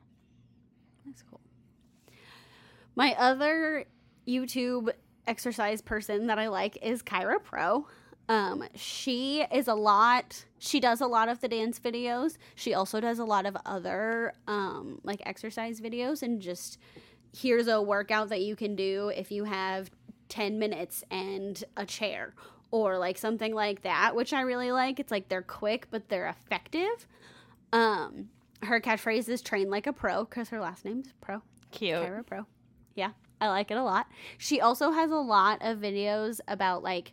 That's 1.06 1.22
cool. 1.24 1.40
My 2.98 3.16
other 3.18 3.86
YouTube 4.28 4.90
exercise 5.32 5.82
person 5.82 6.28
that 6.28 6.38
I 6.38 6.50
like 6.50 6.78
is 6.82 7.02
Kyra 7.02 7.42
Pro. 7.42 7.88
Um, 8.28 8.66
she 8.76 9.46
is 9.54 9.70
a 9.70 9.74
lot. 9.74 10.44
She 10.60 10.82
does 10.82 11.00
a 11.00 11.08
lot 11.08 11.30
of 11.30 11.40
the 11.40 11.48
dance 11.48 11.80
videos. 11.80 12.38
She 12.56 12.74
also 12.74 13.00
does 13.00 13.18
a 13.18 13.24
lot 13.24 13.46
of 13.46 13.56
other 13.66 14.34
um, 14.46 15.00
like 15.04 15.22
exercise 15.26 15.80
videos 15.80 16.22
and 16.22 16.42
just 16.42 16.78
here's 17.34 17.70
a 17.70 17.82
workout 17.82 18.28
that 18.28 18.42
you 18.42 18.58
can 18.58 18.76
do 18.76 19.10
if 19.16 19.32
you 19.32 19.46
have 19.46 19.90
10 20.28 20.60
minutes 20.60 21.02
and 21.10 21.64
a 21.78 21.86
chair 21.86 22.36
or 22.72 22.98
like 22.98 23.18
something 23.18 23.56
like 23.56 23.84
that, 23.84 24.14
which 24.14 24.34
I 24.34 24.42
really 24.42 24.74
like. 24.74 25.00
It's 25.00 25.12
like 25.12 25.30
they're 25.30 25.42
quick, 25.42 25.88
but 25.92 26.10
they're 26.10 26.28
effective. 26.28 27.08
Um, 27.72 28.28
her 28.64 28.82
catchphrase 28.82 29.30
is 29.30 29.42
train 29.42 29.70
like 29.70 29.88
a 29.88 29.94
pro 29.94 30.26
because 30.26 30.50
her 30.50 30.60
last 30.60 30.84
name's 30.84 31.14
Pro. 31.22 31.42
Cute. 31.72 31.96
Kyra 31.96 32.26
Pro. 32.26 32.46
Yeah, 32.96 33.12
I 33.42 33.50
like 33.50 33.72
it 33.72 33.78
a 33.78 33.84
lot. 33.84 34.08
She 34.38 34.62
also 34.62 34.92
has 34.92 35.12
a 35.12 35.16
lot 35.16 35.58
of 35.62 35.80
videos 35.80 36.40
about 36.48 36.84
like 36.84 37.12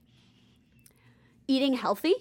eating 1.49 1.73
healthy. 1.73 2.15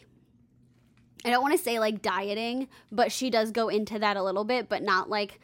I 1.25 1.29
don't 1.29 1.41
want 1.41 1.57
to 1.57 1.63
say 1.63 1.77
like 1.77 2.01
dieting, 2.01 2.69
but 2.91 3.11
she 3.11 3.29
does 3.29 3.51
go 3.51 3.67
into 3.67 3.99
that 3.99 4.15
a 4.15 4.23
little 4.23 4.45
bit, 4.45 4.69
but 4.69 4.81
not 4.81 5.09
like 5.09 5.41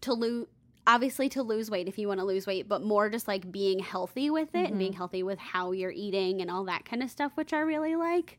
to 0.00 0.14
lose 0.14 0.46
obviously 0.86 1.28
to 1.28 1.42
lose 1.42 1.70
weight 1.70 1.86
if 1.86 1.98
you 1.98 2.08
want 2.08 2.18
to 2.18 2.24
lose 2.24 2.46
weight, 2.46 2.66
but 2.66 2.82
more 2.82 3.10
just 3.10 3.28
like 3.28 3.52
being 3.52 3.78
healthy 3.78 4.30
with 4.30 4.54
it 4.54 4.70
and 4.70 4.78
being 4.78 4.94
healthy 4.94 5.22
with 5.22 5.38
how 5.38 5.70
you're 5.72 5.90
eating 5.90 6.40
and 6.40 6.50
all 6.50 6.64
that 6.64 6.86
kind 6.86 7.02
of 7.02 7.10
stuff, 7.10 7.30
which 7.34 7.52
I 7.52 7.60
really 7.60 7.94
like. 7.94 8.38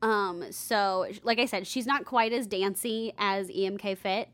Um, 0.00 0.44
so 0.52 1.08
like 1.24 1.40
I 1.40 1.46
said, 1.46 1.66
she's 1.66 1.86
not 1.86 2.04
quite 2.04 2.32
as 2.32 2.46
dancy 2.46 3.12
as 3.18 3.48
EMK 3.48 3.98
Fit, 3.98 4.28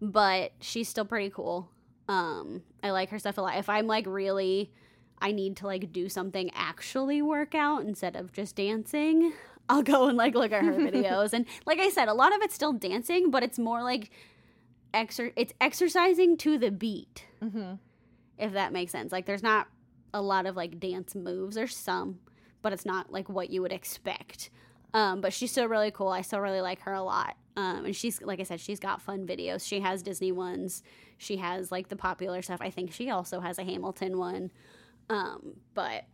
but 0.00 0.52
she's 0.60 0.88
still 0.88 1.04
pretty 1.04 1.28
cool. 1.28 1.68
Um, 2.08 2.62
I 2.82 2.90
like 2.90 3.10
her 3.10 3.18
stuff 3.18 3.38
a 3.38 3.40
lot. 3.40 3.58
If 3.58 3.68
I'm 3.68 3.86
like 3.86 4.06
really 4.06 4.70
I 5.20 5.32
need 5.32 5.56
to 5.58 5.66
like 5.66 5.92
do 5.92 6.08
something 6.08 6.50
actually 6.54 7.22
work 7.22 7.54
out 7.54 7.82
instead 7.82 8.16
of 8.16 8.32
just 8.32 8.56
dancing, 8.56 9.32
I'll 9.68 9.82
go 9.82 10.08
and 10.08 10.16
like 10.16 10.34
look 10.34 10.52
at 10.52 10.64
her 10.64 10.74
videos. 10.74 11.32
And 11.32 11.46
like 11.64 11.80
I 11.80 11.90
said, 11.90 12.08
a 12.08 12.14
lot 12.14 12.34
of 12.34 12.42
it's 12.42 12.54
still 12.54 12.72
dancing, 12.72 13.30
but 13.30 13.42
it's 13.42 13.58
more 13.58 13.82
like 13.82 14.10
exer 14.94 15.32
it's 15.36 15.52
exercising 15.60 16.36
to 16.38 16.58
the 16.58 16.70
beat. 16.70 17.26
Mm-hmm. 17.42 17.74
If 18.38 18.52
that 18.52 18.72
makes 18.72 18.92
sense. 18.92 19.12
Like 19.12 19.26
there's 19.26 19.42
not 19.42 19.68
a 20.12 20.20
lot 20.20 20.46
of 20.46 20.56
like 20.56 20.78
dance 20.78 21.14
moves. 21.14 21.56
There's 21.56 21.76
some, 21.76 22.20
but 22.62 22.72
it's 22.72 22.86
not 22.86 23.10
like 23.10 23.28
what 23.28 23.50
you 23.50 23.62
would 23.62 23.72
expect. 23.72 24.50
Um, 24.94 25.20
but 25.20 25.32
she's 25.32 25.50
still 25.50 25.68
really 25.68 25.90
cool. 25.90 26.08
I 26.08 26.20
still 26.20 26.40
really 26.40 26.60
like 26.60 26.80
her 26.80 26.92
a 26.92 27.02
lot. 27.02 27.36
Um, 27.56 27.86
and 27.86 27.96
she's 27.96 28.20
like 28.20 28.40
I 28.40 28.42
said, 28.42 28.60
she's 28.60 28.80
got 28.80 29.00
fun 29.00 29.26
videos. 29.26 29.66
She 29.66 29.80
has 29.80 30.02
Disney 30.02 30.32
ones. 30.32 30.82
She 31.16 31.38
has 31.38 31.72
like 31.72 31.88
the 31.88 31.96
popular 31.96 32.42
stuff. 32.42 32.60
I 32.60 32.70
think 32.70 32.92
she 32.92 33.10
also 33.10 33.40
has 33.40 33.58
a 33.58 33.64
Hamilton 33.64 34.18
one. 34.18 34.50
Um, 35.08 35.54
but 35.74 36.04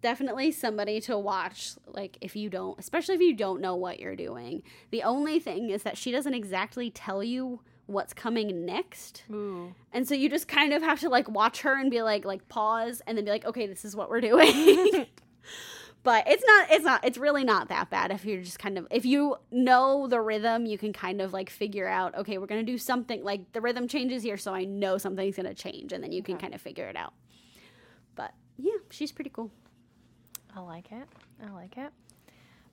definitely 0.00 0.52
somebody 0.52 1.00
to 1.00 1.18
watch 1.18 1.72
like 1.86 2.16
if 2.20 2.36
you 2.36 2.48
don't 2.48 2.78
especially 2.78 3.16
if 3.16 3.20
you 3.20 3.34
don't 3.34 3.60
know 3.60 3.74
what 3.74 3.98
you're 3.98 4.14
doing 4.14 4.62
the 4.90 5.02
only 5.02 5.40
thing 5.40 5.70
is 5.70 5.82
that 5.82 5.98
she 5.98 6.12
doesn't 6.12 6.34
exactly 6.34 6.88
tell 6.88 7.22
you 7.22 7.60
what's 7.86 8.12
coming 8.12 8.64
next 8.64 9.24
Ooh. 9.28 9.74
and 9.92 10.06
so 10.06 10.14
you 10.14 10.28
just 10.28 10.46
kind 10.46 10.72
of 10.72 10.82
have 10.82 11.00
to 11.00 11.08
like 11.08 11.28
watch 11.28 11.62
her 11.62 11.74
and 11.76 11.90
be 11.90 12.00
like 12.02 12.24
like 12.24 12.48
pause 12.48 13.02
and 13.06 13.18
then 13.18 13.24
be 13.24 13.30
like 13.30 13.44
okay 13.44 13.66
this 13.66 13.84
is 13.84 13.96
what 13.96 14.08
we're 14.08 14.20
doing 14.20 15.06
but 16.02 16.26
it's 16.26 16.44
not 16.46 16.70
it's 16.70 16.84
not 16.84 17.04
it's 17.04 17.18
really 17.18 17.44
not 17.44 17.68
that 17.68 17.90
bad 17.90 18.10
if 18.10 18.24
you're 18.24 18.42
just 18.42 18.58
kind 18.58 18.78
of 18.78 18.86
if 18.90 19.04
you 19.04 19.36
know 19.50 20.06
the 20.06 20.20
rhythm 20.20 20.64
you 20.66 20.78
can 20.78 20.92
kind 20.92 21.20
of 21.20 21.32
like 21.32 21.50
figure 21.50 21.88
out 21.88 22.14
okay 22.14 22.38
we're 22.38 22.46
gonna 22.46 22.62
do 22.62 22.78
something 22.78 23.22
like 23.24 23.52
the 23.52 23.60
rhythm 23.60 23.88
changes 23.88 24.22
here 24.22 24.36
so 24.36 24.54
i 24.54 24.64
know 24.64 24.96
something's 24.98 25.36
gonna 25.36 25.54
change 25.54 25.92
and 25.92 26.02
then 26.02 26.12
you 26.12 26.22
can 26.22 26.38
kind 26.38 26.54
of 26.54 26.60
figure 26.60 26.86
it 26.86 26.96
out 26.96 27.12
but 28.14 28.32
yeah 28.56 28.72
she's 28.90 29.12
pretty 29.12 29.30
cool 29.30 29.50
I 30.58 30.60
like 30.60 30.90
it. 30.90 31.06
I 31.44 31.50
like 31.52 31.76
it. 31.76 31.92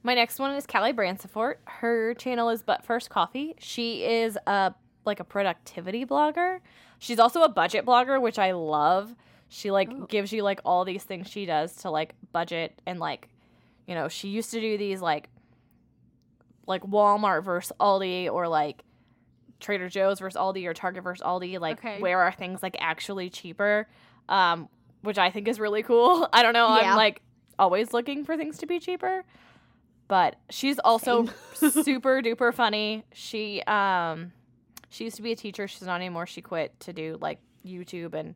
My 0.01 0.15
next 0.15 0.39
one 0.39 0.55
is 0.55 0.65
Callie 0.65 0.91
Bransford. 0.91 1.57
Her 1.65 2.13
channel 2.15 2.49
is 2.49 2.63
But 2.63 2.83
First 2.83 3.09
Coffee. 3.09 3.55
She 3.59 4.03
is 4.03 4.38
a 4.47 4.73
like 5.05 5.19
a 5.19 5.23
productivity 5.23 6.03
blogger. 6.05 6.59
She's 6.97 7.19
also 7.19 7.43
a 7.43 7.49
budget 7.49 7.85
blogger, 7.85 8.19
which 8.19 8.39
I 8.39 8.53
love. 8.53 9.13
She 9.55 9.71
like 9.71 9.89
Oh. 9.89 10.05
gives 10.07 10.33
you 10.33 10.43
like 10.43 10.59
all 10.65 10.83
these 10.83 11.03
things 11.05 11.29
she 11.29 11.45
does 11.45 11.73
to 11.77 11.89
like 11.89 12.13
budget 12.33 12.77
and 12.85 12.99
like 12.99 13.29
you 13.87 13.95
know, 13.95 14.09
she 14.09 14.27
used 14.27 14.51
to 14.51 14.59
do 14.59 14.77
these 14.77 14.99
like 15.01 15.29
like 16.67 16.81
Walmart 16.81 17.43
versus 17.45 17.71
Aldi 17.79 18.29
or 18.29 18.49
like 18.49 18.83
Trader 19.61 19.87
Joe's 19.87 20.19
versus 20.19 20.37
Aldi 20.37 20.65
or 20.65 20.73
Target 20.73 21.03
versus 21.05 21.23
Aldi, 21.25 21.59
like 21.61 21.77
Okay. 21.77 22.01
where 22.01 22.19
are 22.19 22.33
things 22.33 22.61
like 22.61 22.75
actually 22.81 23.29
cheaper? 23.29 23.87
Um, 24.27 24.67
which 25.03 25.17
I 25.17 25.29
think 25.31 25.47
is 25.47 25.57
really 25.59 25.83
cool. 25.83 26.27
I 26.33 26.43
don't 26.43 26.53
know. 26.53 26.67
Yeah. 26.75 26.91
I'm 26.91 26.97
like 26.97 27.21
always 27.57 27.93
looking 27.93 28.25
for 28.25 28.35
things 28.35 28.57
to 28.57 28.65
be 28.65 28.79
cheaper. 28.79 29.23
But 30.09 30.35
she's 30.49 30.79
also 30.79 31.27
super 31.53 32.21
duper 32.21 32.53
funny. 32.53 33.05
She 33.13 33.61
um 33.61 34.33
she 34.89 35.05
used 35.05 35.15
to 35.15 35.21
be 35.21 35.31
a 35.31 35.35
teacher, 35.37 35.65
she's 35.67 35.83
not 35.83 35.95
anymore. 35.95 36.25
She 36.25 36.41
quit 36.41 36.77
to 36.81 36.91
do 36.91 37.17
like 37.21 37.39
YouTube 37.65 38.13
and 38.15 38.35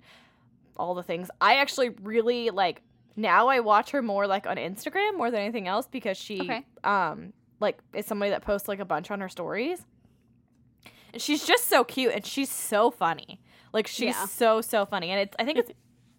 all 0.80 0.96
the 0.96 1.04
things. 1.04 1.30
I 1.42 1.56
actually 1.58 1.89
really 2.02 2.50
like 2.50 2.82
now 3.15 3.48
I 3.50 3.60
watch 3.60 3.92
her 3.92 4.02
more 4.02 4.26
like 4.28 4.48
on 4.48 4.56
Instagram 4.58 5.18
more 5.18 5.30
than 5.30 5.42
anything 5.42 5.68
else 5.68 5.88
because 5.88 6.18
she 6.18 6.42
Okay. 6.42 6.65
um 6.84 7.34
like 7.60 7.80
is 7.94 8.06
somebody 8.06 8.32
that 8.32 8.42
posts 8.42 8.68
like 8.68 8.80
a 8.80 8.86
bunch 8.86 9.12
on 9.12 9.20
her 9.20 9.30
stories. 9.30 9.86
And 11.13 11.22
she's 11.22 11.46
just 11.46 11.68
so 11.68 11.84
cute 11.84 12.13
and 12.13 12.26
she's 12.26 12.50
so 12.50 12.92
funny. 12.92 13.42
Like 13.74 13.88
she's 13.88 14.15
Yeah. 14.15 14.26
so 14.26 14.62
so 14.62 14.86
funny. 14.86 15.10
And 15.12 15.20
it's 15.22 15.36
I 15.39 15.46
think 15.46 15.58
it's 15.58 15.72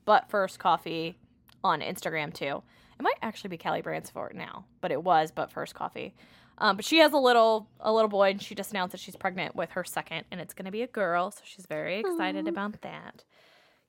but 0.04 0.28
first 0.30 0.58
coffee 0.58 1.18
on 1.64 1.80
Instagram 1.80 2.32
too. 2.32 2.62
It 2.98 3.02
might 3.02 3.18
actually 3.22 3.48
be 3.48 3.58
Callie 3.58 3.80
Bransford 3.82 4.34
now, 4.36 4.66
but 4.80 4.92
it 4.92 5.02
was 5.02 5.30
but 5.30 5.50
first 5.50 5.74
coffee. 5.74 6.14
Um, 6.58 6.76
but 6.76 6.84
she 6.84 6.98
has 6.98 7.12
a 7.14 7.16
little 7.18 7.68
a 7.80 7.90
little 7.90 8.10
boy, 8.10 8.30
and 8.32 8.42
she 8.42 8.54
just 8.54 8.70
announced 8.72 8.92
that 8.92 9.00
she's 9.00 9.16
pregnant 9.16 9.56
with 9.56 9.70
her 9.70 9.84
second, 9.84 10.24
and 10.30 10.38
it's 10.42 10.52
gonna 10.52 10.70
be 10.70 10.82
a 10.82 10.86
girl, 10.86 11.30
so 11.30 11.40
she's 11.44 11.64
very 11.64 11.98
excited 12.00 12.46
Aw. 12.46 12.50
about 12.50 12.82
that. 12.82 13.24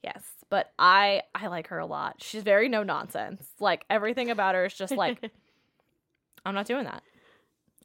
Yes, 0.03 0.23
but 0.49 0.71
I 0.79 1.23
I 1.35 1.47
like 1.47 1.67
her 1.67 1.79
a 1.79 1.85
lot. 1.85 2.15
She's 2.19 2.43
very 2.43 2.67
no 2.69 2.83
nonsense. 2.83 3.45
Like 3.59 3.85
everything 3.89 4.29
about 4.29 4.55
her 4.55 4.65
is 4.65 4.73
just 4.73 4.95
like 4.95 5.31
I'm 6.45 6.55
not 6.55 6.65
doing 6.65 6.85
that. 6.85 7.03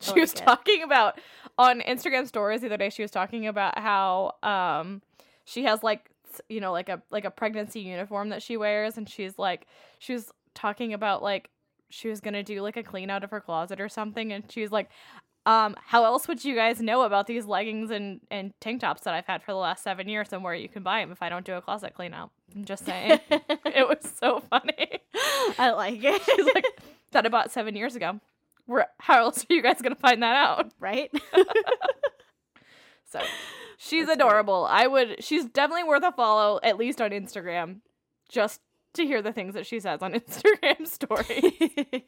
She 0.01 0.13
like 0.13 0.21
was 0.21 0.33
it. 0.33 0.37
talking 0.37 0.83
about 0.83 1.21
on 1.59 1.81
Instagram 1.81 2.27
stories 2.27 2.61
the 2.63 2.69
other 2.69 2.77
day. 2.77 2.91
She 2.91 3.03
was 3.03 3.11
talking 3.11 3.47
about 3.47 3.79
how 3.79 4.35
um 4.43 5.03
she 5.45 5.65
has 5.65 5.83
like 5.83 6.11
you 6.49 6.61
know 6.61 6.73
like 6.73 6.89
a 6.89 7.03
like 7.11 7.25
a 7.25 7.31
pregnancy 7.31 7.81
uniform 7.81 8.31
that 8.31 8.43
she 8.43 8.57
wears, 8.57 8.97
and 8.97 9.09
she's 9.09 9.39
like 9.39 9.67
she 9.99 10.15
was 10.15 10.31
talking 10.55 10.95
about 10.95 11.23
like 11.23 11.51
she 11.91 12.09
was 12.09 12.21
gonna 12.21 12.43
do 12.43 12.63
like 12.63 12.77
a 12.77 12.83
clean 12.83 13.11
out 13.11 13.25
of 13.25 13.31
her 13.31 13.41
closet 13.41 13.81
or 13.81 13.89
something, 13.89 14.33
and 14.33 14.51
she 14.51 14.63
was 14.63 14.73
like. 14.73 14.89
Um, 15.47 15.77
how 15.87 16.05
else 16.05 16.27
would 16.27 16.45
you 16.45 16.57
guys 16.57 16.81
know 16.81 17.03
about 17.03 17.29
these 17.29 17.47
leggings 17.47 17.93
and, 17.93 18.21
and 18.33 18.53
tank 18.61 18.81
tops 18.81 19.03
that 19.03 19.15
I've 19.15 19.27
had 19.27 19.43
for 19.45 19.53
the 19.53 19.59
last 19.59 19.85
seven 19.85 20.09
years 20.09 20.33
and 20.33 20.43
where 20.43 20.55
you 20.55 20.69
can 20.69 20.83
buy 20.83 21.01
them 21.01 21.13
if 21.13 21.23
I 21.23 21.29
don't 21.29 21.47
do 21.47 21.55
a 21.55 21.63
closet 21.63 21.95
clean 21.95 22.13
out? 22.13 22.31
I'm 22.55 22.65
just 22.65 22.85
saying. 22.85 23.21
it 23.31 23.89
was 23.89 24.13
so 24.19 24.41
funny. 24.41 25.01
I 25.59 25.71
like 25.71 26.03
it. 26.03 26.21
She's 26.23 26.47
like, 26.53 26.67
that 27.13 27.27
about 27.27 27.53
seven 27.53 27.77
years 27.77 27.95
ago. 27.95 28.21
Where, 28.67 28.89
how 28.99 29.21
else 29.21 29.47
are 29.49 29.55
you 29.55 29.63
guys 29.63 29.81
gonna 29.81 29.95
find 29.95 30.23
that 30.23 30.35
out? 30.37 30.73
right? 30.81 31.11
So 33.09 33.21
she's 33.79 34.07
That's 34.07 34.17
adorable. 34.17 34.67
I 34.69 34.89
would. 34.89 35.23
She's 35.23 35.45
definitely 35.45 35.85
worth 35.85 36.03
a 36.03 36.11
follow, 36.11 36.59
at 36.63 36.77
least 36.77 37.01
on 37.01 37.11
Instagram, 37.11 37.77
just 38.29 38.61
to 38.95 39.05
hear 39.07 39.23
the 39.23 39.33
things 39.33 39.55
that 39.55 39.65
she 39.65 39.79
says 39.79 40.03
on 40.03 40.13
Instagram 40.13 40.87
story. 40.87 42.05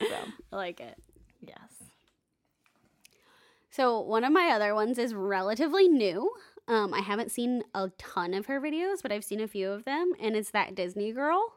so 0.00 0.16
I 0.52 0.56
like 0.56 0.80
it. 0.80 0.98
yes. 1.40 1.79
So 3.80 3.98
one 3.98 4.24
of 4.24 4.32
my 4.34 4.50
other 4.50 4.74
ones 4.74 4.98
is 4.98 5.14
relatively 5.14 5.88
new. 5.88 6.30
Um, 6.68 6.92
I 6.92 6.98
haven't 6.98 7.30
seen 7.30 7.62
a 7.74 7.88
ton 7.96 8.34
of 8.34 8.44
her 8.44 8.60
videos, 8.60 9.00
but 9.00 9.10
I've 9.10 9.24
seen 9.24 9.40
a 9.40 9.48
few 9.48 9.70
of 9.70 9.86
them, 9.86 10.12
and 10.20 10.36
it's 10.36 10.50
that 10.50 10.74
Disney 10.74 11.12
girl. 11.12 11.54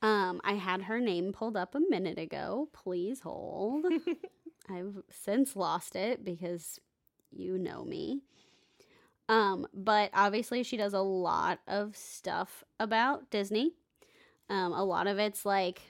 Um, 0.00 0.40
I 0.44 0.54
had 0.54 0.84
her 0.84 0.98
name 0.98 1.30
pulled 1.34 1.58
up 1.58 1.74
a 1.74 1.80
minute 1.80 2.18
ago. 2.18 2.70
Please 2.72 3.20
hold. 3.20 3.84
I've 4.70 5.02
since 5.10 5.54
lost 5.54 5.94
it 5.94 6.24
because 6.24 6.80
you 7.30 7.58
know 7.58 7.84
me. 7.84 8.22
Um, 9.28 9.66
but 9.74 10.08
obviously 10.14 10.62
she 10.62 10.78
does 10.78 10.94
a 10.94 11.00
lot 11.00 11.58
of 11.68 11.94
stuff 11.98 12.64
about 12.80 13.30
Disney. 13.30 13.72
Um, 14.48 14.72
a 14.72 14.84
lot 14.84 15.06
of 15.06 15.18
it's 15.18 15.44
like 15.44 15.82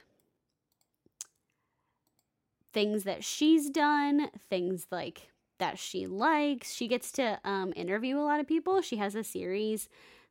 things 2.72 3.04
that 3.04 3.22
she's 3.22 3.70
done, 3.70 4.28
things 4.50 4.88
like 4.90 5.28
that 5.58 5.78
she 5.78 6.06
likes. 6.06 6.72
She 6.72 6.88
gets 6.88 7.12
to 7.12 7.38
um, 7.44 7.72
interview 7.76 8.18
a 8.18 8.24
lot 8.24 8.40
of 8.40 8.46
people. 8.46 8.80
She 8.82 8.96
has 8.96 9.14
a 9.14 9.24
series 9.24 9.88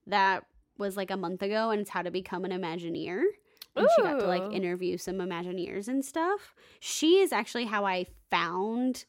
that 0.08 0.46
was 0.78 0.98
like 0.98 1.12
a 1.12 1.18
month 1.18 1.42
ago, 1.42 1.70
and 1.70 1.82
it's 1.82 1.90
how 1.90 2.02
to 2.02 2.12
become 2.12 2.46
an 2.46 2.52
Imagineer. 2.52 3.24
And 3.76 3.88
she 3.96 4.02
got 4.02 4.20
to 4.20 4.28
like 4.28 4.52
interview 4.52 4.98
some 4.98 5.16
Imagineers 5.16 5.88
and 5.88 6.04
stuff. 6.04 6.54
She 6.80 7.20
is 7.20 7.32
actually 7.32 7.66
how 7.66 7.86
I 7.86 8.06
found 8.30 9.06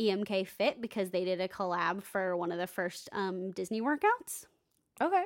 EMK 0.00 0.46
Fit 0.46 0.80
because 0.80 1.10
they 1.10 1.24
did 1.24 1.40
a 1.40 1.48
collab 1.48 2.02
for 2.02 2.36
one 2.36 2.52
of 2.52 2.58
the 2.58 2.66
first 2.66 3.08
um, 3.12 3.50
Disney 3.50 3.80
workouts. 3.80 4.46
Okay. 5.00 5.24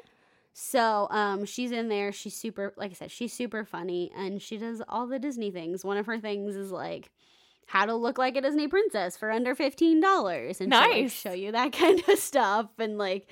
So 0.53 1.07
um, 1.11 1.45
she's 1.45 1.71
in 1.71 1.89
there. 1.89 2.13
She's 2.13 2.35
super, 2.35 2.75
like 2.77 2.91
I 2.91 2.95
said, 2.95 3.11
she's 3.11 3.33
super 3.33 3.65
funny, 3.65 4.11
and 4.17 4.43
she 4.43 4.57
does 4.59 4.83
all 4.89 5.07
the 5.07 5.19
Disney 5.19 5.51
things. 5.51 5.85
One 5.85 5.97
of 5.97 6.07
her 6.07 6.19
things 6.19 6.57
is 6.57 6.73
like 6.73 7.11
how 7.67 7.87
to 7.87 7.95
look 7.95 8.19
like 8.19 8.37
a 8.37 8.41
Disney 8.41 8.67
princess 8.67 9.17
for 9.17 9.31
under 9.31 9.55
fifteen 9.55 10.01
dollars, 10.01 10.61
and 10.61 10.73
she'll 10.73 10.81
like, 10.81 11.11
show 11.11 11.33
you 11.33 11.53
that 11.53 11.73
kind 11.81 12.03
of 12.09 12.19
stuff, 12.19 12.69
and 12.79 12.99
like 12.99 13.29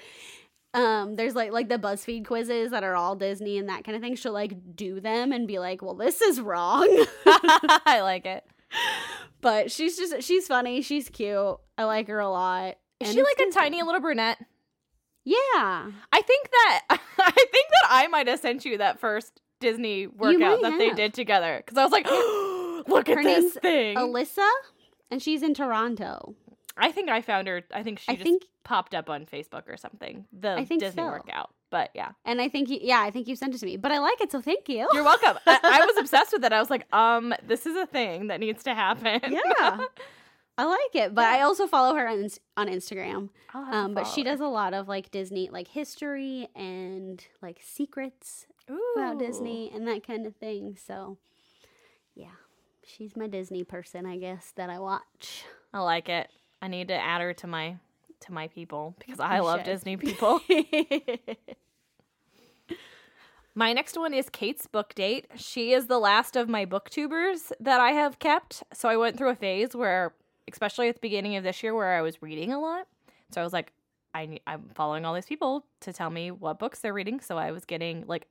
um 0.75 1.17
there's 1.17 1.35
like 1.35 1.51
like 1.51 1.69
the 1.69 1.79
BuzzFeed 1.79 2.27
quizzes 2.27 2.71
that 2.71 2.85
are 2.85 2.95
all 2.95 3.17
Disney 3.17 3.59
and 3.59 3.69
that 3.69 3.85
kind 3.85 3.97
of 3.97 4.03
thing. 4.03 4.15
She'll 4.15 4.33
like 4.33 4.77
do 4.77 5.01
them 5.01 5.33
and 5.33 5.49
be 5.49 5.59
like, 5.59 5.83
"Well, 5.83 5.95
this 5.95 6.21
is 6.21 6.41
wrong." 6.41 6.89
I 7.27 8.01
like 8.03 8.27
it. 8.27 8.45
but 9.41 9.71
she's 9.71 9.97
just 9.97 10.23
she's 10.23 10.47
funny. 10.47 10.83
She's 10.83 11.09
cute. 11.09 11.57
I 11.77 11.85
like 11.85 12.09
her 12.09 12.21
a 12.21 12.29
lot. 12.29 12.77
Is 13.01 13.13
she 13.13 13.23
like 13.23 13.41
a 13.41 13.51
tiny 13.51 13.83
little 13.83 14.01
brunette? 14.01 14.39
Yeah. 15.25 15.91
I 16.13 16.23
think 16.23 16.51
that 16.51 16.85
I 16.91 17.31
think 17.31 17.67
that 17.71 17.89
I 17.89 18.07
might 18.09 18.29
have 18.29 18.41
sent 18.41 18.65
you 18.65 18.79
that 18.79 19.01
first 19.01 19.41
Disney 19.61 20.07
workout 20.07 20.63
that 20.63 20.79
they 20.79 20.91
did 20.91 21.15
together 21.15 21.63
because 21.65 21.77
I 21.77 21.83
was 21.83 21.93
like, 21.93 22.07
look 22.89 23.09
at 23.09 23.17
Her 23.19 23.23
this 23.25 23.43
name's 23.43 23.55
thing. 23.55 23.97
Alyssa, 23.97 24.49
and 25.11 25.23
she's 25.23 25.43
in 25.43 25.55
Toronto. 25.55 26.35
I 26.77 26.93
think 26.93 27.09
I 27.11 27.23
found 27.23 27.49
her. 27.49 27.63
I 27.73 27.83
think 27.83 27.99
she 27.99 28.13
I 28.13 28.15
just 28.15 28.23
think 28.25 28.45
popped 28.65 28.95
up 28.95 29.11
on 29.11 29.27
Facebook 29.27 29.69
or 29.69 29.77
something. 29.77 30.27
The 30.33 30.53
I 30.53 30.65
think 30.65 30.81
Disney 30.81 31.03
so. 31.03 31.09
workout, 31.09 31.51
but 31.71 31.91
yeah, 31.95 32.11
and 32.25 32.41
I 32.41 32.49
think 32.49 32.69
you, 32.69 32.79
yeah, 32.81 33.01
I 33.01 33.11
think 33.11 33.27
you 33.27 33.35
sent 33.37 33.55
it 33.55 33.59
to 33.59 33.67
me. 33.67 33.77
But 33.77 33.91
I 33.93 33.99
like 33.99 34.21
it, 34.21 34.31
so 34.31 34.41
thank 34.41 34.69
you. 34.69 34.89
you're 34.93 35.03
welcome. 35.05 35.39
I, 35.47 35.59
I 35.63 35.87
was 35.87 35.97
obsessed 35.99 36.33
with 36.33 36.45
it. 36.45 36.53
I 36.53 36.61
was 36.61 36.71
like, 36.71 36.87
um, 36.95 37.35
this 37.47 37.67
is 37.67 37.77
a 37.77 37.87
thing 37.87 38.29
that 38.29 38.39
needs 38.41 38.63
to 38.65 38.75
happen. 38.75 39.21
yeah. 39.29 39.85
I 40.59 40.65
like 40.65 40.95
it, 40.95 41.15
but 41.15 41.25
I 41.25 41.43
also 41.43 41.69
follow 41.69 41.95
her 41.95 42.09
on 42.09 42.29
on 42.57 42.67
Instagram. 42.69 43.31
To 43.53 43.59
Um, 43.59 43.95
but 43.95 44.09
she 44.09 44.25
does 44.25 44.41
a 44.41 44.47
lot 44.49 44.75
of 44.75 44.89
like 44.89 45.11
Disney, 45.13 45.49
like 45.51 45.69
history 45.69 46.49
and 46.57 47.25
like 47.41 47.61
secrets 47.63 48.47
her. 48.69 48.77
about 48.97 49.21
Disney 49.21 49.71
and 49.73 49.87
that 49.87 50.05
kind 50.05 50.27
of 50.27 50.35
thing. 50.35 50.77
So, 50.85 51.17
yeah, 51.37 51.38
she's 52.89 53.17
my 53.17 53.27
Disney 53.27 53.65
person, 53.65 54.07
I 54.07 54.17
guess 54.19 54.53
that 54.57 54.71
I 54.71 54.79
watch. 54.79 55.45
I 55.73 55.81
like 55.81 56.09
it. 56.09 56.29
I 56.63 56.69
need 56.69 56.89
to 56.89 56.95
add 56.95 57.21
her 57.21 57.33
to 57.35 57.47
my 57.47 57.77
to 58.21 58.33
my 58.33 58.49
people 58.49 58.97
because 58.99 59.21
I 59.21 59.37
You 59.37 59.45
love 59.45 59.61
should. 59.61 59.67
Disney 59.67 59.97
people. 59.99 60.41
My 63.55 63.73
next 63.73 63.97
one 63.99 64.15
is 64.15 64.29
Kate's 64.31 64.67
book 64.69 64.95
date. 64.95 65.27
She 65.35 65.73
is 65.73 65.87
the 65.89 65.99
last 65.99 66.37
of 66.37 66.49
my 66.49 66.65
booktubers 66.65 67.51
that 67.59 67.81
I 67.81 67.91
have 67.91 68.21
kept. 68.21 68.63
So 68.73 68.89
I 68.89 68.97
went 68.97 69.17
through 69.19 69.31
a 69.31 69.35
phase 69.35 69.75
where, 69.75 70.15
especially 70.51 70.89
at 70.89 70.95
the 70.95 71.01
beginning 71.01 71.35
of 71.37 71.43
this 71.43 71.61
year, 71.63 71.75
where 71.75 71.95
I 71.97 72.03
was 72.03 72.23
reading 72.23 72.53
a 72.53 72.61
lot. 72.61 72.87
So 73.31 73.41
I 73.41 73.45
was 73.45 73.53
like, 73.53 73.73
I 74.15 74.39
I'm 74.47 74.71
following 74.75 75.05
all 75.05 75.15
these 75.15 75.27
people 75.27 75.65
to 75.81 75.93
tell 75.93 76.09
me 76.11 76.31
what 76.31 76.59
books 76.61 76.79
they're 76.81 76.95
reading. 76.95 77.21
So 77.21 77.37
I 77.37 77.51
was 77.51 77.65
getting 77.65 78.05
like 78.07 78.29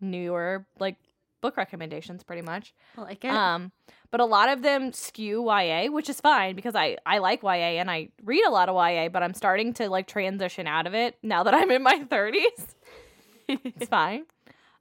newer 0.00 0.66
like 0.78 0.96
book 1.40 1.56
recommendations, 1.56 2.22
pretty 2.22 2.42
much. 2.42 2.72
I 2.96 3.00
like 3.02 3.24
it. 3.24 3.30
Um, 3.30 3.72
but 4.10 4.20
a 4.20 4.24
lot 4.24 4.48
of 4.48 4.62
them 4.62 4.92
skew 4.92 5.44
YA, 5.50 5.86
which 5.90 6.08
is 6.08 6.20
fine 6.20 6.54
because 6.56 6.74
I 6.74 6.96
I 7.06 7.18
like 7.18 7.42
YA 7.42 7.78
and 7.80 7.90
I 7.90 8.08
read 8.24 8.44
a 8.46 8.50
lot 8.50 8.68
of 8.68 8.74
YA, 8.76 9.08
but 9.08 9.22
I'm 9.22 9.34
starting 9.34 9.72
to 9.74 9.88
like 9.88 10.06
transition 10.06 10.66
out 10.66 10.86
of 10.86 10.94
it 10.94 11.16
now 11.22 11.42
that 11.44 11.54
I'm 11.58 11.70
in 11.70 11.82
my 11.82 12.00
30s. 12.00 12.66
it's 13.48 13.86
fine. 13.88 14.24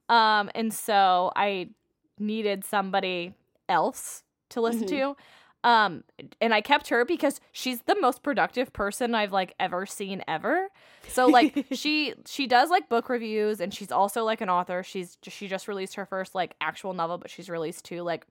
Um, 0.10 0.50
and 0.56 0.74
so 0.74 1.32
I 1.36 1.70
needed 2.18 2.66
somebody 2.66 3.34
else 3.68 4.24
to 4.50 4.62
listen 4.62 4.84
Mhm. 4.88 4.90
to. 4.90 5.18
Um, 5.64 6.06
and 6.40 6.54
I 6.54 6.62
kept 6.62 6.88
her 6.88 7.04
because 7.04 7.42
she's 7.52 7.82
the 7.82 8.00
most 8.00 8.24
productive 8.24 8.72
person 8.72 9.14
I've 9.14 9.34
like 9.34 9.56
ever 9.60 9.86
seen 9.86 10.24
ever. 10.28 10.70
So 11.10 11.28
like 11.28 11.66
she 11.74 12.14
she 12.26 12.48
does 12.48 12.70
like 12.70 12.88
book 12.88 13.10
reviews 13.10 13.60
and 13.60 13.74
she's 13.74 13.92
also 13.92 14.24
like 14.24 14.40
an 14.42 14.50
author. 14.50 14.84
She's 14.84 15.18
she 15.24 15.48
just 15.50 15.68
released 15.68 15.96
her 15.96 16.06
first 16.06 16.34
like 16.34 16.56
actual 16.62 16.94
novel, 16.94 17.18
but 17.18 17.30
she's 17.30 17.50
released 17.50 17.84
two 17.84 18.04
like 18.04 18.26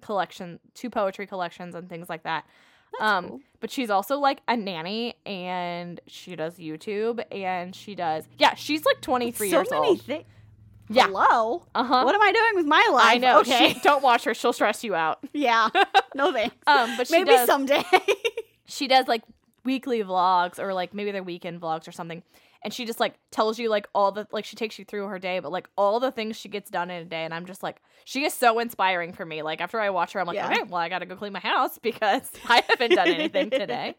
collection 0.00 0.58
two 0.74 0.88
poetry 0.88 1.26
collections 1.26 1.74
and 1.74 1.88
things 1.88 2.08
like 2.08 2.22
that. 2.22 2.46
That's 2.98 3.10
um 3.12 3.28
cool. 3.28 3.40
but 3.60 3.70
she's 3.70 3.90
also 3.90 4.18
like 4.18 4.40
a 4.48 4.56
nanny 4.56 5.14
and 5.26 6.00
she 6.06 6.34
does 6.34 6.56
YouTube 6.56 7.22
and 7.30 7.74
she 7.74 7.94
does 7.94 8.24
Yeah, 8.38 8.54
she's 8.54 8.84
like 8.84 9.00
23 9.02 9.50
so 9.50 9.56
years 9.58 9.70
many 9.70 9.86
old. 9.88 10.02
thi- 10.02 10.26
Yeah. 10.92 11.06
Hello. 11.06 11.62
Uh-huh. 11.74 12.02
What 12.02 12.14
am 12.14 12.20
I 12.20 12.32
doing 12.32 12.50
with 12.56 12.66
my 12.66 12.88
life? 12.92 13.04
I 13.06 13.18
know. 13.18 13.40
Okay. 13.40 13.74
She, 13.74 13.80
don't 13.80 14.02
watch 14.02 14.24
her. 14.24 14.34
She'll 14.34 14.52
stress 14.52 14.82
you 14.82 14.94
out. 14.96 15.20
yeah. 15.32 15.68
No 16.16 16.32
thanks. 16.32 16.56
Um, 16.66 16.96
but 16.96 17.06
she 17.06 17.12
Maybe 17.18 17.30
does, 17.30 17.46
someday. 17.46 17.84
she 18.66 18.88
does 18.88 19.06
like 19.06 19.22
weekly 19.64 20.02
vlogs 20.02 20.58
or 20.58 20.74
like 20.74 20.92
maybe 20.92 21.12
they're 21.12 21.22
weekend 21.22 21.60
vlogs 21.60 21.86
or 21.86 21.92
something. 21.92 22.24
And 22.62 22.74
she 22.74 22.84
just 22.84 22.98
like 22.98 23.14
tells 23.30 23.58
you 23.58 23.70
like 23.70 23.88
all 23.94 24.10
the 24.10 24.26
like 24.32 24.44
she 24.44 24.56
takes 24.56 24.78
you 24.80 24.84
through 24.84 25.06
her 25.06 25.18
day, 25.20 25.38
but 25.38 25.52
like 25.52 25.68
all 25.76 26.00
the 26.00 26.10
things 26.10 26.36
she 26.36 26.48
gets 26.48 26.70
done 26.70 26.90
in 26.90 27.02
a 27.02 27.04
day. 27.04 27.24
And 27.24 27.32
I'm 27.32 27.46
just 27.46 27.62
like, 27.62 27.80
she 28.04 28.24
is 28.24 28.34
so 28.34 28.58
inspiring 28.58 29.12
for 29.12 29.24
me. 29.24 29.42
Like 29.42 29.60
after 29.60 29.78
I 29.80 29.90
watch 29.90 30.12
her, 30.14 30.20
I'm 30.20 30.26
like, 30.26 30.34
Yeah. 30.34 30.50
okay, 30.50 30.62
well 30.64 30.80
I 30.80 30.88
gotta 30.88 31.06
go 31.06 31.14
clean 31.14 31.32
my 31.32 31.38
house 31.40 31.78
because 31.82 32.30
I 32.48 32.64
haven't 32.68 32.96
done 32.96 33.08
anything 33.08 33.50
today. 33.50 33.94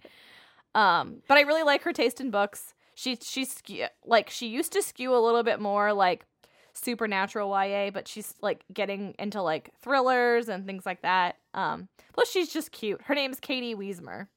Um, 0.76 1.22
but 1.28 1.38
I 1.38 1.42
really 1.42 1.64
like 1.64 1.84
her 1.84 1.94
taste 1.94 2.20
in 2.20 2.32
books. 2.32 2.74
She 2.96 3.18
she's 3.22 3.52
skew- 3.56 3.88
like 4.06 4.30
she 4.30 4.48
used 4.48 4.74
to 4.74 4.82
skew 4.82 5.16
a 5.16 5.20
little 5.24 5.44
bit 5.44 5.60
more 5.62 5.94
like 5.94 6.26
supernatural 6.74 7.50
YA, 7.50 7.92
but 7.92 8.08
she's 8.08 8.34
like 8.42 8.64
getting 8.74 9.16
into 9.20 9.42
like 9.42 9.72
thrillers 9.82 10.50
and 10.50 10.66
things 10.66 10.86
like 10.86 11.02
that. 11.02 11.38
Um, 11.54 11.88
plus 12.14 12.30
she's 12.30 12.52
just 12.52 12.72
cute. 12.72 13.02
Her 13.04 13.16
name 13.16 13.32
is 13.32 13.40
Katie 13.40 13.76
Wismer. 13.76 14.30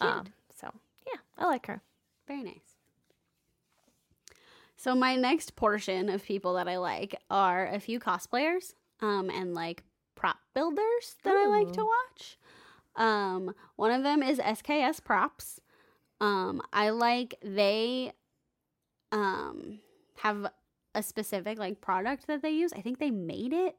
Cute. 0.00 0.10
Um, 0.10 0.26
so 0.54 0.70
yeah, 1.06 1.20
I 1.36 1.46
like 1.46 1.66
her. 1.66 1.80
Very 2.26 2.42
nice. 2.42 2.76
So 4.76 4.94
my 4.94 5.16
next 5.16 5.56
portion 5.56 6.08
of 6.08 6.24
people 6.24 6.54
that 6.54 6.68
I 6.68 6.78
like 6.78 7.20
are 7.30 7.66
a 7.66 7.80
few 7.80 7.98
cosplayers 7.98 8.74
um 9.00 9.30
and 9.30 9.54
like 9.54 9.82
prop 10.14 10.38
builders 10.54 11.16
that 11.24 11.36
I 11.36 11.46
like 11.46 11.72
to 11.72 11.84
watch. 11.84 12.38
Um 12.96 13.54
one 13.76 13.90
of 13.90 14.02
them 14.02 14.22
is 14.22 14.38
SKS 14.38 15.02
Props. 15.02 15.60
Um 16.20 16.62
I 16.72 16.90
like 16.90 17.34
they 17.42 18.12
um 19.10 19.80
have 20.18 20.48
a 20.94 21.02
specific 21.02 21.58
like 21.58 21.80
product 21.80 22.26
that 22.26 22.42
they 22.42 22.50
use. 22.50 22.72
I 22.72 22.80
think 22.80 22.98
they 22.98 23.10
made 23.10 23.52
it. 23.52 23.76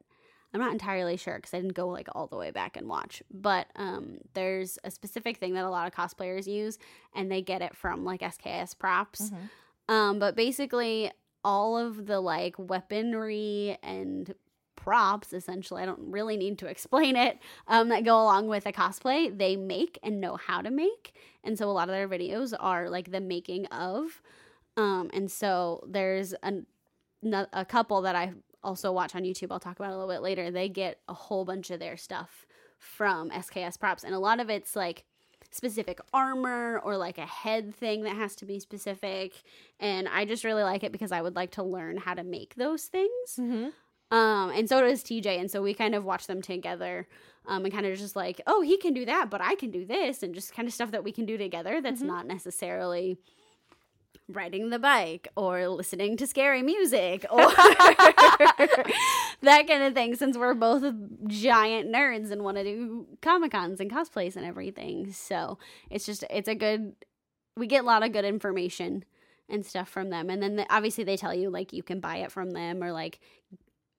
I'm 0.54 0.60
not 0.60 0.72
entirely 0.72 1.16
sure 1.16 1.36
because 1.36 1.54
I 1.54 1.58
didn't 1.58 1.76
go 1.76 1.88
like 1.90 2.08
all 2.14 2.26
the 2.28 2.36
way 2.38 2.50
back 2.52 2.76
and 2.76 2.88
watch. 2.88 3.22
But 3.32 3.68
um, 3.76 4.18
there's 4.34 4.80
a 4.84 4.90
specific 4.92 5.38
thing 5.38 5.54
that 5.54 5.64
a 5.66 5.70
lot 5.70 5.88
of 5.88 5.94
cosplayers 5.94 6.48
use, 6.48 6.80
and 7.14 7.32
they 7.32 7.42
get 7.42 7.62
it 7.62 7.76
from 7.76 8.04
like 8.04 8.22
SKS 8.22 8.78
props. 8.78 9.32
Um, 9.88 10.18
but 10.20 10.36
basically, 10.36 11.12
all 11.44 11.78
of 11.78 12.08
the 12.08 12.20
like 12.20 12.56
weaponry 12.58 13.78
and 13.84 14.34
props, 14.76 15.34
essentially, 15.34 15.84
I 15.84 15.86
don't 15.86 16.12
really 16.12 16.36
need 16.38 16.58
to 16.60 16.68
explain 16.74 17.16
it, 17.16 17.38
um, 17.68 17.90
that 17.90 18.04
go 18.04 18.16
along 18.22 18.48
with 18.48 18.66
a 18.66 18.72
cosplay, 18.74 19.36
they 19.36 19.56
make 19.56 20.00
and 20.02 20.20
know 20.20 20.36
how 20.36 20.62
to 20.62 20.72
make. 20.72 21.14
And 21.44 21.58
so 21.58 21.70
a 21.70 21.74
lot 21.74 21.90
of 21.90 21.94
their 21.94 22.08
videos 22.08 22.54
are 22.60 22.90
like 22.90 23.12
the 23.12 23.22
making 23.22 23.68
of. 23.68 24.22
Um, 24.78 25.10
and 25.14 25.30
so 25.30 25.84
there's 25.88 26.34
an, 26.44 26.56
no- 26.56 26.66
a 27.24 27.66
couple 27.66 28.02
that 28.02 28.16
I 28.16 28.34
also 28.64 28.92
watch 28.92 29.16
on 29.16 29.24
YouTube. 29.24 29.48
I'll 29.52 29.60
talk 29.60 29.80
about 29.80 29.92
a 29.92 29.98
little 29.98 30.08
bit 30.14 30.22
later. 30.22 30.52
They 30.52 30.70
get 30.70 31.00
a 31.08 31.14
whole 31.14 31.46
bunch 31.46 31.70
of 31.70 31.80
their 31.80 31.98
stuff 31.98 32.46
from 32.78 33.30
SKS 33.30 33.80
props, 33.80 34.04
and 34.04 34.14
a 34.14 34.20
lot 34.20 34.40
of 34.40 34.50
it's 34.50 34.76
like 34.76 35.04
specific 35.52 36.00
armor 36.14 36.80
or 36.84 36.96
like 36.96 37.18
a 37.18 37.26
head 37.26 37.74
thing 37.74 38.04
that 38.04 38.16
has 38.16 38.36
to 38.36 38.46
be 38.46 38.60
specific. 38.60 39.34
And 39.80 40.08
I 40.08 40.26
just 40.26 40.44
really 40.44 40.64
like 40.64 40.84
it 40.84 40.92
because 40.92 41.12
I 41.12 41.22
would 41.22 41.36
like 41.36 41.52
to 41.52 41.64
learn 41.64 41.98
how 41.98 42.14
to 42.14 42.24
make 42.24 42.56
those 42.56 42.84
things. 42.84 43.36
Mm-hmm. 43.38 43.70
Um, 44.16 44.50
and 44.52 44.68
so 44.68 44.82
does 44.82 45.04
TJ, 45.04 45.40
and 45.40 45.50
so 45.52 45.62
we 45.62 45.74
kind 45.74 45.94
of 45.96 46.04
watch 46.06 46.28
them 46.28 46.42
together. 46.42 47.08
Um, 47.46 47.64
and 47.66 47.74
kind 47.74 47.86
of 47.86 47.98
just 47.98 48.16
like, 48.16 48.42
oh, 48.48 48.62
he 48.62 48.78
can 48.78 48.94
do 48.94 49.06
that, 49.06 49.30
but 49.32 49.42
I 49.42 49.56
can 49.56 49.72
do 49.72 49.86
this, 49.86 50.22
and 50.22 50.36
just 50.36 50.54
kind 50.54 50.68
of 50.68 50.74
stuff 50.74 50.92
that 50.92 51.04
we 51.04 51.12
can 51.12 51.26
do 51.26 51.38
together 51.38 51.82
that's 51.82 52.02
Mhm. 52.02 52.08
not 52.08 52.28
necessarily 52.28 53.18
riding 54.28 54.70
the 54.70 54.80
bike 54.80 55.28
or 55.36 55.68
listening 55.68 56.16
to 56.18 56.28
scary 56.28 56.62
music 56.62 57.26
or 57.32 57.38
that 59.42 59.68
kind 59.68 59.84
of 59.84 59.94
thing 59.94 60.16
since 60.16 60.38
we're 60.38 60.54
both 60.54 60.84
giant 61.28 61.92
nerds 61.92 62.32
and 62.32 62.44
want 62.44 62.58
to 62.58 62.64
do 62.64 63.08
comic 63.22 63.52
cons 63.52 63.80
and 63.80 63.92
cosplays 63.92 64.36
and 64.36 64.46
everything. 64.46 65.12
So 65.12 65.58
it's 65.90 66.06
just 66.06 66.24
it's 66.30 66.48
a 66.48 66.56
good 66.56 66.96
we 67.58 67.68
get 67.68 67.84
a 67.84 67.88
lot 67.88 68.04
of 68.04 68.12
good 68.12 68.26
information 68.26 69.04
and 69.50 69.66
stuff 69.66 69.90
from 69.90 70.12
them. 70.12 70.30
And 70.30 70.42
then 70.42 70.58
the, 70.58 70.74
obviously 70.74 71.04
they 71.04 71.18
tell 71.18 71.34
you 71.34 71.50
like 71.50 71.74
you 71.74 71.84
can 71.84 72.00
buy 72.00 72.18
it 72.18 72.32
from 72.32 72.52
them 72.52 72.84
or 72.84 72.92
like 72.92 73.20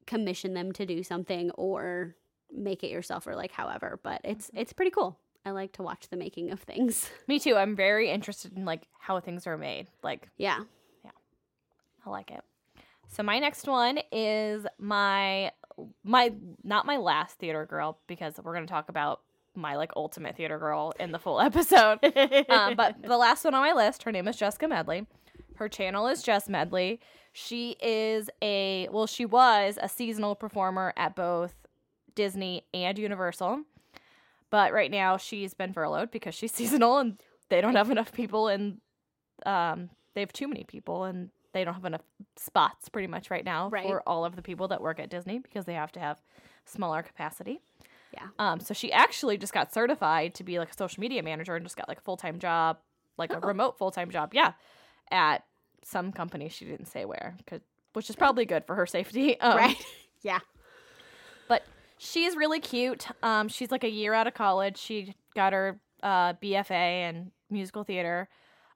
commission 0.07 0.55
them 0.55 0.73
to 0.73 0.87
do 0.87 1.03
something 1.03 1.51
or 1.53 2.15
make 2.53 2.83
it 2.83 2.91
yourself 2.91 3.27
or 3.27 3.37
like 3.37 3.53
however 3.53 3.99
but 4.03 4.21
it's 4.25 4.49
mm-hmm. 4.49 4.59
it's 4.59 4.73
pretty 4.73 4.91
cool 4.91 5.19
i 5.45 5.51
like 5.51 5.73
to 5.73 5.83
watch 5.83 6.09
the 6.11 6.17
making 6.17 6.51
of 6.51 6.61
things 6.61 7.09
Me 7.29 7.39
too. 7.39 7.57
I'm 7.57 7.75
very 7.77 8.11
interested 8.11 8.57
in 8.57 8.65
like 8.65 8.87
how 8.99 9.21
things 9.21 9.47
are 9.47 9.57
made. 9.57 9.89
Like 10.03 10.29
yeah 10.37 10.61
Yeah. 11.05 11.11
I 12.07 12.11
like 12.11 12.31
it. 12.31 12.43
So 13.09 13.23
my 13.23 13.39
next 13.39 13.67
one 13.67 13.99
is 14.13 14.67
my 14.79 15.51
my 16.05 16.33
not 16.63 16.87
my 16.87 16.97
last 16.97 17.39
theater 17.39 17.67
girl 17.67 17.99
because 18.07 18.39
we're 18.43 18.55
gonna 18.55 18.67
talk 18.67 18.89
about 18.89 19.21
my 19.57 19.77
like 19.77 19.91
ultimate 19.97 20.37
theater 20.37 20.59
girl 20.59 20.93
in 21.01 21.11
the 21.13 21.19
full 21.19 21.41
episode. 21.49 21.99
um, 22.49 22.75
but 22.77 23.03
the 23.03 23.17
last 23.17 23.45
one 23.45 23.55
on 23.55 23.63
my 23.63 23.73
list, 23.73 24.03
her 24.05 24.13
name 24.13 24.29
is 24.29 24.37
Jessica 24.37 24.69
Medley. 24.69 25.07
Her 25.57 25.69
channel 25.69 26.07
is 26.07 26.23
Jess 26.23 26.49
Medley. 26.49 27.01
She 27.33 27.77
is 27.83 28.31
a 28.43 28.89
well, 28.93 29.07
she 29.07 29.25
was 29.27 29.79
a 29.81 29.89
seasonal 29.89 30.35
performer 30.35 30.93
at 30.97 31.15
both 31.17 31.55
Disney 32.15 32.65
and 32.75 32.99
Universal. 32.99 33.63
But 34.51 34.73
right 34.73 34.91
now 34.91 35.17
she's 35.17 35.55
been 35.55 35.73
furloughed 35.73 36.11
because 36.11 36.35
she's 36.35 36.53
seasonal 36.61 36.99
and 36.99 37.21
they 37.49 37.61
don't 37.61 37.77
have 37.77 37.91
enough 37.91 38.13
people 38.13 38.49
and 38.49 38.79
um 39.47 39.91
they 40.15 40.21
have 40.21 40.33
too 40.33 40.49
many 40.49 40.65
people 40.65 41.05
and 41.05 41.31
they 41.53 41.65
don't 41.65 41.75
have 41.75 41.85
enough 41.85 42.03
spots 42.37 42.89
pretty 42.89 43.09
much 43.09 43.31
right 43.31 43.45
now 43.45 43.69
Right. 43.71 43.87
for 43.87 44.03
all 44.07 44.25
of 44.25 44.37
the 44.37 44.43
people 44.43 44.69
that 44.69 44.81
work 44.81 45.01
at 45.01 45.09
Disney 45.11 45.39
because 45.39 45.65
they 45.65 45.75
have 45.75 45.91
to 45.93 46.01
have 46.01 46.21
smaller 46.65 47.03
capacity. 47.03 47.61
Yeah. 48.15 48.27
Um, 48.39 48.61
so 48.61 48.75
she 48.75 48.93
actually 48.93 49.37
just 49.39 49.53
got 49.53 49.73
certified 49.73 50.35
to 50.35 50.45
be 50.45 50.59
like 50.59 50.71
a 50.71 50.75
social 50.77 51.01
media 51.01 51.23
manager 51.23 51.55
and 51.57 51.65
just 51.65 51.77
got 51.77 51.89
like 51.89 51.99
a 51.99 52.03
full 52.03 52.17
time 52.17 52.39
job, 52.39 52.79
like 53.19 53.33
a 53.33 53.37
Oh. 53.37 53.47
remote 53.47 53.79
full 53.79 53.91
time 53.93 54.11
job. 54.11 54.33
Yeah, 54.35 54.53
at 55.11 55.45
some 55.85 56.13
company 56.13 56.49
she 56.49 56.65
didn't 56.67 56.87
say 56.87 57.05
where, 57.05 57.37
which 57.95 58.11
is 58.11 58.17
probably 58.17 58.45
good 58.47 58.65
for 58.67 58.75
her 58.77 58.87
safety. 58.87 59.39
Um, 59.41 59.57
right. 59.57 59.77
yeah. 60.23 60.41
She's 62.03 62.35
really 62.35 62.61
cute. 62.61 63.09
Um, 63.23 63.49
she's 63.49 63.71
like 63.71 63.85
a 63.85 63.91
year 63.91 64.15
out 64.15 64.27
of 64.27 64.33
college. 64.33 64.79
She 64.79 65.15
got 65.35 65.53
her 65.53 65.79
uh, 66.03 66.33
BFA 66.33 67.11
in 67.11 67.31
musical 67.51 67.85
theater. 67.85 68.27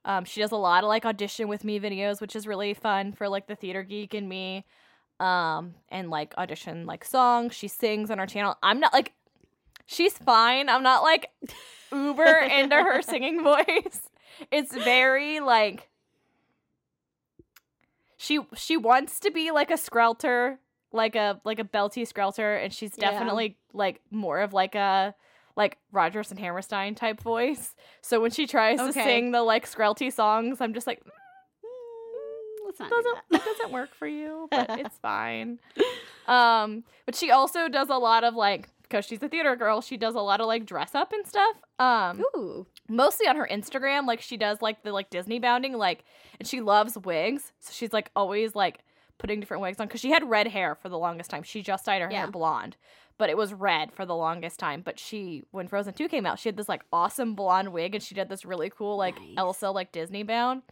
Um, 0.05 0.27
she 0.27 0.43
does 0.43 0.53
a 0.53 0.57
lot 0.57 0.85
of 0.85 0.89
like 0.89 1.07
audition 1.07 1.49
with 1.49 1.65
me 1.65 1.81
videos, 1.81 2.21
which 2.21 2.37
is 2.37 2.47
really 2.47 2.75
fun 2.75 3.13
for 3.13 3.27
like 3.31 3.47
the 3.47 3.57
theater 3.57 3.83
geek 3.83 4.13
and 4.13 4.29
me. 4.29 4.67
Um, 5.21 5.75
and 5.89 6.11
like 6.11 6.35
audition 6.37 6.85
like 6.85 7.03
songs. 7.03 7.55
She 7.55 7.67
sings 7.67 8.11
on 8.11 8.21
our 8.21 8.27
channel. 8.27 8.59
I'm 8.63 8.79
not 8.79 8.93
like 8.93 9.15
she's 9.87 10.19
fine. 10.19 10.69
I'm 10.69 10.83
not 10.83 11.03
like 11.03 11.31
uber 11.91 12.25
into 12.59 12.77
her 12.77 13.01
singing 13.01 13.43
voice. 13.43 14.03
It's 14.51 14.77
very 14.77 15.41
like 15.41 15.89
she 18.19 18.41
she 18.55 18.77
wants 18.77 19.19
to 19.21 19.31
be 19.31 19.51
like 19.51 19.71
a 19.71 19.79
Screlter, 19.79 20.59
like 20.95 21.17
a 21.17 21.41
like 21.45 21.59
a 21.59 21.65
belty 21.65 22.07
Screlter, 22.07 22.55
and 22.57 22.73
she's 22.73 22.93
Yeah. 22.97 23.11
definitely 23.11 23.57
like 23.73 24.01
more 24.11 24.41
of 24.41 24.53
like 24.55 24.75
a 24.75 25.15
like 25.57 25.79
Rodgers 25.93 26.31
and 26.31 26.41
Hammerstein 26.41 26.95
type 26.95 27.21
voice. 27.21 27.75
So 28.01 28.21
when 28.21 28.31
she 28.31 28.47
tries 28.47 28.79
to 28.79 28.93
sing 28.93 29.31
the 29.33 29.43
like 29.43 29.67
Screlty 29.67 30.13
songs, 30.13 30.61
I'm 30.61 30.73
just 30.75 30.87
like 30.87 31.01
"Mm, 31.05 31.11
Mm, 31.65 32.67
Let's 32.67 32.81
not 32.81 32.89
do 32.91 32.95
doesn't 32.97 33.15
that. 33.15 33.25
that 33.31 33.45
doesn't 33.45 33.73
work 33.73 33.95
for 33.95 34.07
you, 34.07 34.49
but 34.51 34.71
it's 34.79 34.97
fine. 34.99 35.59
Um, 36.27 36.85
but 37.07 37.15
she 37.15 37.31
also 37.31 37.69
does 37.69 37.91
a 37.91 37.97
lot 37.99 38.25
of 38.25 38.35
like 38.35 38.69
because 38.83 39.05
she's 39.07 39.23
a 39.23 39.29
theater 39.29 39.57
girl, 39.57 39.81
she 39.81 39.97
does 39.97 40.15
a 40.15 40.21
lot 40.21 40.41
of 40.41 40.47
like 40.47 40.67
dress 40.67 40.95
up 40.95 41.13
and 41.13 41.27
stuff. 41.27 41.57
Um, 41.79 42.23
Ooh. 42.37 42.67
mostly 42.89 43.27
on 43.27 43.35
her 43.37 43.49
Instagram, 43.51 44.07
like 44.07 44.21
she 44.21 44.37
does 44.37 44.61
like 44.63 44.83
the 44.85 44.93
like 44.93 45.11
Disney 45.11 45.39
bounding, 45.39 45.73
like, 45.75 46.05
and 46.39 46.47
she 46.49 46.61
loves 46.61 46.97
wigs, 46.99 47.53
so 47.61 47.71
she's 47.73 47.93
like 47.93 48.11
always 48.15 48.55
like 48.55 48.81
putting 49.19 49.41
different 49.41 49.63
wigs 49.63 49.79
on 49.81 49.87
because 49.87 50.01
she 50.01 50.11
had 50.11 50.29
red 50.29 50.49
hair 50.49 50.75
for 50.75 50.89
the 50.89 50.99
longest 50.99 51.31
time. 51.31 51.43
She 51.43 51.63
just 51.63 51.87
dyed 51.87 52.03
her 52.03 52.11
Yeah. 52.11 52.21
hair 52.21 52.31
blonde, 52.31 52.77
but 53.17 53.31
it 53.31 53.37
was 53.37 53.53
red 53.55 53.93
for 53.93 54.05
the 54.05 54.17
longest 54.17 54.59
time. 54.59 54.83
But 54.83 54.99
she, 54.99 55.45
when 55.51 55.69
Frozen 55.69 55.95
Two 55.95 56.09
came 56.09 56.27
out, 56.27 56.39
she 56.39 56.49
had 56.49 56.57
this 56.57 56.69
like 56.69 56.83
awesome 56.93 57.35
blonde 57.35 57.73
wig, 57.73 57.95
and 57.95 58.03
she 58.03 58.15
did 58.15 58.29
this 58.29 58.45
really 58.45 58.71
cool 58.71 58.97
like 58.97 59.19
Nice. 59.21 59.35
Elsa 59.37 59.71
like 59.71 59.93
Disney 59.93 60.23
bound. 60.23 60.63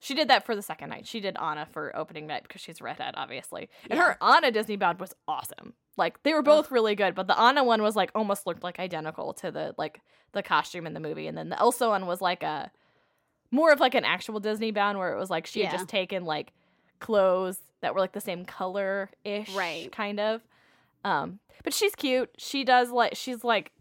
She 0.00 0.14
did 0.14 0.28
that 0.28 0.44
for 0.44 0.54
the 0.54 0.60
second 0.62 0.90
night. 0.90 1.06
She 1.06 1.18
did 1.20 1.36
Anna 1.40 1.66
for 1.72 1.94
opening 1.96 2.26
night 2.26 2.42
because 2.42 2.60
she's 2.60 2.82
redhead, 2.82 3.14
obviously. 3.16 3.70
And 3.88 3.98
Yeah. 3.98 4.04
her 4.04 4.18
Anna 4.22 4.50
Disney 4.50 4.76
bound 4.76 5.00
was 5.00 5.14
awesome. 5.26 5.72
Like 5.96 6.22
they 6.24 6.34
were 6.34 6.42
both 6.42 6.70
really 6.70 6.94
good, 6.94 7.14
but 7.14 7.26
the 7.26 7.38
Anna 7.40 7.64
one 7.64 7.82
was 7.82 7.96
like 7.96 8.10
almost 8.14 8.46
looked 8.46 8.62
like 8.62 8.78
identical 8.78 9.32
to 9.34 9.50
the 9.50 9.74
like 9.78 10.00
the 10.32 10.42
costume 10.42 10.86
in 10.86 10.92
the 10.94 11.00
movie, 11.00 11.26
and 11.26 11.38
then 11.38 11.48
the 11.48 11.58
Elsa 11.58 11.88
one 11.88 12.06
was 12.06 12.20
like 12.20 12.42
a 12.42 12.70
more 13.50 13.72
of 13.72 13.78
like 13.80 13.94
an 13.94 14.04
actual 14.04 14.40
Disney 14.40 14.72
bound 14.72 14.98
where 14.98 15.12
it 15.14 15.18
was 15.18 15.30
like 15.30 15.46
she 15.46 15.62
had 15.62 15.70
just 15.72 15.88
taken 15.88 16.24
like 16.24 16.52
clothes 17.00 17.58
that 17.80 17.94
were 17.94 18.00
like 18.00 18.12
the 18.12 18.20
same 18.20 18.44
color 18.44 19.10
ish, 19.24 19.54
Right. 19.54 19.90
Kind 19.92 20.20
of. 20.20 20.40
Um, 21.04 21.38
but 21.62 21.74
she's 21.74 21.94
cute. 21.94 22.30
She 22.38 22.64
does 22.64 22.90
like 22.90 23.14
she's 23.14 23.44
like 23.44 23.72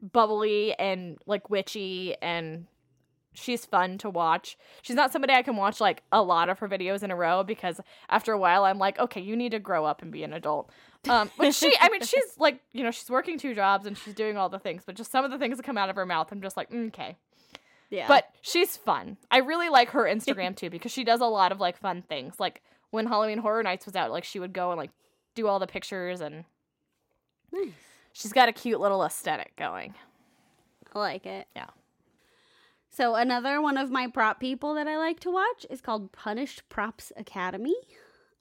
bubbly 0.00 0.74
and 0.78 1.18
like 1.26 1.50
witchy 1.50 2.14
and 2.22 2.66
she's 3.34 3.66
fun 3.66 3.98
to 3.98 4.10
watch. 4.10 4.56
She's 4.82 4.96
not 4.96 5.12
somebody 5.12 5.34
I 5.34 5.42
can 5.42 5.56
watch 5.56 5.80
like 5.80 6.02
a 6.10 6.22
lot 6.22 6.48
of 6.48 6.58
her 6.60 6.68
videos 6.68 7.02
in 7.02 7.10
a 7.10 7.16
row 7.16 7.42
because 7.42 7.80
after 8.08 8.32
a 8.32 8.38
while 8.38 8.64
I'm 8.64 8.78
like, 8.78 8.98
okay, 8.98 9.20
you 9.20 9.36
need 9.36 9.50
to 9.50 9.58
grow 9.58 9.84
up 9.84 10.02
and 10.02 10.10
be 10.10 10.24
an 10.24 10.32
adult. 10.32 10.70
Um, 11.08 11.30
but 11.38 11.54
she, 11.54 11.72
I 11.80 11.88
mean, 11.90 12.02
she's 12.02 12.24
like, 12.38 12.60
you 12.72 12.82
know, 12.82 12.90
she's 12.90 13.10
working 13.10 13.38
two 13.38 13.54
jobs 13.54 13.86
and 13.86 13.96
she's 13.96 14.14
doing 14.14 14.36
all 14.36 14.48
the 14.48 14.58
things, 14.58 14.82
but 14.84 14.94
just 14.94 15.12
some 15.12 15.24
of 15.24 15.30
the 15.30 15.38
things 15.38 15.56
that 15.58 15.62
come 15.62 15.78
out 15.78 15.90
of 15.90 15.96
her 15.96 16.06
mouth, 16.06 16.28
I'm 16.32 16.40
just 16.40 16.56
like, 16.56 16.70
mm, 16.70 16.88
okay. 16.88 17.16
Yeah. 17.90 18.08
But 18.08 18.28
she's 18.40 18.76
fun. 18.76 19.16
I 19.30 19.38
really 19.38 19.68
like 19.68 19.90
her 19.90 20.04
Instagram 20.04 20.56
too 20.56 20.70
because 20.70 20.92
she 20.92 21.04
does 21.04 21.20
a 21.20 21.26
lot 21.26 21.52
of 21.52 21.60
like 21.60 21.76
fun 21.78 22.02
things. 22.02 22.34
Like 22.38 22.62
when 22.90 23.06
Halloween 23.06 23.38
Horror 23.38 23.62
Nights 23.62 23.86
was 23.86 23.96
out, 23.96 24.10
like 24.10 24.24
she 24.24 24.40
would 24.40 24.52
go 24.52 24.70
and 24.70 24.78
like 24.78 24.90
do 25.34 25.46
all 25.46 25.58
the 25.58 25.66
pictures 25.66 26.20
and 26.20 26.44
Nice. 27.52 27.68
she's 28.12 28.32
got 28.32 28.48
a 28.48 28.52
cute 28.52 28.80
little 28.80 29.04
aesthetic 29.04 29.54
going. 29.56 29.94
I 30.94 30.98
like 30.98 31.26
it. 31.26 31.46
Yeah. 31.54 31.66
So 32.88 33.14
another 33.14 33.60
one 33.60 33.76
of 33.76 33.90
my 33.90 34.08
prop 34.08 34.40
people 34.40 34.74
that 34.74 34.88
I 34.88 34.96
like 34.96 35.20
to 35.20 35.30
watch 35.30 35.66
is 35.68 35.80
called 35.80 36.12
Punished 36.12 36.68
Props 36.68 37.12
Academy. 37.16 37.76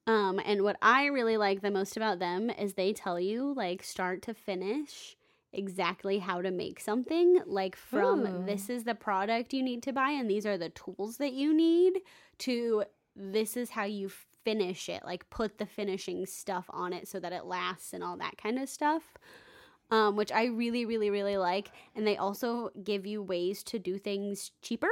Um, 0.08 0.40
and 0.46 0.62
what 0.62 0.78
I 0.82 1.06
really 1.08 1.36
like 1.36 1.62
the 1.62 1.72
most 1.72 1.98
about 1.98 2.20
them 2.20 2.50
is 2.50 2.74
they 2.74 2.94
tell 2.94 3.20
you 3.20 3.54
like 3.54 3.84
start 3.84 4.22
to 4.24 4.34
finish 4.34 5.18
exactly 5.56 6.20
how 6.20 6.42
to 6.42 6.52
make 6.52 6.80
something. 6.80 7.42
Like 7.46 7.76
from 7.76 8.26
Ooh. 8.26 8.46
this 8.46 8.70
is 8.70 8.84
the 8.84 8.96
product 8.96 9.54
you 9.54 9.64
need 9.64 9.84
to 9.84 9.94
buy 9.94 10.12
and 10.12 10.30
these 10.30 10.46
are 10.46 10.58
the 10.58 10.70
tools 10.70 11.18
that 11.18 11.34
you 11.34 11.54
need 11.54 12.02
to 12.40 12.84
this 13.16 13.56
is 13.56 13.70
how 13.70 13.86
you 13.86 14.10
finish 14.44 14.90
it. 14.90 15.04
Like 15.06 15.30
put 15.30 15.58
the 15.58 15.66
finishing 15.66 16.26
stuff 16.26 16.66
on 16.70 16.94
it 16.94 17.08
so 17.08 17.20
that 17.20 17.34
it 17.34 17.46
lasts 17.46 17.94
and 17.94 18.04
all 18.04 18.18
that 18.18 18.38
kind 18.38 18.60
of 18.60 18.70
stuff 18.70 19.04
um, 19.92 20.16
which 20.16 20.32
I 20.32 20.46
really, 20.46 20.86
really, 20.86 21.10
really 21.10 21.38
like. 21.38 21.70
And 21.96 22.06
they 22.06 22.18
also 22.18 22.72
give 22.84 23.06
you 23.06 23.22
ways 23.22 23.64
to 23.66 23.80
do 23.80 23.98
things 23.98 24.52
cheaper 24.62 24.90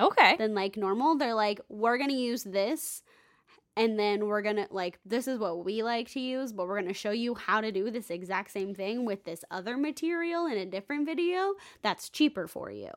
Okay. 0.00 0.36
than 0.36 0.54
like 0.54 0.76
normal. 0.76 1.16
They're 1.16 1.34
like, 1.34 1.60
we're 1.68 1.98
gonna 1.98 2.12
use 2.12 2.44
this, 2.44 3.02
and 3.78 3.96
then 3.96 4.26
we're 4.26 4.42
gonna 4.42 4.66
like 4.70 4.98
this 5.06 5.28
is 5.28 5.38
what 5.38 5.64
we 5.64 5.84
like 5.84 6.10
to 6.10 6.20
use, 6.20 6.52
but 6.52 6.66
we're 6.66 6.80
gonna 6.80 6.92
show 6.92 7.12
you 7.12 7.36
how 7.36 7.60
to 7.60 7.70
do 7.70 7.90
this 7.90 8.10
exact 8.10 8.50
same 8.50 8.74
thing 8.74 9.04
with 9.04 9.24
this 9.24 9.44
other 9.52 9.76
material 9.76 10.46
in 10.46 10.58
a 10.58 10.66
different 10.66 11.06
video 11.06 11.54
that's 11.80 12.10
cheaper 12.10 12.48
for 12.48 12.72
you. 12.72 12.90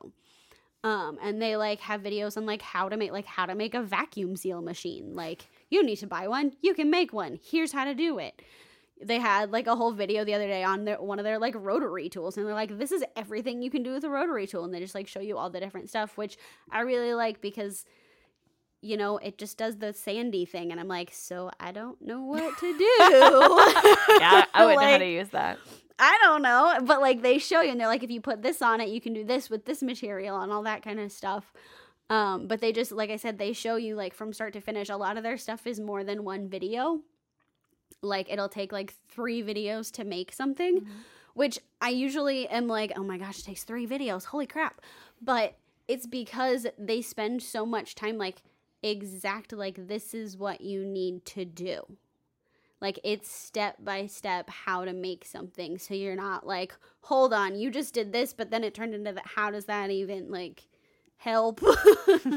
Um, 0.82 1.18
and 1.22 1.40
they 1.40 1.54
like 1.56 1.78
have 1.80 2.02
videos 2.02 2.36
on 2.36 2.44
like 2.46 2.62
how 2.62 2.88
to 2.88 2.96
make 2.96 3.12
like 3.12 3.26
how 3.26 3.46
to 3.46 3.54
make 3.54 3.74
a 3.74 3.82
vacuum 3.82 4.34
seal 4.34 4.60
machine. 4.60 5.14
Like 5.14 5.46
you 5.70 5.84
need 5.84 5.96
to 5.96 6.08
buy 6.08 6.26
one, 6.26 6.54
you 6.60 6.74
can 6.74 6.90
make 6.90 7.12
one. 7.12 7.38
Here's 7.40 7.70
how 7.70 7.84
to 7.84 7.94
do 7.94 8.18
it 8.18 8.42
they 9.04 9.18
had 9.18 9.50
like 9.50 9.66
a 9.66 9.74
whole 9.74 9.92
video 9.92 10.24
the 10.24 10.34
other 10.34 10.46
day 10.46 10.62
on 10.62 10.84
their 10.84 11.00
one 11.00 11.18
of 11.18 11.24
their 11.24 11.38
like 11.38 11.54
rotary 11.56 12.08
tools 12.08 12.36
and 12.36 12.46
they're 12.46 12.54
like 12.54 12.78
this 12.78 12.92
is 12.92 13.04
everything 13.16 13.60
you 13.60 13.70
can 13.70 13.82
do 13.82 13.92
with 13.92 14.04
a 14.04 14.08
rotary 14.08 14.46
tool 14.46 14.64
and 14.64 14.72
they 14.72 14.78
just 14.78 14.94
like 14.94 15.08
show 15.08 15.18
you 15.18 15.36
all 15.36 15.50
the 15.50 15.58
different 15.58 15.88
stuff 15.88 16.16
which 16.16 16.36
i 16.70 16.82
really 16.82 17.12
like 17.12 17.40
because 17.40 17.84
you 18.82 18.96
know 18.96 19.16
it 19.18 19.38
just 19.38 19.56
does 19.56 19.78
the 19.78 19.92
sandy 19.92 20.44
thing 20.44 20.70
and 20.72 20.80
i'm 20.80 20.88
like 20.88 21.10
so 21.12 21.50
i 21.60 21.70
don't 21.72 22.02
know 22.02 22.20
what 22.32 22.58
to 22.58 22.76
do 22.76 22.86
Yeah, 24.20 24.44
I 24.52 24.64
wouldn't 24.64 24.82
know 24.82 24.90
how 24.92 24.98
to 24.98 25.06
use 25.06 25.28
that. 25.30 25.58
I 25.98 26.18
don't 26.22 26.42
know, 26.42 26.78
but 26.84 27.00
like 27.00 27.22
they 27.22 27.38
show 27.38 27.60
you, 27.60 27.70
and 27.70 27.80
they're 27.80 27.86
like, 27.86 28.02
if 28.02 28.10
you 28.10 28.20
put 28.20 28.42
this 28.42 28.60
on 28.60 28.80
it, 28.80 28.88
you 28.88 29.00
can 29.00 29.12
do 29.14 29.24
this 29.24 29.48
with 29.48 29.64
this 29.66 29.82
material 29.82 30.40
and 30.40 30.50
all 30.50 30.62
that 30.64 30.82
kind 30.82 30.98
of 30.98 31.12
stuff. 31.12 31.52
Um, 32.10 32.48
but 32.48 32.60
they 32.60 32.72
just, 32.72 32.90
like 32.92 33.10
I 33.10 33.16
said, 33.16 33.38
they 33.38 33.52
show 33.52 33.76
you 33.76 33.94
like 33.94 34.12
from 34.14 34.32
start 34.32 34.52
to 34.54 34.60
finish. 34.60 34.88
A 34.88 34.96
lot 34.96 35.16
of 35.16 35.22
their 35.22 35.38
stuff 35.38 35.66
is 35.66 35.78
more 35.80 36.02
than 36.02 36.24
one 36.24 36.48
video. 36.48 37.00
Like 38.02 38.30
it'll 38.30 38.48
take 38.48 38.72
like 38.72 38.94
three 39.08 39.42
videos 39.42 39.92
to 39.92 40.04
make 40.04 40.32
something, 40.32 40.86
which 41.34 41.58
I 41.80 41.90
usually 41.90 42.48
am 42.48 42.66
like, 42.66 42.92
oh 42.96 43.04
my 43.04 43.18
gosh, 43.18 43.38
it 43.38 43.44
takes 43.44 43.62
three 43.64 43.86
videos. 43.86 44.24
Holy 44.24 44.46
crap. 44.46 44.80
But 45.20 45.56
it's 45.86 46.06
because 46.06 46.66
they 46.78 47.00
spend 47.00 47.42
so 47.42 47.64
much 47.64 47.94
time 47.94 48.18
like 48.18 48.42
exact 48.82 49.52
like 49.52 49.86
this 49.88 50.14
is 50.14 50.36
what 50.36 50.60
you 50.60 50.84
need 50.84 51.24
to 51.26 51.44
do. 51.44 51.82
Like 52.80 52.98
it's 53.04 53.30
step 53.30 53.76
by 53.78 54.06
step 54.06 54.50
how 54.50 54.84
to 54.84 54.92
make 54.92 55.24
something. 55.24 55.78
So 55.78 55.94
you're 55.94 56.16
not 56.16 56.46
like, 56.46 56.74
hold 57.02 57.32
on, 57.32 57.54
you 57.54 57.70
just 57.70 57.94
did 57.94 58.12
this, 58.12 58.32
but 58.32 58.50
then 58.50 58.64
it 58.64 58.74
turned 58.74 58.92
into 58.92 59.12
that. 59.12 59.26
How 59.36 59.52
does 59.52 59.66
that 59.66 59.90
even 59.90 60.30
like 60.30 60.66
help? 61.16 61.60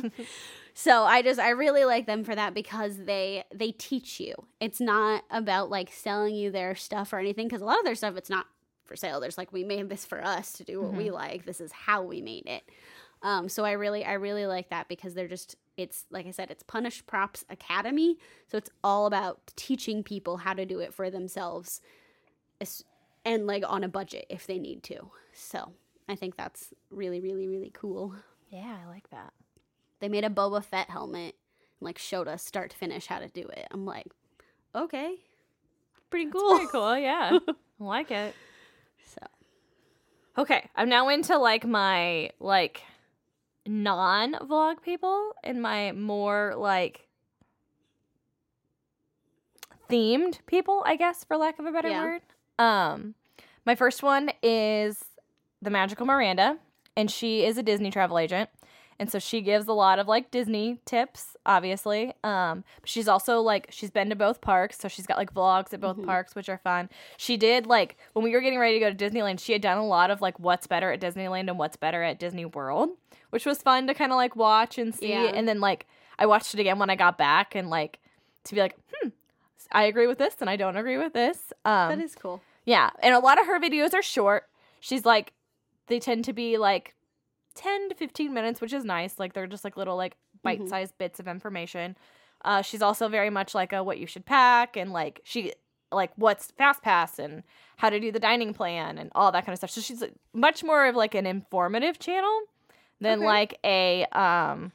so 0.76 1.04
I 1.04 1.24
just 1.24 1.40
I 1.40 1.50
really 1.50 1.84
like 1.84 2.06
them 2.06 2.24
for 2.24 2.36
that 2.36 2.54
because 2.54 2.98
they 3.06 3.44
they 3.54 3.72
teach 3.72 4.20
you. 4.20 4.36
It's 4.60 4.80
not 4.80 5.24
about 5.32 5.72
like 5.72 5.92
selling 5.92 6.36
you 6.36 6.52
their 6.52 6.76
stuff 6.76 7.12
or 7.12 7.18
anything 7.18 7.48
because 7.48 7.64
a 7.64 7.66
lot 7.66 7.80
of 7.80 7.86
their 7.86 7.96
stuff 7.96 8.16
it's 8.16 8.30
not 8.30 8.46
for 8.84 8.96
sale. 8.96 9.20
There's 9.20 9.40
like 9.40 9.52
we 9.52 9.64
made 9.64 9.90
this 9.90 10.06
for 10.06 10.24
us 10.24 10.54
to 10.54 10.64
do 10.64 10.80
what 10.80 10.94
we 10.94 11.10
like. 11.10 11.46
This 11.46 11.60
is 11.60 11.72
how 11.72 12.04
we 12.04 12.22
made 12.22 12.46
it. 12.46 12.64
Um, 13.24 13.50
so 13.50 13.66
I 13.66 13.72
really 13.72 14.06
I 14.06 14.14
really 14.14 14.46
like 14.46 14.70
that 14.70 14.88
because 14.88 15.16
they're 15.16 15.28
just 15.28 15.56
it's 15.78 16.06
like 16.10 16.26
I 16.28 16.32
said 16.32 16.52
it's 16.52 16.64
Punished 16.64 17.06
Props 17.08 17.44
Academy. 17.50 18.18
So 18.48 18.58
it's 18.58 18.70
all 18.84 19.06
about 19.06 19.40
teaching 19.56 20.04
people 20.04 20.38
how 20.38 20.54
to 20.54 20.66
do 20.66 20.80
it 20.80 20.94
for 20.94 21.10
themselves, 21.10 21.82
and 23.24 23.48
like 23.48 23.64
on 23.68 23.84
a 23.84 23.88
budget 23.90 24.26
if 24.30 24.48
they 24.48 24.60
need 24.60 24.84
to. 24.84 25.12
So 25.34 25.74
I 26.08 26.16
think 26.16 26.38
that's 26.38 26.74
really 26.90 27.20
really 27.20 27.48
really 27.48 27.72
cool. 27.74 28.16
Yeah, 28.50 28.78
I 28.84 28.88
like 28.88 29.10
that. 29.10 29.34
They 30.00 30.10
made 30.10 30.24
a 30.26 30.30
Boba 30.30 30.64
Fett 30.64 30.90
helmet 30.90 31.36
and 31.80 31.82
like 31.82 31.98
showed 31.98 32.28
us 32.28 32.44
start 32.46 32.72
to 32.72 32.78
finish 32.78 33.08
how 33.08 33.20
to 33.20 33.28
do 33.28 33.42
it. 33.48 33.68
I'm 33.72 33.86
like, 33.86 34.08
okay, 34.74 35.16
pretty 36.10 36.28
It's 36.28 36.34
cool. 36.34 36.56
pretty 36.56 36.72
cool. 36.72 36.98
Yeah, 36.98 37.40
I 37.48 37.84
like 37.84 38.12
it. 38.12 38.36
So 39.06 39.20
Okay, 40.38 40.70
I'm 40.76 40.90
now 40.90 41.08
into 41.10 41.38
like 41.38 41.66
my 41.66 42.30
like 42.40 42.84
non 43.66 44.34
vlog 44.34 44.82
people 44.82 45.34
and 45.44 45.62
my 45.62 45.92
more 45.92 46.54
like 46.58 47.08
themed 49.90 50.40
people, 50.46 50.84
I 50.86 50.96
guess, 50.96 51.24
for 51.24 51.38
lack 51.38 51.60
of 51.60 51.66
a 51.66 51.72
better 51.72 51.90
Yeah. 51.90 52.04
word. 52.04 52.22
Um, 52.58 53.16
my 53.66 53.76
first 53.76 54.02
one 54.04 54.32
is 54.42 55.04
the 55.62 55.70
Magical 55.70 56.06
Miranda, 56.06 56.58
and 56.96 57.10
she 57.10 57.44
is 57.46 57.58
a 57.58 57.64
Disney 57.64 57.92
travel 57.92 58.18
agent. 58.18 58.50
And 58.98 59.12
so 59.12 59.20
she 59.20 59.42
gives 59.42 59.68
a 59.68 59.74
lot 59.74 60.00
of 60.00 60.08
like 60.08 60.32
Disney 60.32 60.80
tips, 60.86 61.36
obviously. 61.46 62.14
Um, 62.24 62.64
she's 62.86 63.10
also 63.10 63.42
like 63.42 63.68
she's 63.70 63.92
been 63.92 64.10
to 64.10 64.16
both 64.16 64.40
parks, 64.40 64.80
so 64.80 64.88
she's 64.88 65.06
got 65.06 65.18
like 65.18 65.34
vlogs 65.34 65.74
at 65.74 65.82
both 65.82 65.98
Mhm. 65.98 66.06
parks, 66.06 66.34
which 66.34 66.48
are 66.48 66.60
fun. 66.60 66.90
She 67.18 67.36
did 67.36 67.68
like 67.68 67.98
when 68.14 68.24
we 68.24 68.32
were 68.32 68.40
getting 68.40 68.58
ready 68.58 68.76
to 68.76 68.80
go 68.80 68.90
to 68.94 68.96
Disneyland, 68.96 69.42
she 69.42 69.52
had 69.52 69.62
done 69.62 69.78
a 69.78 69.86
lot 69.86 70.12
of 70.12 70.22
like 70.22 70.40
what's 70.40 70.66
better 70.66 70.94
at 70.94 71.02
Disneyland 71.02 71.50
and 71.50 71.60
what's 71.60 71.76
better 71.76 72.04
at 72.04 72.20
Disney 72.20 72.46
World, 72.46 72.92
which 73.36 73.46
was 73.46 73.62
fun 73.62 73.86
to 73.86 73.94
kind 73.94 74.14
of 74.14 74.16
like 74.16 74.38
watch 74.38 74.78
and 74.78 74.96
see. 74.96 75.10
Yeah. 75.10 75.26
And 75.26 75.46
then 75.46 75.60
like 75.60 75.88
I 76.18 76.26
watched 76.26 76.54
it 76.54 76.62
again 76.62 76.80
when 76.80 76.90
I 76.90 76.96
got 76.96 77.18
back 77.18 77.54
and 77.54 77.70
like 77.70 78.00
to 78.46 78.56
be 78.56 78.62
like, 78.62 78.78
hmm, 78.94 79.10
I 79.74 79.84
agree 79.84 80.08
with 80.08 80.20
this 80.20 80.36
and 80.40 80.50
I 80.50 80.56
don't 80.56 80.78
agree 80.78 80.98
with 80.98 81.12
this. 81.12 81.52
Um, 81.66 81.90
that 81.90 82.00
is 82.00 82.16
cool. 82.16 82.42
yeah, 82.64 82.92
and 83.04 83.14
a 83.14 83.20
lot 83.20 83.38
of 83.38 83.46
her 83.46 83.60
videos 83.60 83.94
are 83.94 84.02
short. 84.02 84.44
She's 84.80 85.04
like, 85.04 85.34
they 85.88 86.00
tend 86.00 86.24
to 86.26 86.32
be 86.34 86.58
like 86.58 86.96
10 87.56 87.90
to 87.90 87.96
15 87.96 88.34
minutes, 88.34 88.62
which 88.62 88.72
is 88.72 88.86
nice. 88.86 89.20
Like, 89.20 89.34
they're 89.34 89.48
just 89.48 89.66
like 89.66 89.76
little, 89.76 89.98
like, 89.98 90.16
bite 90.42 90.66
sized 90.70 90.98
bits 90.98 91.20
of 91.20 91.28
information. 91.28 91.98
Uh, 92.46 92.62
she's 92.62 92.82
also 92.82 93.10
very 93.10 93.30
much 93.30 93.54
like 93.54 93.74
a 93.74 93.84
what 93.84 93.98
you 93.98 94.08
should 94.08 94.26
pack 94.26 94.78
and 94.78 94.94
like, 94.94 95.20
she, 95.26 95.52
like, 95.92 96.12
what's 96.16 96.52
Fast 96.52 96.82
Pass 96.84 97.20
and 97.20 97.44
how 97.76 97.90
to 97.90 98.00
do 98.00 98.14
the 98.14 98.20
dining 98.20 98.54
plan 98.54 98.98
and 98.98 99.12
all 99.14 99.30
that 99.34 99.46
kind 99.46 99.52
of 99.52 99.58
stuff. 99.58 99.72
So 99.72 99.82
she's 99.82 100.04
much 100.34 100.64
more 100.64 100.86
of 100.86 100.96
like 100.96 101.16
an 101.16 101.26
informative 101.26 102.00
channel 102.00 102.42
than 103.02 103.20
Okay. 103.20 103.26
like 103.26 103.60
a, 103.64 104.06
um, 104.12 104.72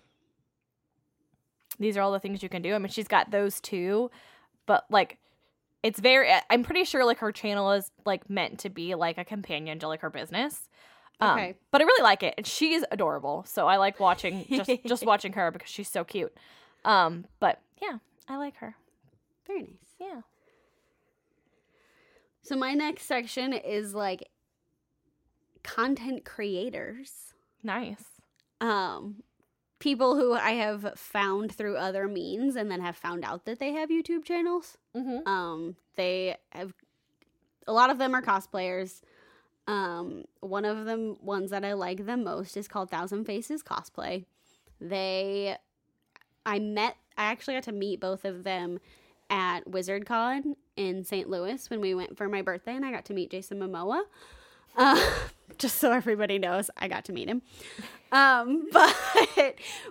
these 1.78 1.96
are 1.96 2.02
all 2.02 2.12
the 2.12 2.20
things 2.20 2.42
you 2.42 2.48
can 2.48 2.62
do. 2.62 2.74
I 2.74 2.78
mean, 2.78 2.88
she's 2.90 3.08
got 3.08 3.30
those 3.30 3.60
too, 3.60 4.10
but 4.66 4.84
like, 4.90 5.18
it's 5.82 5.98
very 5.98 6.28
i'm 6.50 6.62
pretty 6.62 6.84
sure 6.84 7.06
like 7.06 7.16
her 7.20 7.32
channel 7.32 7.72
is 7.72 7.90
like 8.04 8.28
meant 8.28 8.58
to 8.58 8.68
be 8.68 8.94
like 8.94 9.16
a 9.16 9.24
companion 9.24 9.78
to 9.78 9.88
like 9.88 10.02
her 10.02 10.10
business 10.10 10.68
um, 11.20 11.30
Okay. 11.38 11.54
but 11.70 11.80
i 11.80 11.84
really 11.84 12.02
like 12.02 12.22
it 12.22 12.34
and 12.36 12.46
she's 12.46 12.84
adorable 12.90 13.46
so 13.48 13.66
i 13.66 13.78
like 13.78 13.98
watching 13.98 14.44
just 14.50 14.70
just 14.86 15.06
watching 15.06 15.32
her 15.32 15.50
because 15.50 15.70
she's 15.70 15.88
so 15.88 16.04
cute 16.04 16.36
um 16.84 17.24
but 17.38 17.62
yeah 17.80 17.96
i 18.28 18.36
like 18.36 18.56
her 18.56 18.74
Very 19.46 19.60
nice. 19.62 19.70
yeah 19.98 20.20
So 22.42 22.56
my 22.56 22.74
next 22.74 23.04
section 23.04 23.54
is 23.54 23.94
like 23.94 24.28
content 25.62 26.26
creators. 26.26 27.32
Nice 27.62 28.04
Um 28.60 29.22
people 29.78 30.14
who 30.14 30.34
I 30.34 30.50
have 30.52 30.92
found 30.96 31.54
through 31.54 31.76
other 31.76 32.06
means 32.06 32.54
and 32.54 32.70
then 32.70 32.82
have 32.82 32.96
found 32.96 33.24
out 33.24 33.46
that 33.46 33.58
they 33.58 33.72
have 33.72 33.88
YouTube 33.88 34.24
channels. 34.24 34.76
mm-hmm. 34.96 35.26
Um 35.26 35.76
they 35.96 36.36
have 36.50 36.74
a 37.66 37.72
lot 37.72 37.90
of 37.90 37.98
them 37.98 38.14
are 38.14 38.22
cosplayers. 38.22 39.00
Um 39.66 40.24
one 40.40 40.64
of 40.64 40.84
them 40.84 41.16
ones 41.22 41.50
that 41.50 41.64
I 41.64 41.72
like 41.72 42.06
the 42.06 42.16
most 42.16 42.56
is 42.56 42.68
called 42.68 42.90
Thousand 42.90 43.24
Faces 43.24 43.62
Cosplay. 43.62 44.24
They 44.80 45.56
I 46.44 46.58
met 46.58 46.96
I 47.16 47.24
actually 47.24 47.54
got 47.54 47.64
to 47.64 47.72
meet 47.72 48.00
both 48.00 48.24
of 48.24 48.44
them 48.44 48.80
at 49.28 49.60
WizardCon 49.66 50.56
in 50.76 51.04
St. 51.04 51.28
Louis 51.28 51.70
when 51.70 51.80
we 51.80 51.94
went 51.94 52.16
for 52.16 52.28
my 52.28 52.42
birthday 52.42 52.74
and 52.74 52.84
I 52.84 52.90
got 52.90 53.04
to 53.06 53.14
meet 53.14 53.30
Jason 53.30 53.58
Momoa. 53.58 54.02
Uh, 54.76 55.04
just 55.58 55.78
so 55.78 55.92
everybody 55.92 56.38
knows, 56.38 56.70
I 56.76 56.88
got 56.88 57.04
to 57.06 57.12
meet 57.12 57.28
him. 57.28 57.42
Um, 58.12 58.68
but 58.72 58.96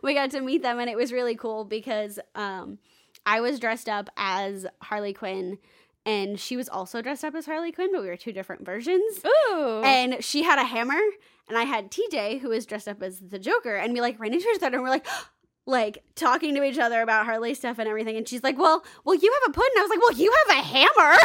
we 0.03 0.13
got 0.13 0.31
to 0.31 0.41
meet 0.41 0.61
them 0.61 0.79
and 0.79 0.89
it 0.89 0.97
was 0.97 1.11
really 1.11 1.35
cool 1.35 1.65
because 1.65 2.19
um, 2.35 2.79
I 3.25 3.41
was 3.41 3.59
dressed 3.59 3.89
up 3.89 4.09
as 4.17 4.65
Harley 4.81 5.13
Quinn 5.13 5.57
and 6.05 6.39
she 6.39 6.57
was 6.57 6.69
also 6.69 7.01
dressed 7.01 7.23
up 7.23 7.35
as 7.35 7.45
Harley 7.45 7.71
Quinn, 7.71 7.89
but 7.91 8.01
we 8.01 8.07
were 8.07 8.17
two 8.17 8.31
different 8.31 8.65
versions. 8.65 9.21
ooh 9.25 9.81
And 9.83 10.23
she 10.23 10.43
had 10.43 10.57
a 10.57 10.63
hammer, 10.63 10.99
and 11.47 11.57
I 11.57 11.63
had 11.63 11.91
TJ 11.91 12.39
who 12.39 12.49
was 12.49 12.65
dressed 12.65 12.87
up 12.87 13.03
as 13.03 13.19
the 13.19 13.37
Joker, 13.37 13.75
and 13.75 13.93
we 13.93 14.01
like 14.01 14.19
ran 14.19 14.33
into 14.33 14.47
each 14.49 14.63
other, 14.63 14.77
and 14.77 14.83
we're 14.83 14.89
like, 14.89 15.05
like 15.65 16.03
talking 16.15 16.55
to 16.55 16.63
each 16.63 16.79
other 16.79 17.01
about 17.01 17.25
Harley 17.25 17.53
stuff 17.53 17.77
and 17.77 17.87
everything. 17.87 18.17
And 18.17 18.27
she's 18.27 18.43
like, 18.43 18.57
"Well, 18.57 18.83
well, 19.03 19.15
you 19.15 19.31
have 19.31 19.51
a 19.51 19.53
pudding." 19.53 19.73
I 19.77 19.81
was 19.81 19.89
like, 19.91 19.99
"Well, 19.99 20.13
you 20.13 20.33
have 20.47 20.57
a 20.57 20.61
hammer," 20.63 21.17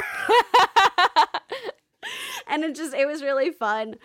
and 2.48 2.64
it 2.64 2.74
just 2.74 2.94
it 2.94 3.06
was 3.06 3.22
really 3.22 3.50
fun. 3.50 3.96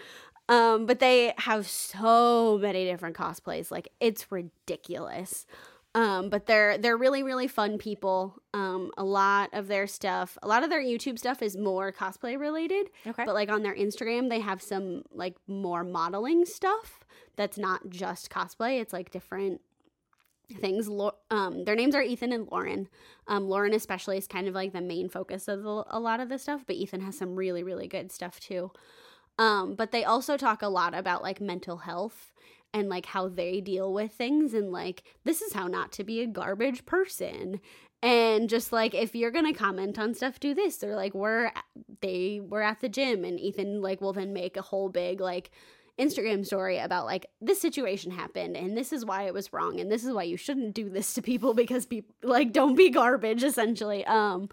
Um, 0.48 0.88
but 0.88 1.00
they 1.00 1.34
have 1.38 1.68
so 1.68 2.58
many 2.60 2.86
different 2.86 3.16
cosplays, 3.16 3.70
like 3.70 3.90
it's 4.00 4.32
ridiculous. 4.32 5.46
Um, 5.96 6.30
but 6.30 6.46
they're 6.46 6.78
they're 6.78 6.98
really 6.98 7.24
really 7.24 7.48
fun 7.48 7.78
people. 7.78 8.36
Um, 8.54 8.92
a 8.98 9.04
lot 9.04 9.50
of 9.54 9.68
their 9.68 9.88
stuff, 9.88 10.38
a 10.44 10.48
lot 10.48 10.64
of 10.64 10.70
their 10.70 10.82
YouTube 10.82 11.18
stuff 11.18 11.42
is 11.42 11.58
more 11.58 11.92
cosplay 11.92 12.40
related. 12.40 12.90
okay 13.08 13.24
But 13.26 13.34
like 13.34 13.50
on 13.50 13.64
their 13.64 13.76
Instagram, 13.76 14.30
they 14.30 14.40
have 14.40 14.62
some 14.62 15.04
like 15.12 15.36
more 15.48 15.84
modeling 15.84 16.46
stuff 16.46 17.06
that's 17.36 17.58
not 17.58 17.90
just 17.90 18.30
cosplay. 18.30 18.80
It's 18.80 18.94
like 18.94 19.12
different 19.12 19.62
things. 20.54 20.90
Um, 21.30 21.64
their 21.64 21.76
names 21.76 21.96
are 21.96 22.02
Ethan 22.02 22.32
and 22.32 22.48
Lauren. 22.52 22.88
Um, 23.28 23.48
Lauren 23.48 23.74
especially 23.74 24.18
is 24.18 24.28
kind 24.28 24.48
of 24.48 24.56
like 24.56 24.74
the 24.74 24.82
main 24.82 25.10
focus 25.10 25.48
of 25.48 25.64
the, 25.64 25.84
a 25.90 26.00
lot 26.00 26.20
of 26.20 26.30
the 26.30 26.40
stuff, 26.40 26.64
but 26.66 26.76
Ethan 26.76 27.02
has 27.02 27.18
some 27.18 27.36
really 27.36 27.64
really 27.64 27.88
good 27.88 28.12
stuff 28.12 28.40
too. 28.40 28.72
Um, 29.38 29.76
but 29.76 29.92
they 29.92 30.04
also 30.04 30.36
talk 30.36 30.62
a 30.62 30.68
lot 30.68 30.94
about 30.94 31.24
like 31.24 31.40
mental 31.40 31.78
health 31.78 32.32
and 32.74 32.90
like 32.90 33.08
how 33.08 33.28
they 33.28 33.62
deal 33.62 33.94
with 33.94 34.12
things 34.12 34.54
and 34.54 34.72
like 34.72 35.04
this 35.24 35.42
is 35.42 35.54
how 35.54 35.68
not 35.68 35.92
to 35.94 36.04
be 36.04 36.22
a 36.22 36.28
garbage 36.28 36.86
person 36.86 37.60
and 38.02 38.50
just 38.50 38.72
like 38.72 38.94
if 38.94 39.16
you're 39.16 39.32
gonna 39.32 39.54
comment 39.54 39.98
on 39.98 40.14
stuff 40.14 40.40
do 40.40 40.54
this 40.54 40.78
they're 40.78 40.96
like 40.96 41.14
we're 41.14 41.52
they 42.02 42.40
were 42.44 42.62
at 42.62 42.80
the 42.80 42.90
gym 42.90 43.26
and 43.26 43.40
ethan 43.40 43.82
like 43.82 44.00
will 44.02 44.14
then 44.14 44.34
make 44.34 44.56
a 44.56 44.62
whole 44.62 44.90
big 44.90 45.20
like 45.20 45.52
instagram 46.00 46.46
story 46.46 46.80
about 46.80 47.06
like 47.06 47.26
this 47.42 47.60
situation 47.62 48.12
happened 48.12 48.56
and 48.56 48.78
this 48.78 48.94
is 48.94 49.06
why 49.06 49.24
it 49.24 49.34
was 49.34 49.52
wrong 49.52 49.80
and 49.80 49.92
this 49.92 50.04
is 50.04 50.14
why 50.14 50.24
you 50.24 50.38
shouldn't 50.38 50.74
do 50.74 50.90
this 50.90 51.14
to 51.14 51.22
people 51.22 51.54
because 51.64 51.86
people 51.86 52.14
like 52.24 52.52
don't 52.52 52.76
be 52.76 52.90
garbage 52.90 53.44
essentially. 53.44 54.06
Um 54.06 54.50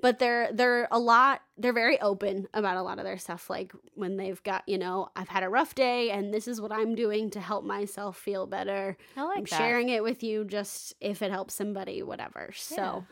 but 0.00 0.18
they're 0.18 0.52
they're 0.52 0.86
a 0.90 0.98
lot 0.98 1.40
they're 1.56 1.72
very 1.72 2.00
open 2.00 2.46
about 2.52 2.76
a 2.76 2.82
lot 2.82 2.98
of 2.98 3.04
their 3.04 3.16
stuff 3.16 3.48
like 3.48 3.72
when 3.94 4.16
they've 4.16 4.42
got 4.42 4.62
you 4.66 4.76
know 4.76 5.08
i've 5.16 5.28
had 5.28 5.42
a 5.42 5.48
rough 5.48 5.74
day 5.74 6.10
and 6.10 6.34
this 6.34 6.46
is 6.46 6.60
what 6.60 6.72
i'm 6.72 6.94
doing 6.94 7.30
to 7.30 7.40
help 7.40 7.64
myself 7.64 8.18
feel 8.18 8.46
better. 8.46 8.96
I 9.16 9.22
like 9.22 9.38
i'm 9.38 9.44
that. 9.44 9.56
sharing 9.56 9.88
it 9.88 10.02
with 10.02 10.22
you 10.22 10.44
just 10.44 10.94
if 11.00 11.22
it 11.22 11.30
helps 11.30 11.54
somebody 11.54 12.02
whatever. 12.02 12.50
Yeah. 12.50 12.76
so 12.76 13.04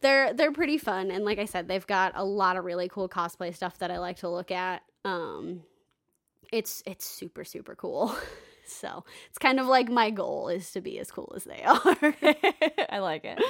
they're 0.00 0.34
they're 0.34 0.52
pretty 0.52 0.78
fun 0.78 1.10
and 1.10 1.24
like 1.24 1.38
i 1.38 1.44
said 1.44 1.68
they've 1.68 1.86
got 1.86 2.12
a 2.14 2.24
lot 2.24 2.56
of 2.56 2.64
really 2.64 2.88
cool 2.88 3.08
cosplay 3.08 3.54
stuff 3.54 3.78
that 3.78 3.90
i 3.90 3.98
like 3.98 4.16
to 4.18 4.28
look 4.28 4.50
at. 4.50 4.82
Um 5.04 5.62
it's 6.52 6.82
it's 6.86 7.04
super 7.04 7.44
super 7.44 7.74
cool. 7.74 8.14
So 8.68 9.04
it's 9.28 9.38
kind 9.38 9.60
of 9.60 9.68
like 9.68 9.88
my 9.88 10.10
goal 10.10 10.48
is 10.48 10.72
to 10.72 10.80
be 10.80 10.98
as 10.98 11.08
cool 11.12 11.32
as 11.36 11.44
they 11.44 11.62
are. 11.64 11.78
I 12.90 12.98
like 12.98 13.24
it. 13.24 13.40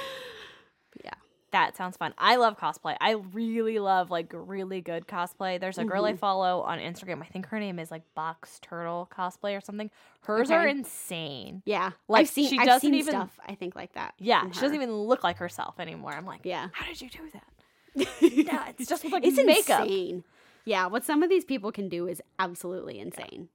Yeah. 1.03 1.09
that 1.49 1.75
sounds 1.75 1.97
fun. 1.97 2.13
I 2.19 2.35
love 2.35 2.55
cosplay. 2.59 2.95
I 3.01 3.13
really 3.33 3.79
love 3.79 4.11
like 4.11 4.31
really 4.31 4.79
good 4.79 5.07
cosplay. 5.07 5.59
There's 5.59 5.79
a 5.79 5.85
girl 5.85 6.05
i 6.05 6.13
Mhm. 6.13 6.19
follow 6.19 6.61
on 6.61 6.77
instagram. 6.77 7.23
I 7.23 7.25
think 7.25 7.47
her 7.47 7.59
name 7.59 7.79
is 7.79 7.89
like 7.89 8.03
box 8.13 8.59
turtle 8.61 9.09
cosplay 9.11 9.57
or 9.57 9.61
something. 9.61 9.89
Hers 10.21 10.51
are 10.51 10.67
insane. 10.67 11.63
Yeah. 11.65 11.93
Like, 12.07 12.21
i've 12.21 12.29
seen 12.29 12.49
she 12.51 12.59
i've 12.59 12.67
doesn't 12.67 12.93
even- 12.93 13.11
stuff 13.13 13.39
i 13.47 13.55
think 13.55 13.75
like 13.75 13.93
that 13.93 14.13
yeah 14.19 14.43
she 14.51 14.59
doesn't 14.59 14.75
even 14.75 14.93
look 14.93 15.23
like 15.23 15.37
herself 15.37 15.79
anymore. 15.79 16.11
I'm 16.13 16.27
like 16.27 16.41
yeah. 16.43 16.67
How 16.73 16.85
did 16.85 17.01
you 17.01 17.09
do 17.09 17.27
that? 17.33 17.47
No 17.95 18.59
it's 18.77 18.87
just 18.87 19.03
with 19.03 19.13
like 19.13 19.25
it's 19.25 19.37
makeup. 19.43 19.81
insane 19.87 20.23
yeah 20.67 20.85
what 20.85 21.03
some 21.03 21.23
of 21.23 21.29
these 21.29 21.45
people 21.45 21.71
can 21.71 21.89
do 21.89 22.07
is 22.07 22.21
absolutely 22.37 22.99
insane 22.99 23.49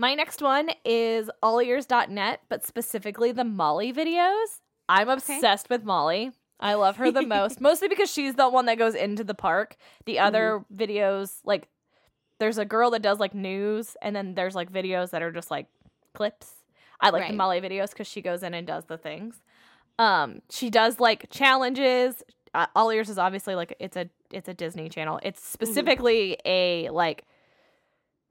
My 0.00 0.14
next 0.14 0.40
one 0.40 0.70
is 0.84 1.28
allears.net, 1.42 2.42
but 2.48 2.64
specifically 2.64 3.32
the 3.32 3.44
Molly 3.44 3.92
videos. 3.92 4.60
I'm 4.88 5.08
obsessed 5.08 5.68
with 5.68 5.82
Molly. 5.82 6.30
I 6.60 6.74
love 6.74 6.96
her 6.98 7.10
the 7.10 7.22
most, 7.26 7.60
mostly 7.68 7.88
because 7.88 8.08
she's 8.10 8.34
the 8.36 8.48
one 8.48 8.66
that 8.66 8.78
goes 8.78 8.94
into 8.94 9.24
the 9.24 9.34
park. 9.34 9.76
The 10.06 10.20
other 10.20 10.64
videos, 10.72 11.40
like, 11.44 11.68
there's 12.38 12.58
a 12.58 12.64
girl 12.64 12.90
that 12.92 13.02
does 13.02 13.18
like 13.18 13.34
news, 13.34 13.96
and 14.00 14.14
then 14.14 14.34
there's 14.34 14.54
like 14.54 14.70
videos 14.72 15.10
that 15.10 15.22
are 15.22 15.32
just 15.32 15.50
like 15.50 15.66
clips. 16.14 16.48
I 17.00 17.10
like 17.10 17.28
the 17.30 17.36
Molly 17.36 17.60
videos 17.60 17.90
because 17.90 18.06
she 18.06 18.22
goes 18.22 18.42
in 18.44 18.54
and 18.54 18.66
does 18.66 18.84
the 18.84 18.98
things. 18.98 19.42
Um, 19.98 20.42
she 20.48 20.70
does 20.70 21.00
like 21.00 21.28
challenges. 21.30 22.22
Uh, 22.54 22.66
All 22.74 22.90
Ears 22.90 23.08
is 23.08 23.18
obviously 23.18 23.54
like 23.54 23.74
it's 23.78 23.96
a 23.96 24.08
it's 24.30 24.48
a 24.48 24.54
Disney 24.54 24.88
channel. 24.88 25.20
It's 25.22 25.46
specifically 25.46 26.38
a 26.44 26.90
like 26.90 27.24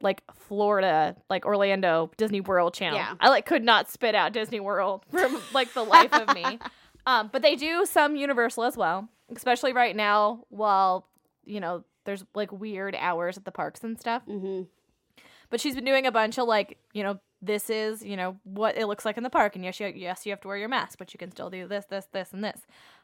like 0.02 0.22
Florida, 0.34 1.16
like 1.30 1.46
Orlando 1.46 2.12
Disney 2.18 2.42
World 2.42 2.74
channel. 2.74 3.00
Yeah. 3.00 3.16
I 3.20 3.30
like 3.30 3.46
could 3.46 3.64
not 3.64 3.90
spit 3.90 4.16
out 4.16 4.34
Disney 4.34 4.60
World 4.60 5.04
from 5.12 5.42
like 5.54 5.74
the 5.74 5.84
life 5.84 6.14
of 6.14 6.34
me. 6.36 6.60
Um, 7.06 7.30
but 7.32 7.42
they 7.42 7.56
do 7.56 7.86
some 7.86 8.18
Universal 8.18 8.66
as 8.66 8.76
well, 8.76 9.08
especially 9.34 9.72
right 9.72 9.96
now 9.96 10.44
while 10.50 11.08
you 11.46 11.62
know 11.62 11.86
there's 12.04 12.26
like 12.36 12.52
weird 12.52 12.98
hours 13.00 13.38
at 13.38 13.46
the 13.46 13.52
parks 13.52 13.82
and 13.82 13.98
stuff. 13.98 14.24
mm-hmm. 14.28 14.64
But 15.50 15.62
she's 15.62 15.74
been 15.74 15.86
doing 15.86 16.06
a 16.06 16.12
bunch 16.12 16.38
of 16.38 16.50
like 16.50 16.78
you 16.92 17.04
know 17.04 17.22
this 17.42 17.70
is 17.70 18.04
you 18.04 18.18
know 18.18 18.36
what 18.44 18.78
it 18.78 18.88
looks 18.88 19.06
like 19.06 19.18
in 19.18 19.24
the 19.24 19.30
park 19.30 19.56
and 19.56 19.64
yes 19.64 19.80
you, 19.80 19.88
yes 19.96 20.26
you 20.26 20.32
have 20.32 20.42
to 20.42 20.48
wear 20.48 20.58
your 20.58 20.70
mask 20.70 20.98
but 20.98 21.14
you 21.14 21.18
can 21.18 21.32
still 21.32 21.50
do 21.50 21.68
this 21.68 21.86
this 21.86 22.08
this 22.12 22.34
and 22.34 22.44
this 22.44 22.62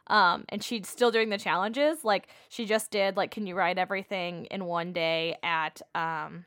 um 0.08 0.44
and 0.50 0.64
she's 0.64 0.88
still 0.88 1.12
doing 1.12 1.30
the 1.30 1.38
challenges 1.38 2.04
like 2.04 2.28
she 2.50 2.66
just 2.66 2.92
did 2.92 3.16
like 3.16 3.32
can 3.32 3.48
you 3.48 3.56
ride 3.56 3.78
everything 3.80 4.46
in 4.46 4.66
one 4.66 4.92
day 4.94 5.38
at 5.44 5.82
um 5.96 6.46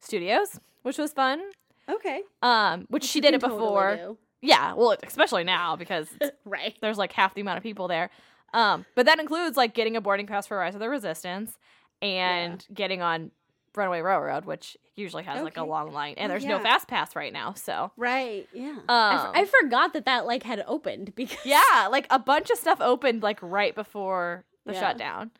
studios 0.00 0.58
which 0.82 0.98
was 0.98 1.12
fun 1.12 1.40
Okay. 1.88 2.22
um 2.42 2.86
which 2.88 3.04
she 3.04 3.20
did 3.20 3.34
it 3.34 3.40
can 3.40 3.50
totally 3.50 3.58
before 3.96 4.16
yeah 4.42 4.74
well 4.74 4.96
especially 5.06 5.44
now 5.44 5.76
because 5.76 6.08
Right. 6.44 6.76
there's 6.80 6.98
like 6.98 7.12
half 7.12 7.34
the 7.34 7.40
amount 7.42 7.58
of 7.58 7.62
people 7.62 7.86
there. 7.88 8.10
Um, 8.52 8.84
but 8.96 9.06
that 9.06 9.20
includes 9.20 9.56
like 9.56 9.74
getting 9.74 9.96
a 9.96 10.00
boarding 10.00 10.26
pass 10.26 10.46
for 10.48 10.56
Rise 10.56 10.74
of 10.74 10.80
the 10.80 10.88
Resistance 10.88 11.56
and 12.02 12.66
getting 12.74 13.00
on 13.02 13.30
Runaway 13.76 14.00
Railroad, 14.00 14.44
which 14.44 14.76
usually 14.96 15.22
has 15.22 15.42
like 15.42 15.56
a 15.56 15.62
long 15.64 15.92
line, 15.92 16.14
and 16.18 16.30
there's 16.30 16.44
no 16.44 16.58
fast 16.58 16.88
pass 16.88 17.14
right 17.16 17.32
now. 17.32 17.54
So 17.54 17.92
Right. 17.96 18.48
Yeah. 18.52 18.70
um, 18.70 18.82
I, 18.88 19.14
f- 19.14 19.30
I 19.34 19.44
forgot 19.62 19.92
that 19.94 20.04
that 20.06 20.26
like 20.26 20.42
had 20.42 20.64
opened 20.66 21.14
because 21.16 21.44
yeah, 21.44 21.88
like 21.90 22.06
a 22.10 22.18
bunch 22.18 22.50
of 22.50 22.58
stuff 22.58 22.80
opened 22.80 23.22
like 23.22 23.38
right 23.42 23.74
before 23.74 24.44
the 24.66 24.72
Yeah. 24.74 24.80
shutdown. 24.80 25.30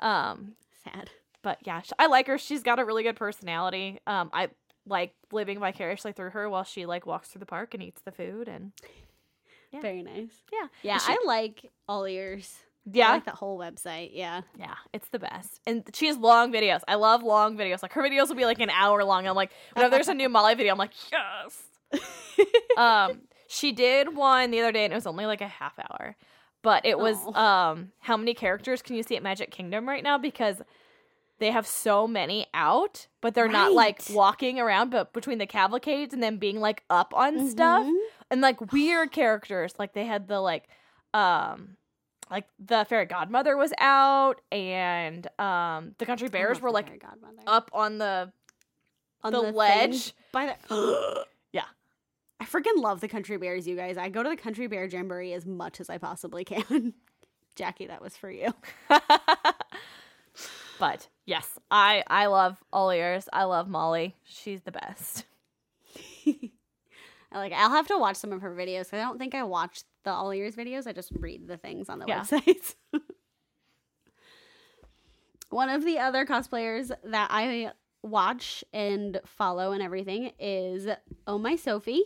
Um, 0.00 0.54
sad. 0.84 1.10
but 1.42 1.58
yeah, 1.64 1.82
sh- 1.82 1.92
I 1.98 2.06
like 2.06 2.26
her. 2.28 2.38
She's 2.38 2.62
got 2.62 2.78
a 2.78 2.84
really 2.84 3.02
good 3.02 3.16
personality. 3.16 3.98
Um, 4.06 4.30
I 4.32 4.48
like 4.86 5.12
living 5.32 5.58
vicariously 5.60 6.12
through 6.12 6.30
her 6.30 6.48
while 6.48 6.64
she 6.64 6.86
like 6.86 7.04
walks 7.06 7.28
through 7.28 7.40
the 7.40 7.46
park 7.46 7.74
and 7.74 7.82
eats 7.82 8.00
the 8.02 8.12
food 8.12 8.48
and 8.48 8.72
Yeah. 9.72 9.80
Very 9.82 10.02
nice. 10.02 10.30
yeah, 10.52 10.68
Yeah, 10.82 10.98
she- 10.98 11.12
I 11.12 11.18
like 11.26 11.70
all 11.88 12.06
ears. 12.06 12.58
Yeah. 12.92 13.08
I 13.08 13.12
like 13.12 13.24
the 13.24 13.30
whole 13.32 13.58
website. 13.58 14.10
Yeah. 14.12 14.42
Yeah, 14.58 14.74
it's 14.92 15.08
the 15.08 15.18
best. 15.18 15.60
And 15.66 15.88
she 15.94 16.06
has 16.06 16.16
long 16.16 16.52
videos. 16.52 16.80
I 16.88 16.94
love 16.96 17.22
long 17.22 17.56
videos. 17.56 17.82
Like 17.82 17.92
her 17.94 18.02
videos 18.02 18.28
will 18.28 18.36
be 18.36 18.44
like 18.44 18.60
an 18.60 18.70
hour 18.70 19.02
long. 19.04 19.26
I'm 19.26 19.36
like, 19.36 19.50
whenever 19.74 19.90
there's 19.94 20.08
a 20.08 20.14
new 20.14 20.28
Molly 20.28 20.54
video, 20.54 20.72
I'm 20.72 20.78
like, 20.78 20.92
yes. 21.12 21.62
um, 22.76 23.22
she 23.48 23.72
did 23.72 24.14
one 24.14 24.50
the 24.50 24.60
other 24.60 24.72
day 24.72 24.84
and 24.84 24.92
it 24.92 24.96
was 24.96 25.06
only 25.06 25.26
like 25.26 25.40
a 25.40 25.48
half 25.48 25.78
hour. 25.78 26.16
But 26.62 26.84
it 26.84 26.98
was 26.98 27.16
Oh. 27.24 27.32
um 27.34 27.92
how 28.00 28.16
many 28.16 28.34
characters 28.34 28.82
can 28.82 28.96
you 28.96 29.02
see 29.02 29.16
at 29.16 29.22
Magic 29.22 29.50
Kingdom 29.50 29.88
right 29.88 30.02
now? 30.02 30.18
Because 30.18 30.60
they 31.38 31.52
have 31.52 31.66
so 31.68 32.08
many 32.08 32.46
out, 32.52 33.06
but 33.20 33.34
they're 33.34 33.46
not 33.48 33.72
like 33.72 34.02
walking 34.10 34.58
around, 34.58 34.90
but 34.90 35.12
between 35.12 35.38
the 35.38 35.46
cavalcades 35.46 36.12
and 36.12 36.20
then 36.22 36.36
being 36.36 36.58
like 36.60 36.82
up 36.90 37.14
on 37.14 37.48
stuff 37.48 37.86
Mhm. 37.86 37.96
and 38.30 38.40
like 38.40 38.72
weird 38.72 39.12
characters. 39.12 39.74
Like 39.78 39.92
they 39.92 40.04
had 40.04 40.26
the 40.26 40.40
like 40.40 40.64
um 41.14 41.76
like 42.30 42.46
the 42.58 42.84
fairy 42.88 43.06
godmother 43.06 43.56
was 43.56 43.72
out 43.78 44.40
and 44.52 45.26
um 45.38 45.94
the 45.98 46.06
country 46.06 46.28
bears 46.28 46.60
were 46.60 46.70
like 46.70 46.86
up 47.46 47.70
on 47.72 47.98
the 47.98 48.32
On 49.22 49.32
the 49.32 49.42
thing 49.42 49.54
ledge. 49.54 50.14
by 50.32 50.54
the. 50.68 51.24
Yeah. 51.52 51.64
I 52.40 52.44
freaking 52.44 52.76
love 52.76 53.00
the 53.00 53.08
country 53.08 53.36
bears, 53.36 53.66
you 53.66 53.74
guys. 53.76 53.96
I 53.96 54.10
go 54.10 54.22
to 54.22 54.28
the 54.28 54.36
country 54.36 54.66
bear 54.68 54.84
jamboree 54.86 55.32
as 55.32 55.46
much 55.46 55.80
as 55.80 55.88
I 55.90 55.98
possibly 55.98 56.44
can. 56.44 56.94
Jackie, 57.56 57.86
that 57.86 58.00
was 58.02 58.16
for 58.16 58.30
you. 58.30 58.54
but 60.78 61.08
yes, 61.26 61.58
I 61.70 62.04
I 62.06 62.26
love 62.26 62.62
all 62.72 62.90
ears. 62.90 63.28
I 63.32 63.44
love 63.44 63.68
Molly. 63.68 64.14
She's 64.24 64.60
the 64.62 64.72
best. 64.72 65.24
Like. 67.30 67.52
I'll 67.52 67.70
have 67.70 67.86
to 67.88 67.98
watch 67.98 68.16
some 68.16 68.32
of 68.32 68.40
her 68.40 68.54
videos 68.54 68.92
I 68.92 68.96
don't 68.96 69.18
think 69.18 69.34
I 69.34 69.42
watch 69.42 69.82
the 70.08 70.14
all 70.14 70.32
ears 70.32 70.56
videos. 70.56 70.86
I 70.86 70.92
just 70.92 71.12
read 71.18 71.46
the 71.46 71.56
things 71.56 71.88
on 71.88 71.98
the 71.98 72.06
Yeah. 72.08 72.22
websites. 72.22 72.74
One 75.50 75.70
of 75.70 75.84
the 75.84 75.98
other 75.98 76.26
cosplayers 76.26 76.90
that 77.04 77.28
I 77.30 77.72
watch 78.02 78.62
and 78.72 79.20
follow 79.24 79.72
and 79.72 79.82
everything 79.82 80.32
is 80.38 80.86
Oh 81.26 81.38
My 81.38 81.56
Sophie. 81.56 82.02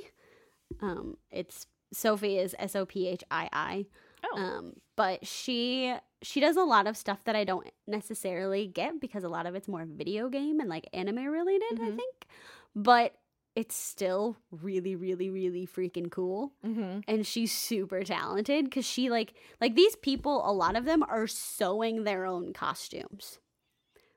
Um, 0.80 1.16
it's 1.30 1.66
Sophie 1.92 2.38
is 2.38 2.54
S 2.58 2.76
O 2.76 2.86
P 2.86 3.08
H 3.08 3.24
I 3.30 3.48
I. 3.52 3.86
Oh. 4.24 4.36
Um, 4.40 4.72
but 4.96 5.26
she 5.26 5.94
she 6.22 6.40
does 6.40 6.56
a 6.56 6.62
lot 6.62 6.86
of 6.86 6.96
stuff 6.96 7.24
that 7.24 7.34
I 7.34 7.42
don't 7.44 7.68
necessarily 7.88 8.68
get 8.68 9.00
because 9.00 9.24
a 9.24 9.28
lot 9.28 9.46
of 9.46 9.56
it's 9.56 9.66
more 9.66 9.84
video 9.84 10.28
game 10.28 10.60
and 10.60 10.68
like 10.70 10.88
anime 10.92 11.16
related, 11.26 11.80
I 11.80 11.90
Mhm. 11.90 11.96
think. 11.96 12.26
But 12.76 13.14
it's 13.54 13.76
still 13.76 14.38
really, 14.50 14.96
really, 14.96 15.28
really 15.28 15.66
freaking 15.66 16.10
cool. 16.10 16.52
mm-hmm. 16.64 17.00
And 17.06 17.26
she's 17.26 17.52
super 17.52 18.02
talented 18.02 18.64
because 18.64 18.86
she 18.86 19.10
like 19.10 19.34
like 19.60 19.74
these 19.74 19.96
people, 19.96 20.48
a 20.48 20.52
lot 20.52 20.76
of 20.76 20.84
them 20.84 21.02
are 21.02 21.26
sewing 21.26 22.04
their 22.04 22.24
own 22.24 22.52
costumes. 22.52 23.38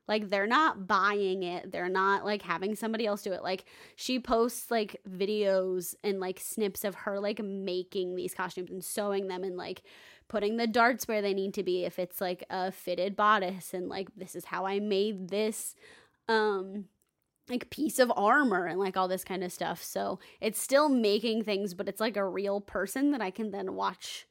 Like 0.08 0.28
they're 0.28 0.46
not 0.46 0.86
buying 0.86 1.42
it. 1.42 1.72
They're 1.72 1.88
not 1.88 2.24
like 2.24 2.42
having 2.42 2.76
somebody 2.76 3.06
else 3.06 3.22
do 3.22 3.32
it. 3.32 3.42
Like 3.42 3.64
she 3.96 4.20
posts 4.20 4.70
like 4.70 5.00
videos 5.08 5.94
and 6.04 6.20
like 6.20 6.40
snips 6.40 6.84
of 6.84 6.94
her 6.94 7.18
like 7.20 7.42
making 7.42 8.14
these 8.14 8.32
costumes 8.32 8.70
and 8.70 8.84
sewing 8.84 9.28
them 9.28 9.42
and 9.42 9.56
like 9.56 9.82
putting 10.28 10.56
the 10.56 10.66
darts 10.66 11.06
where 11.06 11.22
they 11.22 11.34
need 11.34 11.54
to 11.54 11.62
be 11.62 11.84
if 11.84 11.98
it's 11.98 12.20
like 12.20 12.44
a 12.50 12.72
fitted 12.72 13.16
bodice 13.16 13.74
and 13.74 13.88
like 13.88 14.08
this 14.16 14.34
is 14.34 14.46
how 14.46 14.66
I 14.66 14.80
made 14.80 15.28
this 15.28 15.74
um 16.28 16.86
like 17.48 17.70
piece 17.70 17.98
of 17.98 18.12
armor 18.16 18.66
and 18.66 18.78
like 18.80 18.96
all 18.96 19.08
this 19.08 19.24
kind 19.24 19.44
of 19.44 19.52
stuff. 19.52 19.82
So 19.82 20.18
it's 20.40 20.60
still 20.60 20.88
making 20.88 21.44
things, 21.44 21.74
but 21.74 21.88
it's 21.88 22.00
like 22.00 22.16
a 22.16 22.24
real 22.26 22.60
person 22.60 23.12
that 23.12 23.20
I 23.20 23.30
can 23.30 23.50
then 23.50 23.74
watch 23.74 24.26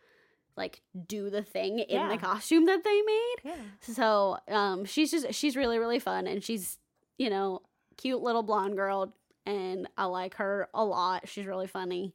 like 0.57 0.82
do 1.07 1.30
the 1.30 1.41
thing 1.43 1.80
in 1.80 1.86
Yeah. 1.89 2.09
the 2.09 2.18
costume 2.18 2.66
that 2.66 2.84
they 2.84 3.01
made. 3.01 3.36
Yeah. 3.43 3.55
So 3.82 4.38
um 4.49 4.86
she's 4.86 5.11
just 5.11 5.34
she's 5.34 5.55
really, 5.55 5.80
really 5.80 5.99
fun 5.99 6.28
and 6.28 6.43
she's, 6.43 6.78
you 7.18 7.30
know, 7.30 7.61
cute 7.97 8.22
little 8.22 8.43
blonde 8.43 8.76
girl 8.76 9.13
and 9.45 9.88
I 9.97 10.05
like 10.05 10.36
her 10.36 10.68
a 10.74 10.84
lot. 10.84 11.28
She's 11.30 11.45
really 11.45 11.68
funny. 11.68 12.13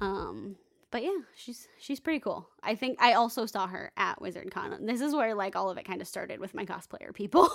Um 0.00 0.56
but 0.90 1.02
yeah, 1.02 1.18
she's 1.36 1.68
she's 1.78 2.00
pretty 2.00 2.20
cool. 2.20 2.48
I 2.62 2.74
think 2.74 2.98
I 3.00 3.12
also 3.12 3.44
saw 3.46 3.66
her 3.66 3.92
at 3.96 4.20
WizardCon. 4.20 4.86
This 4.86 5.00
is 5.02 5.14
where 5.14 5.34
like 5.34 5.54
all 5.54 5.68
of 5.70 5.76
it 5.76 5.84
kind 5.84 6.00
of 6.00 6.08
started 6.08 6.40
with 6.40 6.54
my 6.54 6.64
cosplayer 6.64 7.12
people. 7.12 7.48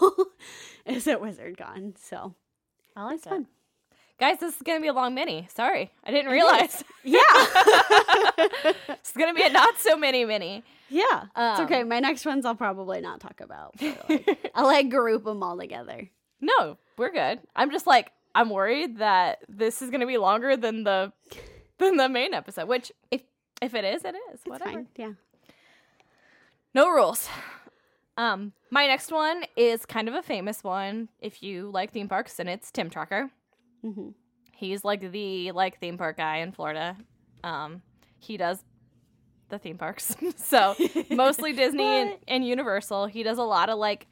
is 0.86 1.08
at 1.08 1.20
WizardCon. 1.22 1.98
So 1.98 2.36
I 2.96 3.04
like 3.06 3.18
it's 3.18 3.26
it. 3.26 3.30
fun. 3.30 3.48
Guys, 4.20 4.40
this 4.40 4.56
is 4.56 4.62
gonna 4.62 4.80
be 4.80 4.88
a 4.88 4.94
long 4.94 5.14
mini. 5.16 5.48
Sorry, 5.54 5.92
I 6.04 6.12
didn't 6.12 6.32
realize. 6.32 6.84
Yeah. 7.06 7.20
it's 8.90 9.12
gonna 9.12 9.34
be 9.34 9.42
a 9.44 9.50
not 9.50 9.78
so 9.80 9.98
mini 9.98 10.24
mini. 10.24 10.64
yeah. 10.90 11.24
it's 11.36 11.60
Um, 11.60 11.66
okay. 11.66 11.84
My 11.84 12.00
next 12.00 12.26
ones 12.26 12.46
I'll 12.46 12.56
probably 12.56 13.02
not 13.02 13.20
talk 13.20 13.42
about. 13.42 13.74
like, 13.82 14.52
I'll 14.56 14.66
like 14.68 14.90
group 14.90 15.26
them 15.26 15.44
all 15.44 15.58
together. 15.58 16.10
no, 16.40 16.78
we're 16.98 17.12
good. 17.12 17.40
I'm 17.56 17.72
just 17.72 17.86
like 17.88 18.12
I'm 18.36 18.50
worried 18.50 19.00
that 19.00 19.40
this 19.50 19.82
is 19.82 19.90
gonna 19.90 20.08
be 20.08 20.18
longer 20.18 20.56
than 20.56 20.84
the 20.86 21.12
than 21.80 21.98
the 21.98 22.08
main 22.08 22.34
episode. 22.34 22.70
Which 22.70 22.92
if 23.12 23.22
if 23.62 23.74
it 23.76 23.84
is, 23.84 24.06
it 24.06 24.16
is. 24.16 24.36
It's 24.36 24.46
Whatever. 24.46 24.72
fine. 24.72 24.88
Yeah. 24.96 25.12
No 26.74 26.90
rules. 26.90 27.28
Um, 28.18 28.54
my 28.70 28.86
next 28.88 29.12
one 29.12 29.44
is 29.58 29.86
kind 29.86 30.08
of 30.08 30.14
a 30.14 30.22
famous 30.22 30.64
one 30.64 31.10
if 31.20 31.42
you 31.42 31.70
like 31.72 31.92
theme 31.92 32.08
parks, 32.08 32.40
and 32.40 32.48
it's 32.50 32.72
Tim 32.72 32.90
Tracker. 32.90 33.30
hmm 33.82 34.10
He's 34.56 34.86
like 34.86 35.12
the 35.12 35.52
like 35.52 35.80
theme 35.80 35.98
park 35.98 36.18
guy 36.18 36.38
in 36.38 36.52
Florida. 36.52 36.96
Um, 37.44 37.82
he 38.20 38.38
does 38.38 38.64
the 39.50 39.58
theme 39.58 39.78
parks, 39.78 40.16
so 40.38 40.76
mostly 41.10 41.52
Disney 41.64 41.84
and, 41.84 42.18
and 42.28 42.48
Universal. 42.48 43.08
He 43.08 43.24
does 43.24 43.40
a 43.40 43.44
lot 43.44 43.70
of 43.70 43.78
like, 43.78 44.08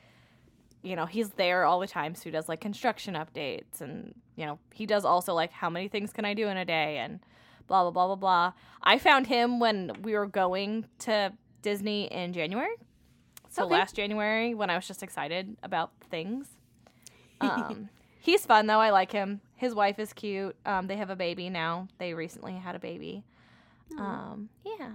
you 0.83 0.95
know, 0.95 1.05
he's 1.05 1.29
there 1.29 1.63
all 1.63 1.79
the 1.79 1.87
time, 1.87 2.15
so 2.15 2.23
he 2.23 2.31
does 2.31 2.49
like 2.49 2.59
construction 2.59 3.13
updates, 3.13 3.79
and 3.81 4.13
you 4.35 4.45
know, 4.45 4.59
he 4.73 4.85
does 4.85 5.05
also 5.05 5.33
like 5.33 5.51
how 5.51 5.69
many 5.69 5.87
things 5.87 6.11
can 6.11 6.25
I 6.25 6.33
do 6.33 6.47
in 6.47 6.57
a 6.57 6.65
day, 6.65 6.97
and 6.97 7.19
blah 7.67 7.83
blah 7.83 7.91
blah 7.91 8.07
blah 8.07 8.15
blah. 8.15 8.53
I 8.83 8.97
found 8.97 9.27
him 9.27 9.59
when 9.59 9.91
we 10.01 10.15
were 10.15 10.27
going 10.27 10.85
to 10.99 11.31
Disney 11.61 12.05
in 12.11 12.33
January, 12.33 12.75
so 13.51 13.65
Okay. 13.65 13.73
last 13.73 13.95
January 13.95 14.53
when 14.55 14.69
I 14.71 14.75
was 14.75 14.87
just 14.87 15.03
excited 15.03 15.55
about 15.61 15.91
things. 16.09 16.47
Um, 17.39 17.89
he's 18.19 18.45
fun 18.45 18.65
though. 18.67 18.79
I 18.79 18.89
like 18.89 19.11
him. 19.11 19.41
His 19.55 19.75
wife 19.75 19.99
is 19.99 20.13
cute. 20.13 20.55
Um, 20.65 20.87
they 20.87 20.97
have 20.97 21.09
a 21.11 21.15
baby 21.15 21.49
now. 21.49 21.87
They 21.99 22.13
recently 22.15 22.53
had 22.53 22.75
a 22.75 22.79
baby. 22.79 23.23
Um, 23.99 24.49
yeah, 24.65 24.89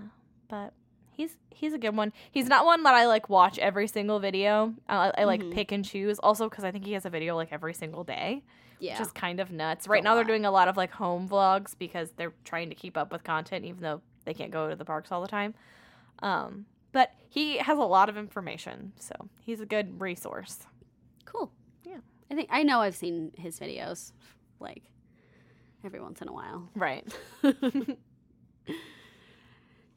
but 0.48 0.72
he's 1.12 1.36
he's 1.50 1.72
a 1.74 1.78
good 1.78 1.94
one. 1.94 2.12
He's 2.30 2.48
not 2.48 2.64
one 2.64 2.82
that 2.84 2.94
I 2.94 3.06
like 3.06 3.28
watch 3.28 3.58
every 3.58 3.86
single 3.88 4.18
video. 4.20 4.74
I, 4.88 5.12
I 5.18 5.24
like 5.24 5.42
Mhm. 5.42 5.52
pick 5.52 5.70
and 5.72 5.84
choose. 5.84 6.18
Also, 6.18 6.48
because 6.48 6.64
I 6.64 6.70
think 6.70 6.84
he 6.86 6.92
has 6.94 7.04
a 7.04 7.10
video 7.10 7.36
like 7.36 7.52
every 7.52 7.74
single 7.74 8.04
day, 8.04 8.42
Yeah. 8.80 8.92
which 8.98 9.06
is 9.06 9.12
kind 9.12 9.38
of 9.38 9.50
nuts. 9.52 9.86
Right 9.86 10.02
now, 10.02 10.14
they're 10.14 10.24
doing 10.24 10.46
a 10.46 10.50
lot 10.50 10.66
of 10.68 10.76
like 10.78 10.92
home 10.92 11.28
vlogs 11.28 11.74
because 11.78 12.12
they're 12.12 12.32
trying 12.44 12.70
to 12.70 12.74
keep 12.74 12.96
up 12.96 13.12
with 13.12 13.22
content, 13.22 13.64
even 13.66 13.82
though 13.82 14.00
they 14.24 14.32
can't 14.34 14.50
go 14.50 14.68
to 14.70 14.76
the 14.76 14.84
parks 14.84 15.12
all 15.12 15.20
the 15.20 15.28
time. 15.28 15.54
Um, 16.20 16.64
but 16.96 17.08
he 17.28 17.58
has 17.58 17.76
a 17.78 17.82
lot 17.96 18.08
of 18.08 18.16
information, 18.16 18.92
so 18.98 19.14
he's 19.46 19.60
a 19.60 19.66
good 19.66 20.00
resource. 20.00 20.54
cool. 21.26 21.52
Yeah. 21.84 21.98
I 22.30 22.34
think 22.34 22.48
I 22.50 22.62
know 22.62 22.80
I've 22.80 22.96
seen 22.96 23.32
his 23.36 23.60
videos 23.60 24.12
like 24.60 24.82
every 25.84 26.00
once 26.00 26.22
in 26.22 26.28
a 26.28 26.32
while. 26.32 26.68
Right. 26.74 27.04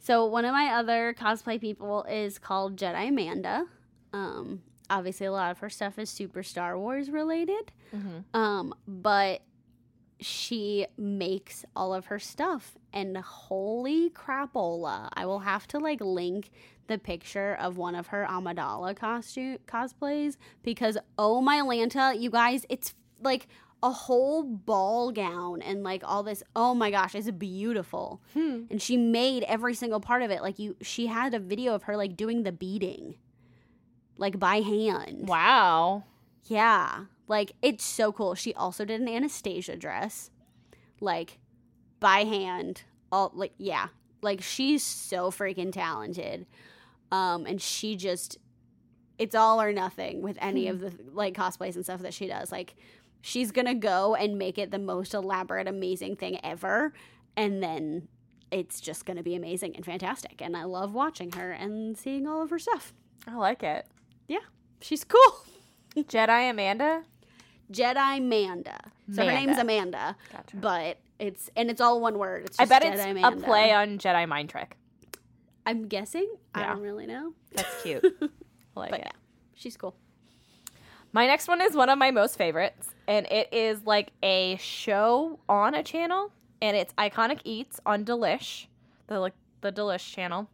So 0.01 0.25
one 0.25 0.45
of 0.45 0.53
my 0.53 0.67
other 0.75 1.13
cosplay 1.13 1.59
people 1.59 2.03
is 2.09 2.39
called 2.39 2.77
Jedi 2.77 3.09
Amanda. 3.09 3.65
Um, 4.13 4.61
obviously, 4.89 5.27
a 5.27 5.31
lot 5.31 5.51
of 5.51 5.59
her 5.59 5.69
stuff 5.69 5.99
is 5.99 6.09
super 6.09 6.41
Star 6.41 6.79
Wars 6.79 7.09
related. 7.11 7.71
hmm 7.91 8.19
Um, 8.33 8.73
but 8.87 9.41
she 10.19 10.87
makes 10.97 11.63
all 11.75 11.93
of 11.93 12.05
her 12.07 12.17
stuff. 12.17 12.77
And 12.93 13.17
holy 13.17 14.09
crapola, 14.09 15.09
I 15.13 15.25
will 15.25 15.39
have 15.39 15.67
to 15.67 15.77
like 15.79 16.01
link 16.01 16.49
the 16.89 16.97
picture 16.97 17.55
of 17.59 17.77
one 17.77 17.95
of 17.95 18.07
her 18.07 18.27
Amidala 18.29 18.95
costume 18.97 19.59
cosplays 19.65 20.35
because 20.63 20.97
oh 21.17 21.39
my 21.39 21.59
Lanta, 21.61 22.19
you 22.19 22.29
guys, 22.29 22.65
it's 22.67 22.93
like 23.23 23.47
a 23.81 23.91
whole 23.91 24.43
ball 24.43 25.09
gown 25.13 25.61
and 25.61 25.83
like 25.83 26.03
all 26.05 26.21
this 26.21 26.43
oh 26.53 26.73
my 26.75 26.91
gosh 26.91 27.15
it's 27.15 27.31
beautiful 27.31 28.21
Hmm. 28.33 28.63
and 28.69 28.81
she 28.81 28.97
made 28.97 29.43
every 29.43 29.73
single 29.73 30.01
part 30.01 30.21
of 30.21 30.31
it 30.31 30.41
like 30.41 30.59
you 30.59 30.75
she 30.81 31.07
had 31.07 31.33
a 31.33 31.39
video 31.39 31.75
of 31.75 31.83
her 31.83 31.95
like 31.95 32.17
doing 32.17 32.43
the 32.43 32.51
beading 32.51 33.15
like 34.17 34.37
by 34.37 34.57
hand 34.59 35.29
Wow. 35.29 36.03
yeah 36.47 37.05
like 37.29 37.53
it's 37.61 37.85
so 37.85 38.11
cool 38.11 38.35
she 38.35 38.53
also 38.53 38.83
did 38.83 38.99
an 38.99 39.07
anastasia 39.07 39.77
dress 39.77 40.29
like 40.99 41.37
by 42.01 42.25
hand 42.25 42.83
all 43.13 43.31
like 43.33 43.53
yeah 43.57 43.87
like 44.21 44.41
she's 44.41 44.83
so 44.83 45.31
freaking 45.31 45.71
talented 45.71 46.45
um 47.11 47.45
and 47.45 47.61
she 47.61 47.95
just 47.95 48.37
it's 49.17 49.35
all 49.35 49.61
or 49.61 49.73
nothing 49.73 50.21
with 50.21 50.37
any 50.41 50.67
of 50.67 50.79
the 50.79 50.93
like 51.11 51.33
cosplays 51.35 51.75
and 51.75 51.83
stuff 51.83 52.01
that 52.01 52.13
she 52.13 52.27
does 52.27 52.51
like 52.51 52.75
she's 53.21 53.51
gonna 53.51 53.75
go 53.75 54.15
and 54.15 54.37
make 54.37 54.57
it 54.57 54.71
the 54.71 54.79
most 54.79 55.13
elaborate 55.13 55.67
amazing 55.67 56.15
thing 56.15 56.39
ever 56.43 56.93
and 57.35 57.61
then 57.61 58.07
it's 58.51 58.79
just 58.79 59.05
gonna 59.05 59.23
be 59.23 59.35
amazing 59.35 59.75
and 59.75 59.85
fantastic 59.85 60.41
and 60.41 60.55
i 60.55 60.63
love 60.63 60.93
watching 60.93 61.31
her 61.33 61.51
and 61.51 61.97
seeing 61.97 62.27
all 62.27 62.41
of 62.41 62.49
her 62.49 62.59
stuff 62.59 62.93
I 63.27 63.35
like 63.35 63.63
it. 63.63 63.85
Yeah, 64.27 64.39
she's 64.81 65.03
cool 65.03 65.45
Jedi 65.95 66.49
Amanda? 66.49 67.03
jedi 67.71 68.19
manda 68.21 68.79
so 69.13 69.23
her 69.23 69.31
name's 69.31 69.57
Amanda 69.59 70.15
Gotcha. 70.31 70.57
but 70.57 70.97
it's 71.19 71.49
and 71.55 71.69
it's 71.69 71.81
all 71.81 72.01
one 72.01 72.17
word. 72.17 72.45
It's 72.45 72.59
I 72.59 72.65
bet 72.65 72.81
Jedi 72.81 73.17
it's 73.17 73.43
a 73.43 73.45
play 73.45 73.71
on 73.73 73.99
Jedi 73.99 74.27
Mind 74.27 74.49
Trick. 74.49 74.75
I'm 75.65 75.87
guessing. 75.87 76.29
I 76.53 76.65
don't 76.65 76.81
really 76.81 77.05
know, 77.05 77.33
That's 77.53 77.81
cute. 77.83 78.03
I 78.21 78.79
like 78.79 78.89
but 78.91 78.99
it. 78.99 79.05
yeah, 79.05 79.11
she's 79.55 79.77
cool. 79.77 79.95
My 81.11 81.25
next 81.25 81.47
one 81.47 81.61
is 81.61 81.75
one 81.75 81.89
of 81.89 81.97
my 81.97 82.11
most 82.11 82.37
favorites, 82.37 82.89
and 83.07 83.25
it 83.31 83.49
is 83.51 83.83
like 83.85 84.11
a 84.21 84.57
show 84.57 85.39
on 85.49 85.73
a 85.75 85.83
channel, 85.83 86.31
and 86.61 86.77
it's 86.77 86.93
Iconic 86.93 87.39
Eats 87.43 87.79
on 87.85 88.05
Delish, 88.05 88.67
the 89.07 89.19
like 89.19 89.33
the 89.61 89.71
Delish 89.71 90.11
channel. 90.13 90.49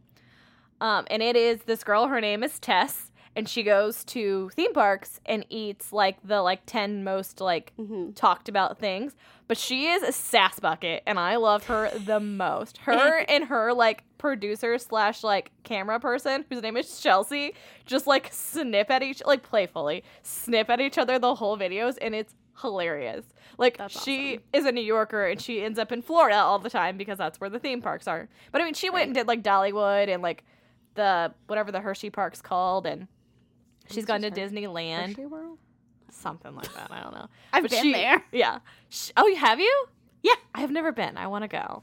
Um, 0.80 1.06
and 1.10 1.22
it 1.22 1.36
is 1.36 1.62
this 1.62 1.84
girl. 1.84 2.06
Her 2.08 2.20
name 2.20 2.42
is 2.42 2.58
Tess, 2.58 3.10
and 3.36 3.48
she 3.48 3.62
goes 3.62 4.02
to 4.04 4.48
theme 4.54 4.72
parks 4.72 5.20
and 5.26 5.44
eats 5.50 5.92
like 5.92 6.16
the 6.24 6.42
like 6.42 6.62
ten 6.66 7.04
most 7.04 7.40
like 7.40 7.72
hmm 7.76 8.10
talked 8.12 8.48
about 8.48 8.78
things. 8.78 9.14
But 9.46 9.58
she 9.58 9.86
is 9.86 10.02
a 10.02 10.10
sass 10.10 10.58
bucket, 10.58 11.04
and 11.06 11.20
I 11.20 11.36
love 11.36 11.66
her 11.66 11.90
the 11.96 12.18
most. 12.18 12.78
Her 12.78 13.18
and 13.28 13.44
her 13.44 13.72
like 13.72 14.02
producer 14.18 14.76
slash 14.78 15.22
like 15.22 15.52
camera 15.62 16.00
person, 16.00 16.44
whose 16.50 16.62
name 16.62 16.76
is 16.76 17.00
Chelsea, 17.00 17.54
just 17.84 18.08
like 18.08 18.32
snip 18.32 18.90
at 18.90 19.02
each 19.04 19.22
like 19.24 19.44
playfully 19.44 20.02
snip 20.22 20.68
at 20.70 20.80
each 20.80 20.98
other 20.98 21.18
the 21.18 21.36
whole 21.36 21.56
videos, 21.56 21.96
and 22.00 22.14
it's 22.14 22.34
hilarious. 22.60 23.24
Like 23.58 23.78
That's 23.78 24.02
she 24.02 24.34
awesome. 24.36 24.42
is 24.52 24.64
a 24.66 24.72
New 24.72 24.80
Yorker 24.82 25.26
and 25.26 25.40
she 25.40 25.62
ends 25.62 25.78
up 25.78 25.92
in 25.92 26.02
Florida 26.02 26.36
all 26.36 26.58
the 26.58 26.70
time 26.70 26.96
because 26.96 27.18
that's 27.18 27.38
where 27.40 27.50
the 27.50 27.58
theme 27.58 27.80
parks 27.82 28.08
are. 28.08 28.28
But 28.52 28.60
I 28.60 28.64
mean, 28.64 28.74
she 28.74 28.90
went 28.90 29.06
and 29.06 29.14
did 29.14 29.28
like 29.28 29.42
Dollywood 29.42 30.08
and 30.08 30.22
like 30.22 30.44
the 30.94 31.32
whatever 31.46 31.70
the 31.70 31.80
Hershey 31.80 32.10
Park's 32.10 32.40
called, 32.42 32.86
and 32.86 33.06
she's 33.90 34.04
gone 34.04 34.22
to 34.22 34.30
Disneyland, 34.30 35.08
Hershey 35.08 35.26
World. 35.26 35.58
something 36.10 36.54
like 36.54 36.72
that. 36.74 36.90
I 36.90 37.02
don't 37.02 37.14
know. 37.14 37.28
I've 37.52 37.62
But 37.64 37.70
been 37.70 37.82
she- 37.82 37.92
there. 37.92 38.24
Yeah. 38.32 38.58
Sh 38.88 39.10
oh, 39.16 39.34
have 39.36 39.60
you? 39.60 39.86
Yeah. 40.22 40.34
I 40.54 40.60
have 40.60 40.70
never 40.70 40.92
been. 40.92 41.16
I 41.16 41.26
want 41.26 41.42
to 41.42 41.48
go. 41.48 41.82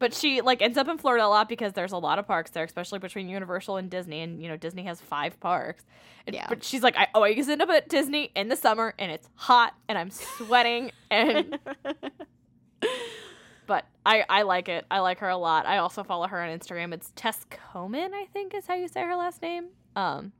But 0.00 0.12
she 0.12 0.40
like 0.40 0.60
ends 0.60 0.76
up 0.76 0.88
in 0.88 0.98
Florida 0.98 1.24
a 1.24 1.28
lot 1.28 1.48
because 1.48 1.72
there's 1.72 1.92
a 1.92 1.96
lot 1.98 2.18
of 2.18 2.26
parks 2.26 2.50
there, 2.50 2.64
especially 2.64 2.98
between 2.98 3.28
Universal 3.28 3.76
and 3.76 3.88
Disney. 3.88 4.20
And 4.22 4.42
you 4.42 4.48
know, 4.48 4.56
Disney 4.56 4.82
has 4.84 5.00
five 5.00 5.38
parks. 5.40 5.84
And, 6.26 6.34
Yeah. 6.34 6.46
But 6.48 6.64
she's 6.64 6.82
like, 6.82 6.96
I 6.96 7.06
always 7.14 7.48
end 7.48 7.62
up 7.62 7.70
at 7.70 7.88
Disney 7.88 8.30
in 8.34 8.48
the 8.48 8.56
summer, 8.56 8.92
and 8.98 9.10
it's 9.12 9.28
hot, 9.34 9.74
and 9.88 9.96
I'm 9.96 10.10
sweating, 10.10 10.90
and 11.10 11.58
but 13.66 13.86
I 14.04 14.24
I 14.28 14.42
like 14.42 14.68
it. 14.68 14.84
I 14.90 15.00
like 15.00 15.18
her 15.20 15.28
a 15.28 15.36
lot. 15.36 15.66
I 15.66 15.78
also 15.78 16.02
follow 16.04 16.26
her 16.26 16.40
on 16.42 16.48
Instagram. 16.58 16.92
It's 16.92 17.12
Tess 17.16 17.46
Koman, 17.50 18.10
I 18.12 18.26
think 18.32 18.54
is 18.54 18.66
how 18.66 18.74
you 18.74 18.88
say 18.88 19.02
her 19.02 19.16
last 19.16 19.40
name. 19.42 19.68
Um, 19.96 20.32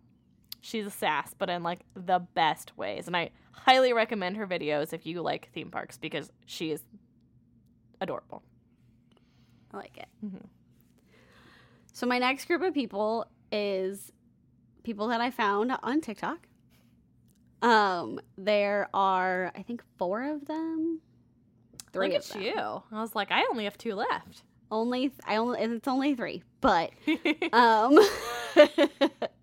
she's 0.65 0.87
a 0.87 0.91
sass, 0.91 1.35
but 1.37 1.51
in 1.51 1.63
like 1.63 1.81
the 1.95 2.21
best 2.35 2.77
ways, 2.79 3.07
and 3.07 3.15
I 3.17 3.31
highly 3.53 3.93
recommend 3.93 4.37
her 4.39 4.47
videos 4.47 4.93
if 4.95 5.05
you 5.05 5.21
like 5.21 5.51
theme 5.53 5.71
parks 5.71 5.99
because 5.99 6.33
she 6.47 6.71
is 6.71 6.83
adorable. 8.01 8.43
I 9.73 9.77
like 9.77 9.97
it. 9.99 10.09
Mhm. 10.25 10.47
So 11.93 12.07
my 12.07 12.19
next 12.19 12.47
group 12.47 12.63
of 12.63 12.73
people 12.73 13.27
is 13.53 14.11
people 14.83 15.09
that 15.09 15.21
I 15.21 15.31
found 15.31 15.73
on 15.83 16.01
TikTok. 16.01 16.49
Um, 17.63 18.21
there 18.37 18.89
are 18.95 19.53
I 19.55 19.63
think 19.63 19.83
four 19.99 20.23
of 20.25 20.47
them. 20.47 21.01
Three 21.93 22.09
Look 22.09 22.19
of 22.19 22.25
at 22.25 22.33
them. 22.33 22.43
you. 22.43 22.55
I 22.57 23.01
was 23.01 23.15
like, 23.15 23.31
I 23.31 23.47
only 23.51 23.65
have 23.65 23.77
two 23.79 23.95
left. 23.95 24.43
Only 24.71 25.13
I 25.27 25.37
only 25.37 25.61
it's 25.61 25.87
only 25.87 26.15
three, 26.15 26.43
but 26.61 26.91
um 27.53 27.99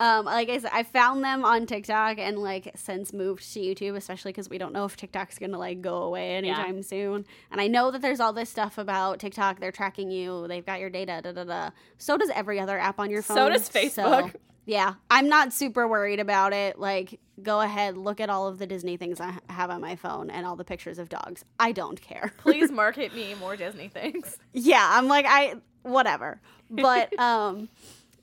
um 0.00 0.24
like 0.26 0.48
i 0.48 0.58
said 0.58 0.70
i 0.74 0.82
found 0.82 1.24
them 1.24 1.44
on 1.44 1.64
tiktok 1.66 2.18
and 2.18 2.38
like 2.38 2.70
since 2.76 3.12
moved 3.12 3.42
to 3.52 3.60
youtube 3.60 3.96
especially 3.96 4.30
because 4.32 4.48
we 4.50 4.58
don't 4.58 4.72
know 4.72 4.84
if 4.84 4.96
tiktok's 4.96 5.38
gonna 5.38 5.58
like 5.58 5.80
go 5.80 6.02
away 6.02 6.34
anytime 6.36 6.82
soon. 6.82 7.24
And 7.50 7.60
i 7.60 7.66
know 7.66 7.90
that 7.90 8.02
there's 8.02 8.20
all 8.20 8.32
this 8.32 8.50
stuff 8.50 8.76
about 8.78 9.18
tiktok 9.20 9.58
they're 9.60 9.72
tracking 9.72 10.10
you 10.10 10.46
they've 10.48 10.64
got 10.66 10.80
your 10.80 10.90
data 10.90 11.20
da 11.24 11.32
da 11.32 11.44
da. 11.44 11.70
So 11.98 12.16
does 12.18 12.30
every 12.34 12.60
other 12.60 12.78
app 12.78 12.98
on 12.98 13.10
your 13.10 13.22
phone 13.22 13.36
So 13.36 13.48
does 13.48 13.68
Facebook. 13.70 14.34
yeah 14.66 14.94
i'm 15.10 15.28
not 15.28 15.52
super 15.52 15.86
worried 15.88 16.20
about 16.20 16.52
it. 16.52 16.78
Like 16.78 17.18
go 17.42 17.60
ahead 17.60 17.96
look 17.96 18.20
at 18.20 18.28
all 18.30 18.48
of 18.48 18.58
the 18.58 18.66
disney 18.66 18.96
things 18.96 19.20
i 19.20 19.38
have 19.50 19.68
on 19.70 19.80
my 19.82 19.94
phone 19.96 20.30
and 20.30 20.46
all 20.46 20.56
the 20.56 20.64
pictures 20.64 20.98
of 20.98 21.08
dogs. 21.08 21.44
I 21.60 21.72
don't 21.72 22.00
care. 22.00 22.32
Please 22.38 22.70
market 22.70 23.14
me 23.14 23.34
more 23.40 23.56
Disney 23.56 23.88
things. 23.88 24.38
yeah 24.52 24.86
i'm 24.92 25.06
like 25.08 25.24
i 25.28 25.54
whatever. 25.82 26.40
But 26.68 27.16
um 27.20 27.68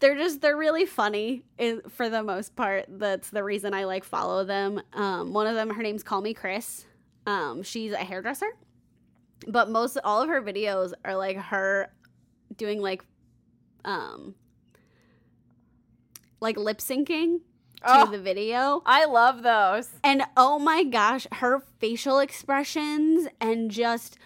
they're 0.03 0.17
just 0.17 0.41
they're 0.41 0.57
really 0.57 0.85
funny 0.85 1.43
for 1.89 2.09
the 2.09 2.21
most 2.21 2.57
part. 2.57 2.85
That's 2.89 3.29
the 3.29 3.41
reason 3.41 3.73
i 3.73 3.85
like 3.85 4.03
follow 4.03 4.43
them. 4.43 4.81
Um 4.91 5.31
one 5.31 5.47
of 5.47 5.55
them 5.55 5.69
her 5.69 5.81
name's 5.81 6.03
call 6.03 6.19
me 6.21 6.33
chris. 6.33 6.85
Um 7.25 7.63
she's 7.63 7.93
a 7.93 7.97
hairdresser. 7.97 8.49
But 9.47 9.69
most 9.69 9.97
all 10.03 10.21
of 10.21 10.27
her 10.27 10.41
videos 10.41 10.91
are 11.05 11.15
like 11.15 11.37
her 11.37 11.89
doing 12.57 12.81
like 12.81 13.05
um 13.85 14.35
like 16.41 16.57
lip 16.57 16.79
syncing 16.79 17.37
to 17.77 17.83
Oh. 17.85 18.11
the 18.11 18.19
video. 18.19 18.81
I 18.85 19.05
love 19.05 19.41
those. 19.43 19.89
and 20.03 20.23
oh 20.35 20.59
my 20.59 20.83
gosh, 20.83 21.27
her 21.33 21.63
facial 21.79 22.19
expressions 22.19 23.27
and 23.39 23.71
just 23.71 24.17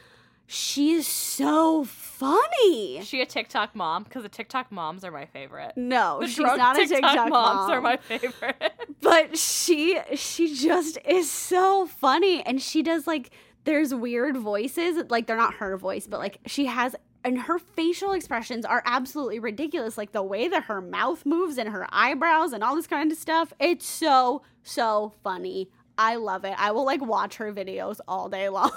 she 0.49 0.93
is 0.93 1.05
so 1.05 1.83
funny. 1.83 3.01
She 3.03 3.21
a 3.21 3.25
TikTok 3.25 3.75
mom? 3.75 4.03
Because 4.03 4.23
the 4.23 4.29
TikTok 4.29 4.71
moms 4.71 5.03
are 5.03 5.11
my 5.11 5.25
favorite. 5.25 5.73
No, 5.75 6.19
The 6.21 6.27
she's 6.27 6.39
not 6.39 6.79
a 6.79 6.87
TikTok 6.87 7.29
moms 7.29 7.67
mom. 7.67 7.71
are 7.71 7.81
my 7.81 7.97
favorite. 7.97 8.71
but 9.01 9.37
she 9.37 9.99
she 10.15 10.55
just 10.55 10.97
is 11.05 11.29
so 11.29 11.85
funny 11.85 12.41
and 12.43 12.61
she 12.61 12.81
does 12.81 13.05
like 13.05 13.31
there's 13.65 13.93
weird 13.93 14.37
voices 14.37 15.03
like 15.09 15.27
they're 15.27 15.35
not 15.37 15.55
her 15.55 15.77
voice 15.77 16.07
but 16.07 16.19
like 16.19 16.39
she 16.45 16.65
has 16.65 16.95
and 17.23 17.37
her 17.41 17.59
facial 17.59 18.13
expressions 18.13 18.63
are 18.65 18.81
absolutely 18.85 19.39
ridiculous 19.39 19.97
like 19.97 20.13
the 20.13 20.23
way 20.23 20.47
that 20.47 20.63
her 20.63 20.79
mouth 20.81 21.25
moves 21.25 21.57
and 21.57 21.69
her 21.69 21.85
eyebrows 21.91 22.53
and 22.53 22.63
all 22.63 22.75
this 22.75 22.87
kind 22.87 23.11
of 23.11 23.17
stuff 23.17 23.51
it's 23.59 23.85
so 23.85 24.41
so 24.63 25.11
funny 25.23 25.69
i 25.97 26.15
love 26.15 26.45
it 26.45 26.53
i 26.57 26.71
will 26.71 26.85
like 26.85 27.01
watch 27.01 27.35
her 27.35 27.51
videos 27.53 27.99
all 28.07 28.29
day 28.29 28.49
long 28.49 28.71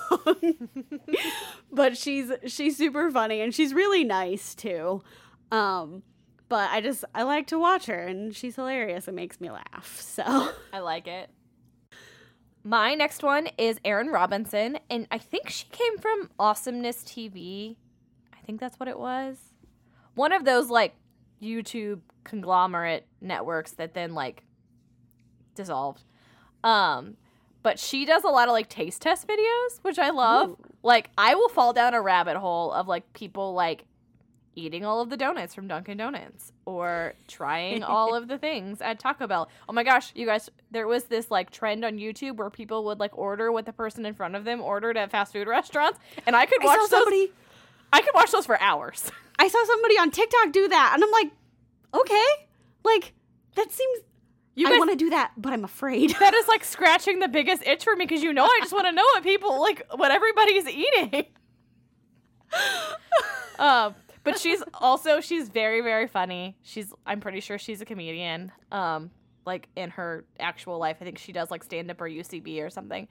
but 1.73 1.97
she's 1.97 2.31
she's 2.47 2.77
super 2.77 3.11
funny 3.11 3.41
and 3.41 3.55
she's 3.55 3.75
really 3.75 4.05
nice 4.05 4.55
too 4.55 5.03
um 5.53 6.03
but 6.51 6.69
I 6.73 6.81
just 6.83 7.05
I 7.15 7.23
like 7.23 7.47
to 7.47 7.59
watch 7.59 7.87
her 7.87 8.07
and 8.07 8.37
she's 8.37 8.57
hilarious. 8.57 9.09
It 9.09 9.15
makes 9.15 9.41
me 9.41 9.51
laugh. 9.51 10.03
So 10.11 10.51
I 10.73 10.81
like 10.81 11.07
it. 11.07 11.31
My 12.63 12.95
next 12.95 13.23
one 13.23 13.49
is 13.57 13.79
Erin 13.87 14.09
Robinson, 14.09 14.79
and 14.91 15.07
I 15.11 15.17
think 15.17 15.49
she 15.49 15.65
came 15.71 15.97
from 15.97 16.29
Awesomeness 16.39 17.05
TV. 17.05 17.77
I 18.35 18.45
think 18.45 18.61
that's 18.61 18.79
what 18.79 18.89
it 18.89 18.99
was. 18.99 19.39
One 20.15 20.33
of 20.33 20.45
those 20.45 20.69
like 20.69 20.95
YouTube 21.41 22.01
conglomerate 22.25 23.07
networks 23.23 23.73
that 23.73 23.95
then 23.95 24.15
like 24.15 24.43
dissolved. 25.55 26.05
Um, 26.65 27.17
but 27.63 27.79
she 27.79 28.05
does 28.05 28.25
a 28.25 28.29
lot 28.29 28.49
of 28.49 28.53
like 28.53 28.69
taste 28.69 29.03
test 29.03 29.29
videos, 29.29 29.79
which 29.83 29.99
I 29.99 30.11
love. 30.11 30.51
Ooh. 30.51 30.59
Like 30.83 31.11
I 31.19 31.35
will 31.35 31.49
fall 31.49 31.73
down 31.73 31.95
a 31.95 32.01
rabbit 32.01 32.37
hole 32.37 32.73
of 32.73 32.89
like 32.89 33.13
people 33.13 33.53
like 33.53 33.85
eating 34.57 34.85
all 34.85 35.01
of 35.01 35.11
the 35.11 35.17
donuts 35.17 35.55
from 35.55 35.69
Dunkin' 35.69 35.97
Donuts 35.97 36.53
or 36.65 37.15
trying 37.29 37.83
all 37.83 38.15
of 38.15 38.29
the 38.29 38.39
things 38.47 38.81
at 38.81 38.99
Taco 38.99 39.27
Bell. 39.27 39.49
Oh 39.69 39.73
my 39.73 39.85
gosh, 39.85 40.13
you 40.15 40.27
guys, 40.27 40.51
there 40.71 40.87
was 40.87 41.05
this 41.05 41.31
like 41.31 41.51
trend 41.51 41.85
on 41.85 41.99
YouTube 41.99 42.37
where 42.37 42.51
people 42.51 42.85
would 42.87 42.99
like 42.99 43.17
order 43.17 43.53
what 43.53 43.67
the 43.67 43.73
person 43.73 44.05
in 44.07 44.15
front 44.15 44.35
of 44.35 44.45
them 44.45 44.61
ordered 44.61 44.97
at 44.97 45.11
fast 45.11 45.33
food 45.33 45.47
restaurants, 45.49 45.99
and 46.27 46.35
I 46.35 46.47
could 46.47 46.63
I 46.63 46.67
watch 46.67 46.77
saw 46.77 46.83
those. 46.83 46.91
somebody. 46.91 47.33
I 47.93 48.01
could 48.03 48.15
watch 48.15 48.31
those 48.33 48.47
for 48.47 48.61
hours. 48.61 49.11
I 49.39 49.49
saw 49.49 49.65
somebody 49.65 49.95
on 49.99 50.11
TikTok 50.11 50.53
do 50.53 50.69
that, 50.69 50.93
and 50.95 51.03
I'm 51.03 51.11
like, 51.11 51.31
okay, 51.95 52.27
like 52.85 53.13
that 53.57 53.71
seems. 53.73 54.01
You 54.61 54.75
I 54.75 54.79
want 54.79 54.91
to 54.91 54.97
do 54.97 55.09
that, 55.09 55.33
but 55.39 55.55
I'm 55.55 55.65
afraid. 55.65 56.15
that 56.21 56.35
is 56.35 56.47
like 56.49 56.65
scratching 56.65 57.19
the 57.19 57.29
biggest 57.29 57.67
itch 57.67 57.83
for 57.83 57.97
me 57.97 58.05
because 58.05 58.23
you 58.23 58.33
know 58.35 58.45
I 58.45 58.59
just 58.61 58.75
want 58.75 58.87
to 58.87 58.93
know 58.93 59.05
what 59.15 59.23
people 59.23 59.59
like, 59.59 59.87
what 59.95 60.11
everybody's 60.11 60.69
eating. 60.69 61.25
um, 63.59 63.95
but 64.23 64.39
she's 64.39 64.63
also 64.75 65.23
she's 65.23 65.49
very 65.49 65.81
very 65.81 66.07
funny. 66.07 66.59
She's 66.63 66.93
I'm 67.07 67.21
pretty 67.21 67.41
sure 67.41 67.57
she's 67.57 67.81
a 67.81 67.87
comedian. 67.87 68.53
Um, 68.71 69.11
like 69.47 69.69
in 69.77 69.89
her 69.91 70.27
actual 70.39 70.79
life, 70.79 70.99
I 71.01 71.05
think 71.05 71.17
she 71.17 71.33
does 71.33 71.51
like 71.51 71.65
stand 71.65 71.91
up 71.91 71.99
or 71.99 72.09
UCB 72.09 72.63
or 72.63 72.69
something. 72.69 73.09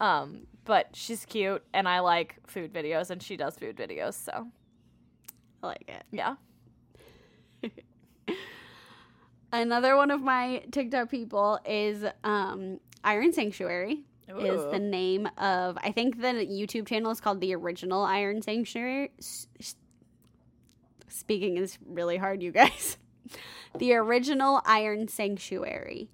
Um, 0.00 0.46
but 0.64 0.88
she's 0.94 1.24
cute 1.26 1.64
and 1.74 1.88
I 1.88 1.98
like 1.98 2.36
food 2.46 2.72
videos 2.72 3.10
and 3.10 3.20
she 3.20 3.36
does 3.36 3.56
food 3.56 3.76
videos. 3.76 4.14
So 4.14 4.46
I 5.64 5.66
like 5.66 5.84
it. 5.88 6.04
yeah. 6.12 6.36
Another 9.52 9.96
one 9.96 10.10
of 10.10 10.22
my 10.22 10.62
TikTok 10.70 11.10
people 11.10 11.60
is 11.66 12.04
um, 12.24 12.80
Iron 13.04 13.32
Sanctuary. 13.32 14.04
Is 14.28 14.64
the 14.70 14.78
name 14.78 15.28
of 15.36 15.76
I 15.82 15.92
think 15.92 16.22
the 16.22 16.28
YouTube 16.28 16.86
channel 16.86 17.10
is 17.10 17.20
called 17.20 17.42
the 17.42 17.54
original 17.54 18.02
Iron 18.02 18.40
Sanctuary. 18.40 19.12
Speaking 21.08 21.58
is 21.58 21.76
really 21.86 22.16
hard, 22.16 22.42
you 22.42 22.50
guys. 22.50 22.96
the 23.78 23.92
original 23.92 24.62
Iron 24.64 25.06
Sanctuary. 25.08 26.08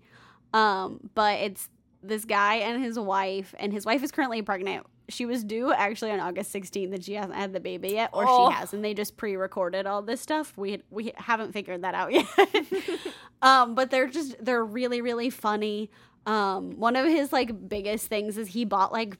Um, 0.52 1.10
but 1.14 1.38
it's 1.38 1.68
this 2.02 2.24
guy 2.24 2.56
and 2.56 2.82
his 2.82 2.98
wife, 2.98 3.54
and 3.58 3.72
his 3.72 3.86
wife 3.86 4.02
is 4.02 4.10
currently 4.10 4.42
pregnant. 4.42 4.84
She 5.10 5.24
was 5.24 5.42
due 5.42 5.72
actually 5.72 6.10
on 6.10 6.20
August 6.20 6.52
16th, 6.54 6.92
and 6.92 7.02
she 7.04 7.14
hasn't 7.14 7.34
had 7.34 7.52
the 7.54 7.60
baby 7.60 7.90
yet, 7.90 8.10
or 8.12 8.24
Oh. 8.26 8.50
she 8.50 8.56
has, 8.56 8.74
and 8.74 8.84
they 8.84 8.92
just 8.92 9.16
pre-recorded 9.16 9.86
all 9.86 10.02
this 10.02 10.20
stuff. 10.20 10.52
We 10.56 10.82
we 10.90 11.12
haven't 11.16 11.52
figured 11.52 11.82
that 11.82 11.94
out 11.94 12.12
yet. 12.12 12.26
um, 13.42 13.74
but 13.74 13.90
they're 13.90 14.06
just 14.08 14.36
they're 14.44 14.64
really 14.64 15.00
really 15.00 15.30
funny. 15.30 15.90
Um, 16.26 16.72
one 16.78 16.94
of 16.96 17.06
his 17.06 17.32
like 17.32 17.68
biggest 17.68 18.08
things 18.08 18.36
is 18.36 18.48
he 18.48 18.64
bought 18.66 18.92
like 18.92 19.16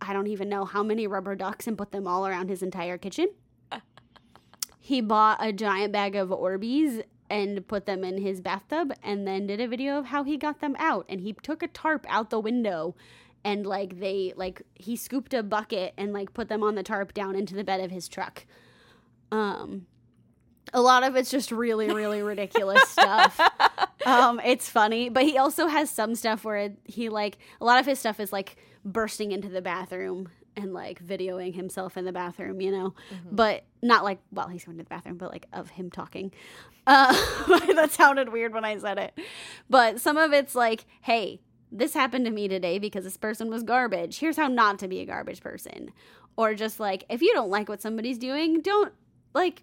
I 0.00 0.12
don't 0.14 0.28
even 0.28 0.48
know 0.48 0.64
how 0.64 0.82
many 0.82 1.06
rubber 1.06 1.34
ducks 1.34 1.66
and 1.66 1.76
put 1.76 1.92
them 1.92 2.06
all 2.06 2.26
around 2.26 2.48
his 2.48 2.62
entire 2.62 2.96
kitchen. 2.96 3.28
he 4.80 5.00
bought 5.00 5.38
a 5.40 5.52
giant 5.52 5.92
bag 5.92 6.16
of 6.16 6.30
Orbeez 6.30 7.02
and 7.30 7.66
put 7.68 7.84
them 7.84 8.04
in 8.04 8.16
his 8.22 8.40
bathtub 8.40 8.92
and 9.02 9.26
then 9.26 9.46
did 9.46 9.60
a 9.60 9.68
video 9.68 9.98
of 9.98 10.06
how 10.06 10.24
he 10.24 10.36
got 10.38 10.60
them 10.60 10.74
out 10.78 11.04
and 11.10 11.20
he 11.20 11.34
took 11.34 11.62
a 11.62 11.68
tarp 11.68 12.06
out 12.08 12.30
the 12.30 12.40
window 12.40 12.94
and 13.48 13.66
like 13.66 13.98
they 13.98 14.34
like 14.36 14.60
he 14.74 14.94
scooped 14.94 15.32
a 15.32 15.42
bucket 15.42 15.94
and 15.96 16.12
like 16.12 16.34
put 16.34 16.50
them 16.50 16.62
on 16.62 16.74
the 16.74 16.82
tarp 16.82 17.14
down 17.14 17.34
into 17.34 17.54
the 17.54 17.64
bed 17.64 17.80
of 17.80 17.90
his 17.90 18.06
truck. 18.06 18.44
Um 19.32 19.86
a 20.74 20.82
lot 20.82 21.02
of 21.02 21.16
it's 21.16 21.30
just 21.30 21.50
really 21.50 21.90
really 21.90 22.20
ridiculous 22.20 22.82
stuff. 22.88 23.40
Um 24.04 24.38
it's 24.44 24.68
funny, 24.68 25.08
but 25.08 25.22
he 25.22 25.38
also 25.38 25.66
has 25.66 25.88
some 25.90 26.14
stuff 26.14 26.44
where 26.44 26.74
he 26.84 27.08
like 27.08 27.38
a 27.58 27.64
lot 27.64 27.80
of 27.80 27.86
his 27.86 27.98
stuff 27.98 28.20
is 28.20 28.34
like 28.34 28.56
bursting 28.84 29.32
into 29.32 29.48
the 29.48 29.62
bathroom 29.62 30.28
and 30.54 30.74
like 30.74 31.02
videoing 31.02 31.54
himself 31.54 31.96
in 31.96 32.04
the 32.04 32.12
bathroom, 32.12 32.60
you 32.60 32.70
know. 32.70 32.94
But 33.32 33.64
not 33.80 34.04
like 34.04 34.18
well, 34.30 34.48
he's 34.48 34.66
going 34.66 34.76
to 34.76 34.84
the 34.84 34.90
bathroom, 34.90 35.16
but 35.16 35.32
like 35.32 35.46
of 35.54 35.70
him 35.70 35.90
talking. 35.90 36.32
Uh 36.86 37.14
that 37.76 37.92
sounded 37.92 38.30
weird 38.30 38.52
when 38.52 38.66
I 38.66 38.76
said 38.76 38.98
it. 38.98 39.18
But 39.70 40.02
some 40.02 40.18
of 40.18 40.34
it's 40.34 40.54
like, 40.54 40.84
hey, 41.00 41.40
this 41.70 41.94
happened 41.94 42.24
to 42.24 42.30
me 42.30 42.48
today 42.48 42.78
because 42.78 43.04
this 43.04 43.16
person 43.16 43.50
was 43.50 43.62
garbage. 43.62 44.18
Here's 44.18 44.36
how 44.36 44.48
not 44.48 44.78
to 44.80 44.88
be 44.88 45.00
a 45.00 45.04
garbage 45.06 45.40
person. 45.40 45.90
Or 46.36 46.54
just 46.54 46.78
like, 46.80 47.04
if 47.10 47.20
you 47.20 47.32
don't 47.34 47.50
like 47.50 47.68
what 47.68 47.82
somebody's 47.82 48.18
doing, 48.18 48.60
don't 48.60 48.92
like 49.34 49.62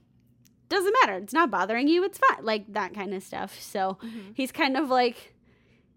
doesn't 0.68 0.95
matter. 1.01 1.18
It's 1.18 1.34
not 1.34 1.51
bothering 1.51 1.88
you. 1.88 2.03
It's 2.03 2.18
fine. 2.18 2.43
Like 2.43 2.72
that 2.74 2.93
kind 2.93 3.14
of 3.14 3.24
stuff. 3.24 3.60
So 3.62 3.97
Mm-hmm. 4.03 4.32
he's 4.34 4.51
kind 4.51 4.76
of 4.78 4.89
like 4.89 5.34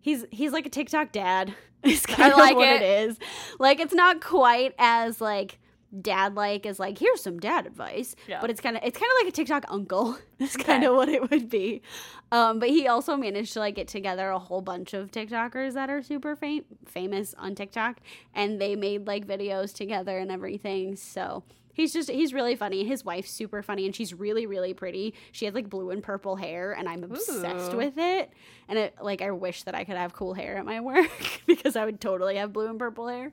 he's 0.01 0.25
he's 0.31 0.53
like 0.53 0.67
a 0.67 0.71
TikTok 0.71 1.13
dad. 1.13 1.55
Is 1.85 2.05
kind 2.07 2.33
like 2.35 2.51
of 2.53 2.57
what 2.57 2.69
it. 2.69 2.83
it 2.83 3.09
is. 3.09 3.19
Like 3.61 3.79
it's 3.79 3.95
not 3.95 4.21
quite 4.21 4.75
as 4.79 5.21
like 5.21 5.59
dad 6.03 6.35
like 6.35 6.67
as 6.67 6.79
like 6.79 6.99
here's 6.99 7.23
some 7.23 7.39
dad 7.39 7.67
advice. 7.67 8.15
Yeah. 8.27 8.41
but 8.41 8.51
it's 8.51 8.61
kind 8.61 8.77
of 8.77 8.83
it's 8.85 8.99
kind 8.99 9.11
of 9.11 9.25
like 9.25 9.33
a 9.33 9.37
tiktok 9.37 9.65
uncle. 9.69 10.19
That's 10.39 10.57
kind 10.57 10.85
of 10.85 10.95
what 10.95 11.09
it 11.09 11.31
would 11.31 11.49
be. 11.49 11.83
Um 12.31 12.59
but 12.59 12.69
he 12.69 12.87
also 12.89 13.17
managed 13.17 13.53
to 13.55 13.61
like 13.61 13.75
get 13.75 13.89
together 13.89 14.29
a 14.31 14.39
whole 14.39 14.61
bunch 14.61 14.93
of 14.95 15.11
tiktokers 15.11 15.75
that 15.75 15.89
are 15.91 16.03
super 16.03 16.37
fam- 16.37 16.65
famous 16.87 17.35
on 17.39 17.55
tiktok 17.55 18.01
and 18.35 18.61
they 18.61 18.77
made 18.77 19.07
like 19.07 19.27
videos 19.27 19.75
together 19.75 20.19
and 20.19 20.31
everything. 20.31 20.95
So 20.97 21.43
he's 21.73 21.93
just 21.93 22.11
he's 22.11 22.35
really 22.35 22.55
funny. 22.55 22.85
His 22.85 23.05
wife's 23.05 23.31
super 23.31 23.63
funny 23.63 23.87
and 23.87 23.97
she's 23.97 24.13
really 24.13 24.45
really 24.47 24.75
pretty. 24.75 25.15
She 25.33 25.47
has 25.47 25.55
like 25.55 25.71
blue 25.71 25.91
and 25.91 26.03
purple 26.03 26.37
hair 26.37 26.73
and 26.73 26.89
i'm 26.89 27.03
obsessed 27.03 27.73
Ooh. 27.73 27.79
with 27.79 27.97
it. 27.97 28.31
And 28.69 28.79
it 28.79 28.95
like 29.01 29.23
i 29.23 29.31
wish 29.31 29.63
that 29.63 29.75
i 29.75 29.85
could 29.85 29.97
have 29.97 30.13
cool 30.13 30.35
hair 30.35 30.59
at 30.59 30.67
my 30.67 30.81
work 30.83 31.11
because 31.47 31.77
i 31.77 31.85
would 31.87 31.99
totally 32.01 32.37
have 32.37 32.53
blue 32.53 32.69
and 32.69 32.79
purple 32.79 33.09
hair 33.09 33.33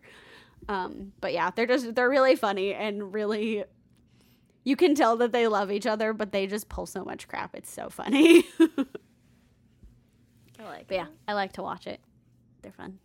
um, 0.68 1.14
but 1.22 1.34
yeah, 1.34 1.52
they're 1.52 1.66
just 1.66 1.96
they're 1.96 2.10
really 2.10 2.36
funny 2.36 2.74
and 2.74 3.14
really 3.14 3.64
you 4.64 4.76
can 4.76 4.96
tell 4.96 5.16
that 5.18 5.32
they 5.32 5.48
love 5.48 5.72
each 5.72 5.86
other, 5.86 6.12
but 6.14 6.32
they 6.32 6.48
just 6.48 6.70
pull 6.70 6.86
so 6.86 7.04
much 7.04 7.28
crap. 7.28 7.56
It's 7.56 7.72
so 7.72 7.90
funny. 7.90 8.46
I 10.60 10.64
like 10.64 10.88
yeah, 10.90 11.08
I 11.28 11.34
like 11.34 11.54
to 11.54 11.62
watch 11.62 11.88
it. 11.88 12.00
They're 12.62 12.72
fun. 12.72 13.00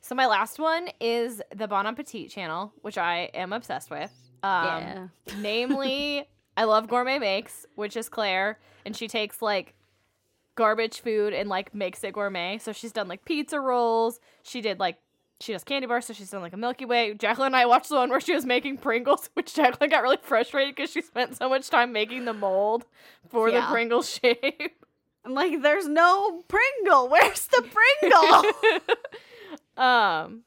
So 0.00 0.14
my 0.14 0.26
last 0.26 0.60
one 0.60 0.88
is 1.00 1.42
the 1.54 1.66
Bon 1.66 1.84
Appetit 1.84 2.30
channel, 2.30 2.72
which 2.82 2.96
I 2.96 3.30
am 3.34 3.52
obsessed 3.52 3.90
with. 3.90 4.12
Um, 4.44 4.62
Yeah. 4.64 5.08
namely, 5.40 6.28
I 6.56 6.64
love 6.64 6.86
Gourmet 6.86 7.18
Makes, 7.18 7.66
which 7.74 7.96
is 7.96 8.08
Claire, 8.08 8.60
and 8.84 8.96
she 8.96 9.08
takes 9.08 9.42
like 9.42 9.74
garbage 10.54 11.00
food 11.00 11.32
and 11.32 11.48
like 11.48 11.74
makes 11.74 12.04
it 12.04 12.12
gourmet. 12.14 12.58
So 12.58 12.72
she's 12.72 12.92
done 12.92 13.08
like 13.08 13.24
pizza 13.24 13.60
rolls. 13.60 14.20
She 14.42 14.60
did 14.60 14.78
like 14.78 14.96
she 15.40 15.52
does 15.52 15.64
candy 15.64 15.86
bars, 15.86 16.06
so 16.06 16.12
she's 16.12 16.30
done 16.30 16.40
like 16.40 16.52
a 16.52 16.56
Milky 16.56 16.84
Way. 16.84 17.14
Jacqueline 17.14 17.48
and 17.48 17.56
I 17.56 17.66
watched 17.66 17.90
the 17.90 17.96
one 17.96 18.10
where 18.10 18.20
she 18.20 18.34
was 18.34 18.46
making 18.46 18.78
Pringles, 18.78 19.30
which 19.34 19.54
Jacqueline 19.54 19.90
got 19.90 20.02
really 20.02 20.18
frustrated 20.22 20.74
because 20.74 20.90
she 20.90 21.02
spent 21.02 21.36
so 21.36 21.48
much 21.48 21.68
time 21.68 21.92
making 21.92 22.24
the 22.24 22.32
mold 22.32 22.84
for 23.28 23.50
the 23.50 23.60
Pringle 23.62 24.02
shape. 24.02 24.82
I'm 25.24 25.34
like, 25.34 25.60
there's 25.60 25.88
no 25.88 26.42
Pringle. 26.48 27.08
Where's 27.08 27.46
the 27.48 27.62
Pringle? 27.62 28.52
um 29.76 30.42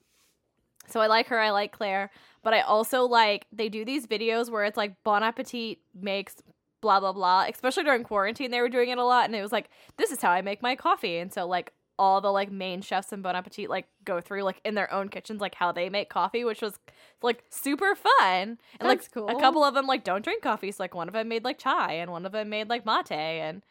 so 0.87 0.99
i 0.99 1.07
like 1.07 1.27
her 1.27 1.39
i 1.39 1.51
like 1.51 1.71
claire 1.71 2.09
but 2.43 2.53
i 2.53 2.61
also 2.61 3.03
like 3.03 3.45
they 3.51 3.69
do 3.69 3.85
these 3.85 4.07
videos 4.07 4.49
where 4.49 4.63
it's 4.63 4.77
like 4.77 4.95
bon 5.03 5.21
appetit 5.21 5.77
makes 5.93 6.37
blah 6.81 6.99
blah 6.99 7.11
blah 7.11 7.45
especially 7.47 7.83
during 7.83 8.03
quarantine 8.03 8.49
they 8.49 8.61
were 8.61 8.69
doing 8.69 8.89
it 8.89 8.97
a 8.97 9.03
lot 9.03 9.25
and 9.25 9.35
it 9.35 9.41
was 9.41 9.51
like 9.51 9.69
this 9.97 10.11
is 10.11 10.21
how 10.21 10.31
i 10.31 10.41
make 10.41 10.61
my 10.63 10.75
coffee 10.75 11.17
and 11.17 11.31
so 11.31 11.45
like 11.45 11.73
all 11.99 12.21
the 12.21 12.31
like 12.31 12.49
main 12.49 12.81
chefs 12.81 13.11
in 13.11 13.21
bon 13.21 13.35
appetit 13.35 13.69
like 13.69 13.85
go 14.05 14.21
through 14.21 14.41
like 14.41 14.61
in 14.63 14.73
their 14.73 14.91
own 14.91 15.09
kitchens 15.09 15.41
like 15.41 15.53
how 15.53 15.71
they 15.71 15.89
make 15.89 16.09
coffee 16.09 16.45
which 16.45 16.61
was 16.61 16.79
like 17.21 17.43
super 17.49 17.93
fun. 17.95 18.57
And 18.79 18.87
like 18.87 19.11
cool. 19.11 19.27
a 19.27 19.39
couple 19.39 19.63
of 19.63 19.73
them 19.73 19.85
like 19.85 20.03
don't 20.03 20.23
drink 20.23 20.41
coffee. 20.41 20.71
So 20.71 20.81
like 20.81 20.95
one 20.95 21.07
of 21.07 21.13
them 21.13 21.27
made 21.27 21.43
like 21.43 21.59
chai 21.59 21.93
and 21.93 22.09
one 22.09 22.25
of 22.25 22.31
them 22.31 22.49
made 22.49 22.69
like 22.69 22.85
mate 22.85 23.11
and 23.11 23.61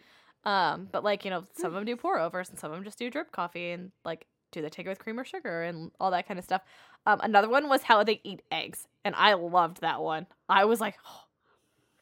um 0.45 0.89
but 0.93 1.03
like 1.03 1.25
you 1.25 1.31
know 1.31 1.45
some 1.57 1.69
of 1.69 1.75
them 1.75 1.85
do 1.85 1.97
pour 1.97 2.21
overs 2.21 2.51
and 2.51 2.59
some 2.59 2.71
of 2.71 2.77
them 2.77 2.85
just 2.85 2.99
do 2.99 3.11
drip 3.11 3.33
coffee 3.33 3.71
and 3.71 3.91
like 4.05 4.27
do 4.53 4.63
they 4.63 4.69
take 4.69 4.87
it 4.87 4.89
with 4.89 4.99
cream 4.99 5.19
or 5.19 5.25
sugar 5.25 5.63
and 5.63 5.91
all 5.99 6.11
that 6.11 6.29
kind 6.29 6.39
of 6.39 6.45
stuff. 6.45 6.63
Um 7.07 7.21
another 7.23 7.49
one 7.49 7.69
was 7.69 7.83
how 7.83 8.05
they 8.05 8.21
eat 8.25 8.43
eggs 8.53 8.87
and 9.05 9.15
i 9.17 9.33
loved 9.33 9.81
that 9.81 10.03
one. 10.03 10.27
I 10.49 10.67
was 10.67 10.81
like 10.81 10.97
oh, 11.07 11.23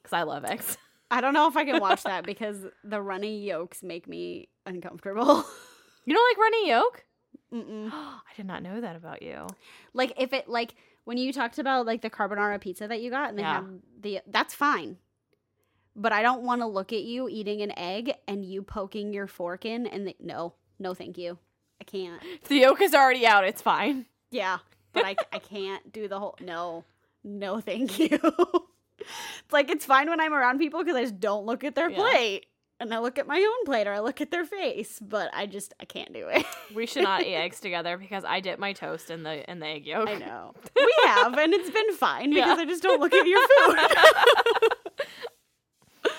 because 0.02 0.12
i 0.12 0.24
love 0.24 0.44
eggs. 0.44 0.76
I 1.08 1.20
don't 1.20 1.34
know 1.34 1.46
if 1.46 1.56
I 1.56 1.64
can 1.64 1.80
watch 1.80 2.02
that 2.02 2.24
because 2.26 2.58
the 2.82 3.00
runny 3.00 3.44
yolks 3.44 3.82
make 3.82 4.08
me 4.08 4.48
uncomfortable. 4.64 5.44
you 6.06 6.14
don't 6.14 6.30
like 6.30 6.38
runny 6.38 6.68
yolk 6.70 7.04
Mm-mm. 7.52 7.90
i 7.92 8.20
did 8.36 8.46
not 8.46 8.62
know 8.62 8.80
that 8.80 8.96
about 8.96 9.22
you 9.22 9.46
Like 9.92 10.12
if 10.18 10.32
it 10.32 10.48
like 10.48 10.74
when 11.04 11.18
you 11.18 11.32
talked 11.32 11.58
about 11.58 11.86
like 11.86 12.00
the 12.02 12.10
carbonara 12.10 12.60
pizza 12.60 12.88
that 12.88 13.00
you 13.02 13.10
got 13.10 13.28
and 13.30 13.38
they 13.38 13.42
Yeah. 13.42 13.54
have 13.54 13.68
the 14.00 14.20
that's 14.26 14.54
fine. 14.54 14.96
But 15.98 16.12
I 16.12 16.20
don't 16.20 16.42
want 16.42 16.60
to 16.60 16.66
look 16.66 16.92
at 16.92 17.04
you 17.04 17.26
eating 17.28 17.62
an 17.62 17.72
egg 17.78 18.12
and 18.28 18.44
you 18.44 18.62
poking 18.62 19.14
your 19.14 19.26
fork 19.26 19.64
in 19.64 19.86
and 19.86 20.06
the, 20.08 20.16
no, 20.20 20.52
no 20.78 20.92
thank 20.92 21.16
you. 21.16 21.38
I 21.80 21.84
can't. 21.84 22.20
if 22.42 22.42
the 22.48 22.56
yolk 22.56 22.80
is 22.82 22.92
already 22.94 23.24
out 23.26 23.44
it's 23.44 23.62
fine 23.62 24.06
Yeah, 24.30 24.58
but 24.92 25.04
I 25.06 25.16
I 25.32 25.38
can't 25.38 25.92
do 25.92 26.08
the 26.08 26.18
whole 26.18 26.36
no. 26.40 26.84
No 27.24 27.60
thank 27.60 27.98
you. 28.04 28.08
it's 28.98 29.52
like 29.52 29.70
it's 29.70 29.84
fine 29.86 30.08
when 30.10 30.20
I'm 30.20 30.34
around 30.34 30.58
people 30.58 30.84
cuz 30.84 30.94
I 30.94 31.02
just 31.02 31.20
don't 31.20 31.46
look 31.46 31.62
at 31.64 31.74
their 31.76 31.90
Yeah. 31.90 31.96
plate. 31.96 32.46
And 32.78 32.92
I 32.92 32.98
look 32.98 33.18
at 33.18 33.26
my 33.26 33.38
own 33.38 33.64
plate 33.64 33.86
or 33.86 33.92
I 33.94 34.00
look 34.00 34.20
at 34.20 34.30
their 34.30 34.44
face, 34.44 34.98
but 35.00 35.30
I 35.32 35.46
just 35.46 35.72
I 35.80 35.86
can't 35.86 36.12
do 36.12 36.28
it. 36.28 36.44
we 36.74 36.84
should 36.86 37.04
not 37.04 37.22
eat 37.26 37.34
eggs 37.34 37.58
together 37.58 37.96
because 37.96 38.22
i 38.24 38.38
dip 38.40 38.58
my 38.58 38.74
toast 38.74 39.10
in 39.10 39.22
the 39.22 39.50
in 39.50 39.60
the 39.60 39.66
egg 39.66 39.86
yolk 39.86 40.08
I 40.10 40.14
know. 40.16 40.52
We 40.76 40.94
have, 41.06 41.32
and 41.38 41.54
it's 41.54 41.70
been 41.70 41.92
fine 41.94 42.30
because 42.34 42.58
Yeah. 42.58 42.62
I 42.62 42.66
just 42.66 42.82
don't 42.82 43.00
look 43.00 43.14
at 43.14 43.26
your 43.26 43.46
food. 43.48 43.78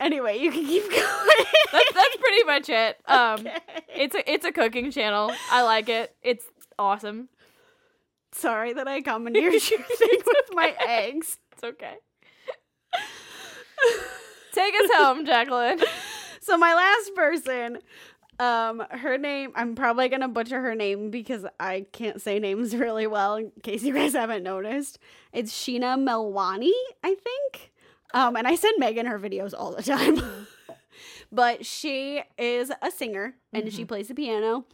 Anyway, 0.00 0.38
you 0.38 0.52
can 0.52 0.64
keep 0.64 0.84
going. 0.88 1.46
That's 1.72 1.92
that's 1.92 2.16
pretty 2.18 2.44
much 2.44 2.68
it. 2.68 2.96
Um, 3.06 3.40
Okay. 3.40 3.58
it's 3.96 4.14
a 4.14 4.32
it's 4.32 4.44
a 4.44 4.52
cooking 4.52 4.92
channel. 4.92 5.32
I 5.50 5.62
like 5.62 5.88
it. 5.88 6.14
It's 6.22 6.44
awesome. 6.78 7.28
Sorry 8.32 8.72
that 8.74 8.86
I 8.86 9.00
commandeered 9.00 9.54
your 9.54 9.60
thing 9.82 10.18
with 10.24 10.50
my 10.52 10.72
eggs. 10.86 11.38
It's 11.52 11.64
okay. 11.64 11.94
Take 14.58 14.74
us 14.74 14.90
home, 14.94 15.24
Jacqueline. 15.24 15.80
So 16.40 16.56
my 16.56 16.72
last 16.72 17.14
person, 17.14 17.78
um, 18.38 18.82
her 18.90 19.18
name 19.18 19.52
I'm 19.54 19.74
probably 19.74 20.08
gonna 20.08 20.28
butcher 20.28 20.62
her 20.62 20.74
name 20.74 21.10
because 21.10 21.44
I 21.60 21.84
can't 21.92 22.22
say 22.22 22.38
names 22.38 22.74
really 22.74 23.06
well 23.06 23.34
in 23.34 23.52
case 23.62 23.82
you 23.82 23.92
guys 23.92 24.14
haven't 24.14 24.44
noticed. 24.44 24.98
It's 25.32 25.52
Sheena 25.52 25.98
Melwani, 25.98 26.70
I 27.04 27.16
think. 27.16 27.72
Um, 28.14 28.34
and 28.34 28.46
I 28.46 28.54
send 28.54 28.78
Megan 28.78 29.04
her 29.04 29.18
videos 29.18 29.52
all 29.52 29.74
the 29.74 29.82
time. 29.82 30.22
but 31.32 31.66
she 31.66 32.22
is 32.38 32.72
a 32.80 32.90
singer 32.90 33.34
and 33.52 33.70
she 33.70 33.84
plays 33.84 34.08
the 34.08 34.14
piano. 34.14 34.64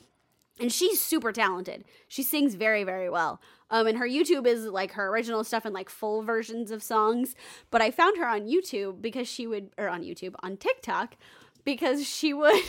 And 0.60 0.70
she's 0.70 1.00
super 1.00 1.32
talented. 1.32 1.84
She 2.06 2.22
sings 2.22 2.54
very, 2.54 2.84
very 2.84 3.10
well. 3.10 3.40
Um, 3.74 3.88
and 3.88 3.98
her 3.98 4.06
YouTube 4.06 4.46
is 4.46 4.66
like 4.66 4.92
her 4.92 5.08
original 5.08 5.42
stuff 5.42 5.64
and 5.64 5.74
like 5.74 5.88
full 5.88 6.22
versions 6.22 6.70
of 6.70 6.80
songs. 6.80 7.34
But 7.72 7.82
I 7.82 7.90
found 7.90 8.16
her 8.18 8.28
on 8.28 8.42
YouTube 8.42 9.02
because 9.02 9.26
she 9.26 9.48
would, 9.48 9.70
or 9.76 9.88
on 9.88 10.04
YouTube, 10.04 10.36
on 10.44 10.56
TikTok, 10.56 11.16
because 11.64 12.06
she 12.06 12.32
would 12.32 12.62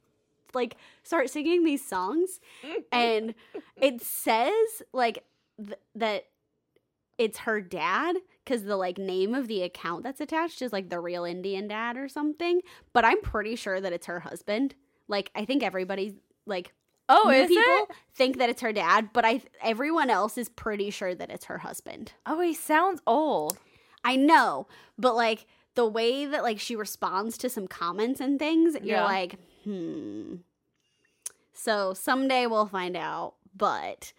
like 0.54 0.76
start 1.02 1.30
singing 1.30 1.64
these 1.64 1.82
songs. 1.82 2.40
And 2.92 3.34
it 3.80 4.02
says 4.02 4.82
like 4.92 5.24
th- 5.56 5.78
that 5.94 6.26
it's 7.16 7.38
her 7.38 7.62
dad 7.62 8.16
because 8.44 8.64
the 8.64 8.76
like 8.76 8.98
name 8.98 9.34
of 9.34 9.48
the 9.48 9.62
account 9.62 10.02
that's 10.02 10.20
attached 10.20 10.60
is 10.60 10.74
like 10.74 10.90
the 10.90 11.00
real 11.00 11.24
Indian 11.24 11.68
dad 11.68 11.96
or 11.96 12.06
something. 12.06 12.60
But 12.92 13.06
I'm 13.06 13.22
pretty 13.22 13.56
sure 13.56 13.80
that 13.80 13.94
it's 13.94 14.08
her 14.08 14.20
husband. 14.20 14.74
Like 15.08 15.30
I 15.34 15.46
think 15.46 15.62
everybody 15.62 16.16
like 16.44 16.74
Oh, 17.10 17.24
new 17.28 17.32
is 17.36 17.48
people 17.48 17.62
it? 17.64 17.88
think 18.14 18.38
that 18.38 18.48
it's 18.50 18.62
her 18.62 18.72
dad, 18.72 19.10
but 19.12 19.24
I 19.24 19.42
everyone 19.62 20.10
else 20.10 20.38
is 20.38 20.48
pretty 20.48 20.90
sure 20.90 21.14
that 21.14 21.30
it's 21.30 21.46
her 21.46 21.58
husband. 21.58 22.12
Oh, 22.26 22.40
he 22.40 22.54
sounds 22.54 23.00
old. 23.06 23.58
I 24.04 24.16
know, 24.16 24.66
but 24.98 25.14
like 25.16 25.46
the 25.74 25.86
way 25.86 26.24
that 26.26 26.42
like 26.42 26.58
she 26.60 26.76
responds 26.76 27.36
to 27.38 27.48
some 27.48 27.66
comments 27.68 28.20
and 28.20 28.38
things, 28.38 28.74
you're 28.74 28.96
Yeah. 28.98 29.04
like, 29.04 29.36
hmm. 29.64 30.36
So 31.52 31.94
someday 31.94 32.46
we'll 32.46 32.66
find 32.66 32.96
out, 32.96 33.34
but 33.54 34.12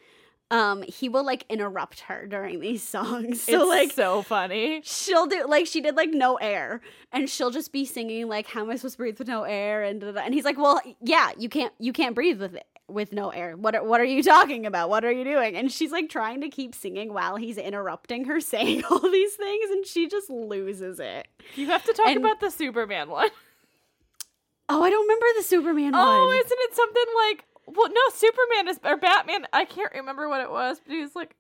um 0.51 0.81
he 0.83 1.07
will 1.07 1.25
like 1.25 1.45
interrupt 1.49 2.01
her 2.01 2.27
during 2.27 2.59
these 2.59 2.83
songs. 2.83 3.41
So 3.45 3.61
it's 3.61 3.69
like 3.69 3.91
so 3.91 4.21
funny. 4.21 4.81
she'll 4.83 5.25
do 5.25 5.45
like 5.47 5.65
she 5.65 5.79
did 5.81 5.95
like 5.95 6.09
no 6.09 6.35
air 6.35 6.81
and 7.13 7.29
she'll 7.29 7.51
just 7.51 7.71
be 7.71 7.85
singing 7.85 8.27
like 8.27 8.47
how 8.47 8.61
am 8.61 8.69
i 8.69 8.75
supposed 8.75 8.95
to 8.95 8.97
breathe 8.97 9.17
with 9.17 9.29
no 9.29 9.43
air 9.43 9.81
and 9.83 10.01
da, 10.01 10.07
da, 10.07 10.11
da. 10.13 10.19
and 10.21 10.33
he's 10.33 10.43
like 10.43 10.57
well 10.57 10.81
yeah 11.01 11.31
you 11.37 11.47
can't 11.47 11.73
you 11.79 11.93
can't 11.93 12.15
breathe 12.15 12.41
with 12.41 12.53
it 12.53 12.65
with 12.91 13.13
no 13.13 13.29
air 13.29 13.55
what 13.57 13.75
are, 13.75 13.83
what 13.83 13.99
are 14.01 14.05
you 14.05 14.21
talking 14.23 14.65
about 14.65 14.89
what 14.89 15.03
are 15.05 15.11
you 15.11 15.23
doing 15.23 15.55
and 15.55 15.71
she's 15.71 15.91
like 15.91 16.09
trying 16.09 16.41
to 16.41 16.49
keep 16.49 16.75
singing 16.75 17.13
while 17.13 17.35
he's 17.37 17.57
interrupting 17.57 18.25
her 18.25 18.39
saying 18.53 18.83
all 18.89 18.99
these 18.99 19.33
things 19.35 19.69
and 19.71 19.85
she 19.85 20.07
just 20.07 20.29
loses 20.29 20.99
it 20.99 21.27
You 21.55 21.67
have 21.67 21.83
to 21.85 21.93
talk 21.93 22.07
And- 22.07 22.17
about 22.17 22.39
the 22.39 22.49
Superman 22.51 23.09
one. 23.09 23.29
oh 24.69 24.81
i 24.83 24.89
don't 24.89 25.01
remember 25.03 25.25
the 25.37 25.43
superman 25.43 25.91
Oh, 25.95 26.25
one 26.27 26.35
isn't 26.37 26.59
it 26.61 26.75
something 26.75 27.05
like? 27.27 27.45
Well, 27.67 27.89
no, 27.89 28.01
Superman 28.13 28.67
is 28.69 28.79
or 28.83 28.97
Batman. 28.97 29.47
I 29.53 29.63
can't 29.65 29.93
remember 29.93 30.27
what 30.27 30.41
it 30.41 30.49
was, 30.51 30.81
but 30.85 30.93
he 30.93 30.99
was 31.01 31.15
like, 31.15 31.35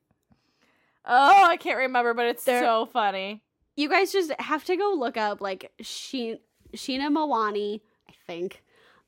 oh, 1.05 1.45
I 1.45 1.57
can't 1.57 1.77
remember, 1.79 2.13
but 2.13 2.25
it's 2.27 2.43
There- 2.45 2.61
so 2.63 2.85
funny. 2.85 3.41
you 3.75 3.89
guys 3.89 4.11
just 4.13 4.31
have 4.39 4.63
to 4.65 4.77
go 4.77 4.93
look 4.97 5.17
up 5.17 5.41
like 5.41 5.71
she 5.81 6.37
sheena 6.73 7.09
mawani 7.09 7.81
i 8.09 8.13
think 8.27 8.63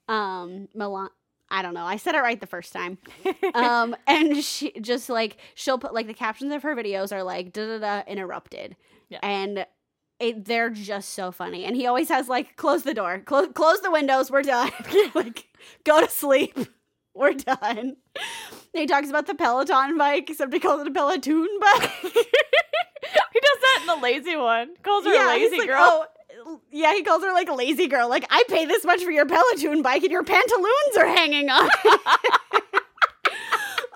um 0.09 0.67
Milan- 0.73 1.11
I 1.49 1.61
don't 1.61 1.73
know. 1.73 1.85
I 1.85 1.97
said 1.97 2.15
it 2.15 2.19
right 2.19 2.39
the 2.39 2.47
first 2.47 2.73
time. 2.73 2.97
um, 3.53 3.95
and 4.07 4.43
she 4.43 4.71
just 4.81 5.09
like 5.09 5.37
she'll 5.55 5.77
put 5.77 5.93
like 5.93 6.07
the 6.07 6.13
captions 6.13 6.51
of 6.53 6.63
her 6.63 6.75
videos 6.75 7.11
are 7.11 7.23
like 7.23 7.53
da 7.53 7.65
da 7.65 7.79
da 7.79 8.03
interrupted, 8.11 8.75
Yeah. 9.09 9.19
and 9.21 9.65
it 10.19 10.45
they're 10.45 10.69
just 10.69 11.09
so 11.11 11.31
funny. 11.31 11.65
And 11.65 11.75
he 11.75 11.85
always 11.85 12.09
has 12.09 12.27
like 12.27 12.55
close 12.55 12.83
the 12.83 12.93
door, 12.93 13.19
close 13.19 13.49
close 13.53 13.81
the 13.81 13.91
windows, 13.91 14.31
we're 14.31 14.41
done. 14.41 14.71
like 15.13 15.45
go 15.83 16.01
to 16.01 16.09
sleep, 16.09 16.57
we're 17.13 17.33
done. 17.33 17.97
he 18.73 18.85
talks 18.87 19.09
about 19.09 19.27
the 19.27 19.35
Peloton 19.35 19.97
bike, 19.97 20.29
except 20.29 20.53
he 20.53 20.59
calls 20.59 20.81
it 20.81 20.87
a 20.87 20.91
Peloton 20.91 21.47
bike. 21.59 21.91
he 22.01 22.09
does 23.39 23.59
that 23.61 23.77
in 23.81 23.87
the 23.87 23.95
lazy 24.01 24.35
one. 24.35 24.69
Calls 24.81 25.05
her 25.05 25.13
a 25.13 25.33
he's 25.37 25.51
lazy 25.51 25.57
like, 25.59 25.67
girl. 25.67 25.79
Oh, 25.79 26.05
yeah, 26.71 26.93
he 26.93 27.03
calls 27.03 27.23
her 27.23 27.33
like 27.33 27.49
a 27.49 27.53
lazy 27.53 27.87
girl. 27.87 28.09
Like, 28.09 28.25
I 28.29 28.43
pay 28.47 28.65
this 28.65 28.83
much 28.85 29.03
for 29.03 29.11
your 29.11 29.25
Peloton 29.25 29.81
bike 29.81 30.03
and 30.03 30.11
your 30.11 30.23
pantaloons 30.23 30.97
are 30.97 31.07
hanging 31.07 31.49
on. 31.49 31.69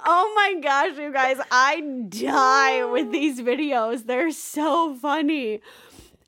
oh 0.05 0.33
my 0.35 0.59
gosh, 0.61 0.97
you 0.97 1.11
guys, 1.11 1.37
I 1.51 1.81
die 2.09 2.85
with 2.85 3.11
these 3.11 3.41
videos. 3.41 4.05
They're 4.05 4.31
so 4.31 4.95
funny. 4.95 5.61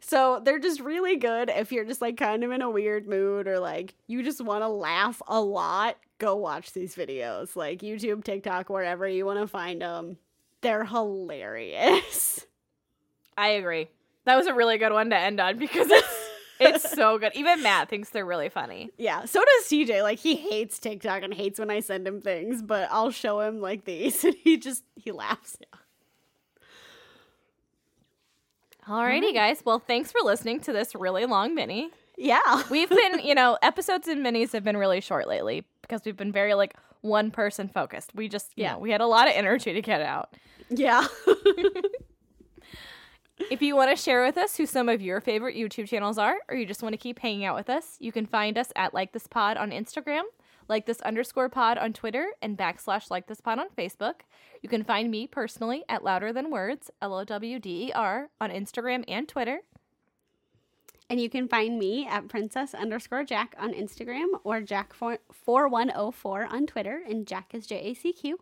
So 0.01 0.41
they're 0.43 0.59
just 0.59 0.79
really 0.79 1.17
good 1.17 1.49
if 1.49 1.71
you're 1.71 1.85
just 1.85 2.01
like 2.01 2.17
kind 2.17 2.43
of 2.43 2.51
in 2.51 2.63
a 2.63 2.69
weird 2.69 3.07
mood 3.07 3.47
or 3.47 3.59
like 3.59 3.93
you 4.07 4.23
just 4.23 4.41
want 4.41 4.63
to 4.63 4.67
laugh 4.67 5.21
a 5.27 5.39
lot. 5.39 5.97
Go 6.17 6.35
watch 6.35 6.73
these 6.73 6.95
videos, 6.95 7.55
like 7.55 7.81
YouTube, 7.81 8.23
TikTok, 8.23 8.69
wherever 8.69 9.07
you 9.07 9.25
want 9.25 9.39
to 9.39 9.47
find 9.47 9.81
them. 9.81 10.17
They're 10.61 10.83
hilarious. 10.83 12.45
I 13.37 13.49
agree. 13.49 13.89
That 14.25 14.35
was 14.35 14.47
a 14.47 14.53
really 14.53 14.77
good 14.77 14.91
one 14.93 15.09
to 15.09 15.17
end 15.17 15.39
on 15.39 15.57
because 15.57 15.89
it's 15.89 16.29
it's 16.59 16.91
so 16.91 17.17
good. 17.17 17.31
Even 17.35 17.63
Matt 17.63 17.89
thinks 17.89 18.09
they're 18.09 18.25
really 18.25 18.49
funny. 18.49 18.89
Yeah, 18.97 19.25
so 19.25 19.39
does 19.39 19.65
CJ. 19.71 20.03
Like 20.03 20.19
he 20.19 20.35
hates 20.35 20.77
TikTok 20.79 21.23
and 21.23 21.33
hates 21.33 21.59
when 21.59 21.69
I 21.71 21.79
send 21.79 22.07
him 22.07 22.21
things, 22.21 22.61
but 22.61 22.87
I'll 22.91 23.11
show 23.11 23.39
him 23.39 23.59
like 23.61 23.85
these 23.85 24.23
and 24.25 24.35
he 24.43 24.57
just 24.57 24.83
he 24.95 25.11
laughs. 25.11 25.57
Yeah. 25.61 25.79
Alrighty, 28.87 29.33
guys. 29.33 29.61
Well, 29.63 29.79
thanks 29.79 30.11
for 30.11 30.19
listening 30.23 30.61
to 30.61 30.73
this 30.73 30.95
really 30.95 31.25
long 31.25 31.53
mini. 31.53 31.91
Yeah. 32.17 32.63
We've 32.71 32.89
been, 32.89 33.19
you 33.23 33.35
know, 33.35 33.57
episodes 33.61 34.07
and 34.07 34.25
minis 34.25 34.51
have 34.53 34.63
been 34.63 34.77
really 34.77 34.99
short 35.01 35.27
lately 35.27 35.63
because 35.81 36.01
we've 36.05 36.17
been 36.17 36.31
very 36.31 36.53
like 36.53 36.75
one 37.01 37.31
person 37.31 37.67
focused. 37.69 38.11
We 38.15 38.27
just, 38.29 38.51
you 38.55 38.63
Yeah. 38.63 38.73
know, 38.73 38.79
we 38.79 38.91
had 38.91 39.01
a 39.01 39.05
lot 39.07 39.27
of 39.27 39.33
energy 39.35 39.73
to 39.73 39.81
get 39.81 40.01
out. 40.01 40.35
Yeah. 40.69 41.05
If 43.39 43.61
you 43.61 43.75
want 43.75 43.89
to 43.89 43.95
share 43.95 44.23
with 44.23 44.37
us 44.37 44.57
who 44.57 44.65
some 44.65 44.89
of 44.89 45.01
your 45.01 45.21
favorite 45.21 45.55
YouTube 45.55 45.87
channels 45.87 46.17
are, 46.17 46.35
or 46.49 46.55
you 46.55 46.65
just 46.65 46.83
want 46.83 46.93
to 46.93 46.97
keep 46.97 47.19
hanging 47.19 47.45
out 47.45 47.55
with 47.55 47.69
us, 47.69 47.95
you 47.99 48.11
can 48.11 48.25
find 48.27 48.57
us 48.57 48.71
at 48.75 48.93
Like 48.93 49.11
This 49.11 49.27
Pod 49.27 49.57
on 49.57 49.71
Instagram, 49.71 50.23
Like 50.67 50.85
This 50.85 51.01
underscore 51.01 51.49
Pod 51.49 51.77
on 51.77 51.93
Twitter, 51.93 52.27
and 52.41 52.57
backslash 52.57 53.09
Like 53.09 53.27
This 53.27 53.41
Pod 53.41 53.57
on 53.57 53.69
Facebook. 53.69 54.21
You 54.61 54.69
can 54.69 54.83
find 54.83 55.09
me 55.09 55.25
personally 55.25 55.83
at 55.89 56.03
Lowder 56.03 56.31
Than 56.31 56.51
Words, 56.51 56.91
L 57.01 57.15
O 57.15 57.23
W 57.23 57.59
D 57.59 57.87
E 57.87 57.91
R, 57.93 58.29
on 58.39 58.51
Instagram 58.51 59.03
and 59.07 59.27
Twitter. 59.27 59.61
and 61.09 61.19
you 61.19 61.29
can 61.29 61.47
find 61.47 61.79
me 61.79 62.05
at 62.07 62.27
princess 62.27 62.75
underscore 62.75 63.23
Jack 63.23 63.55
on 63.57 63.73
Instagram 63.73 64.27
or 64.43 64.61
Jack 64.61 64.93
four 64.93 65.67
one 65.67 65.91
oh 65.95 66.11
four 66.11 66.45
on 66.45 66.67
Twitter, 66.67 67.01
and 67.07 67.25
Jack 67.25 67.55
is 67.55 67.65
J 67.65 67.77
A 67.79 67.93
C 67.95 68.13
Q. 68.13 68.39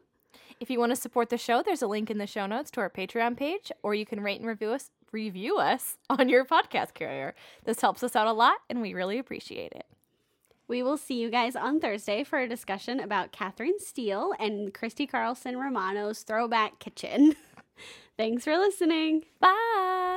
If 0.60 0.70
you 0.70 0.80
want 0.80 0.92
to 0.92 0.96
support 0.96 1.30
the 1.30 1.38
show, 1.38 1.62
there's 1.62 1.82
a 1.82 1.88
link 1.88 2.10
in 2.10 2.18
the 2.18 2.28
show 2.28 2.46
notes 2.46 2.72
to 2.72 2.82
our 2.82 2.90
Patreon 2.90 3.38
page, 3.38 3.72
or 3.84 3.94
you 3.96 4.06
can 4.06 4.22
rate 4.22 4.40
and 4.40 4.48
review 4.48 4.72
us 4.72 4.92
review 5.12 5.58
us 5.58 5.98
on 6.10 6.30
your 6.30 6.46
podcast 6.46 6.94
carrier. 6.94 7.34
This 7.66 7.82
helps 7.82 8.04
us 8.04 8.16
out 8.16 8.28
a 8.28 8.34
lot, 8.34 8.58
and 8.70 8.82
we 8.82 8.94
really 8.94 9.20
appreciate 9.20 9.72
it. 9.74 9.86
We 10.68 10.84
will 10.84 10.98
see 10.98 11.20
you 11.20 11.30
guys 11.30 11.56
on 11.56 11.80
Thursday 11.80 12.26
for 12.26 12.40
a 12.40 12.48
discussion 12.48 13.00
about 13.00 13.32
Catherine 13.32 13.80
Steele 13.80 14.34
and 14.38 14.74
Christy 14.74 15.08
Carlson 15.08 15.58
Romano's 15.58 16.24
Throwback 16.24 16.80
Kitchen. 16.80 17.36
Thanks 18.18 18.44
for 18.44 18.58
listening. 18.58 19.24
Bye. 19.40 20.17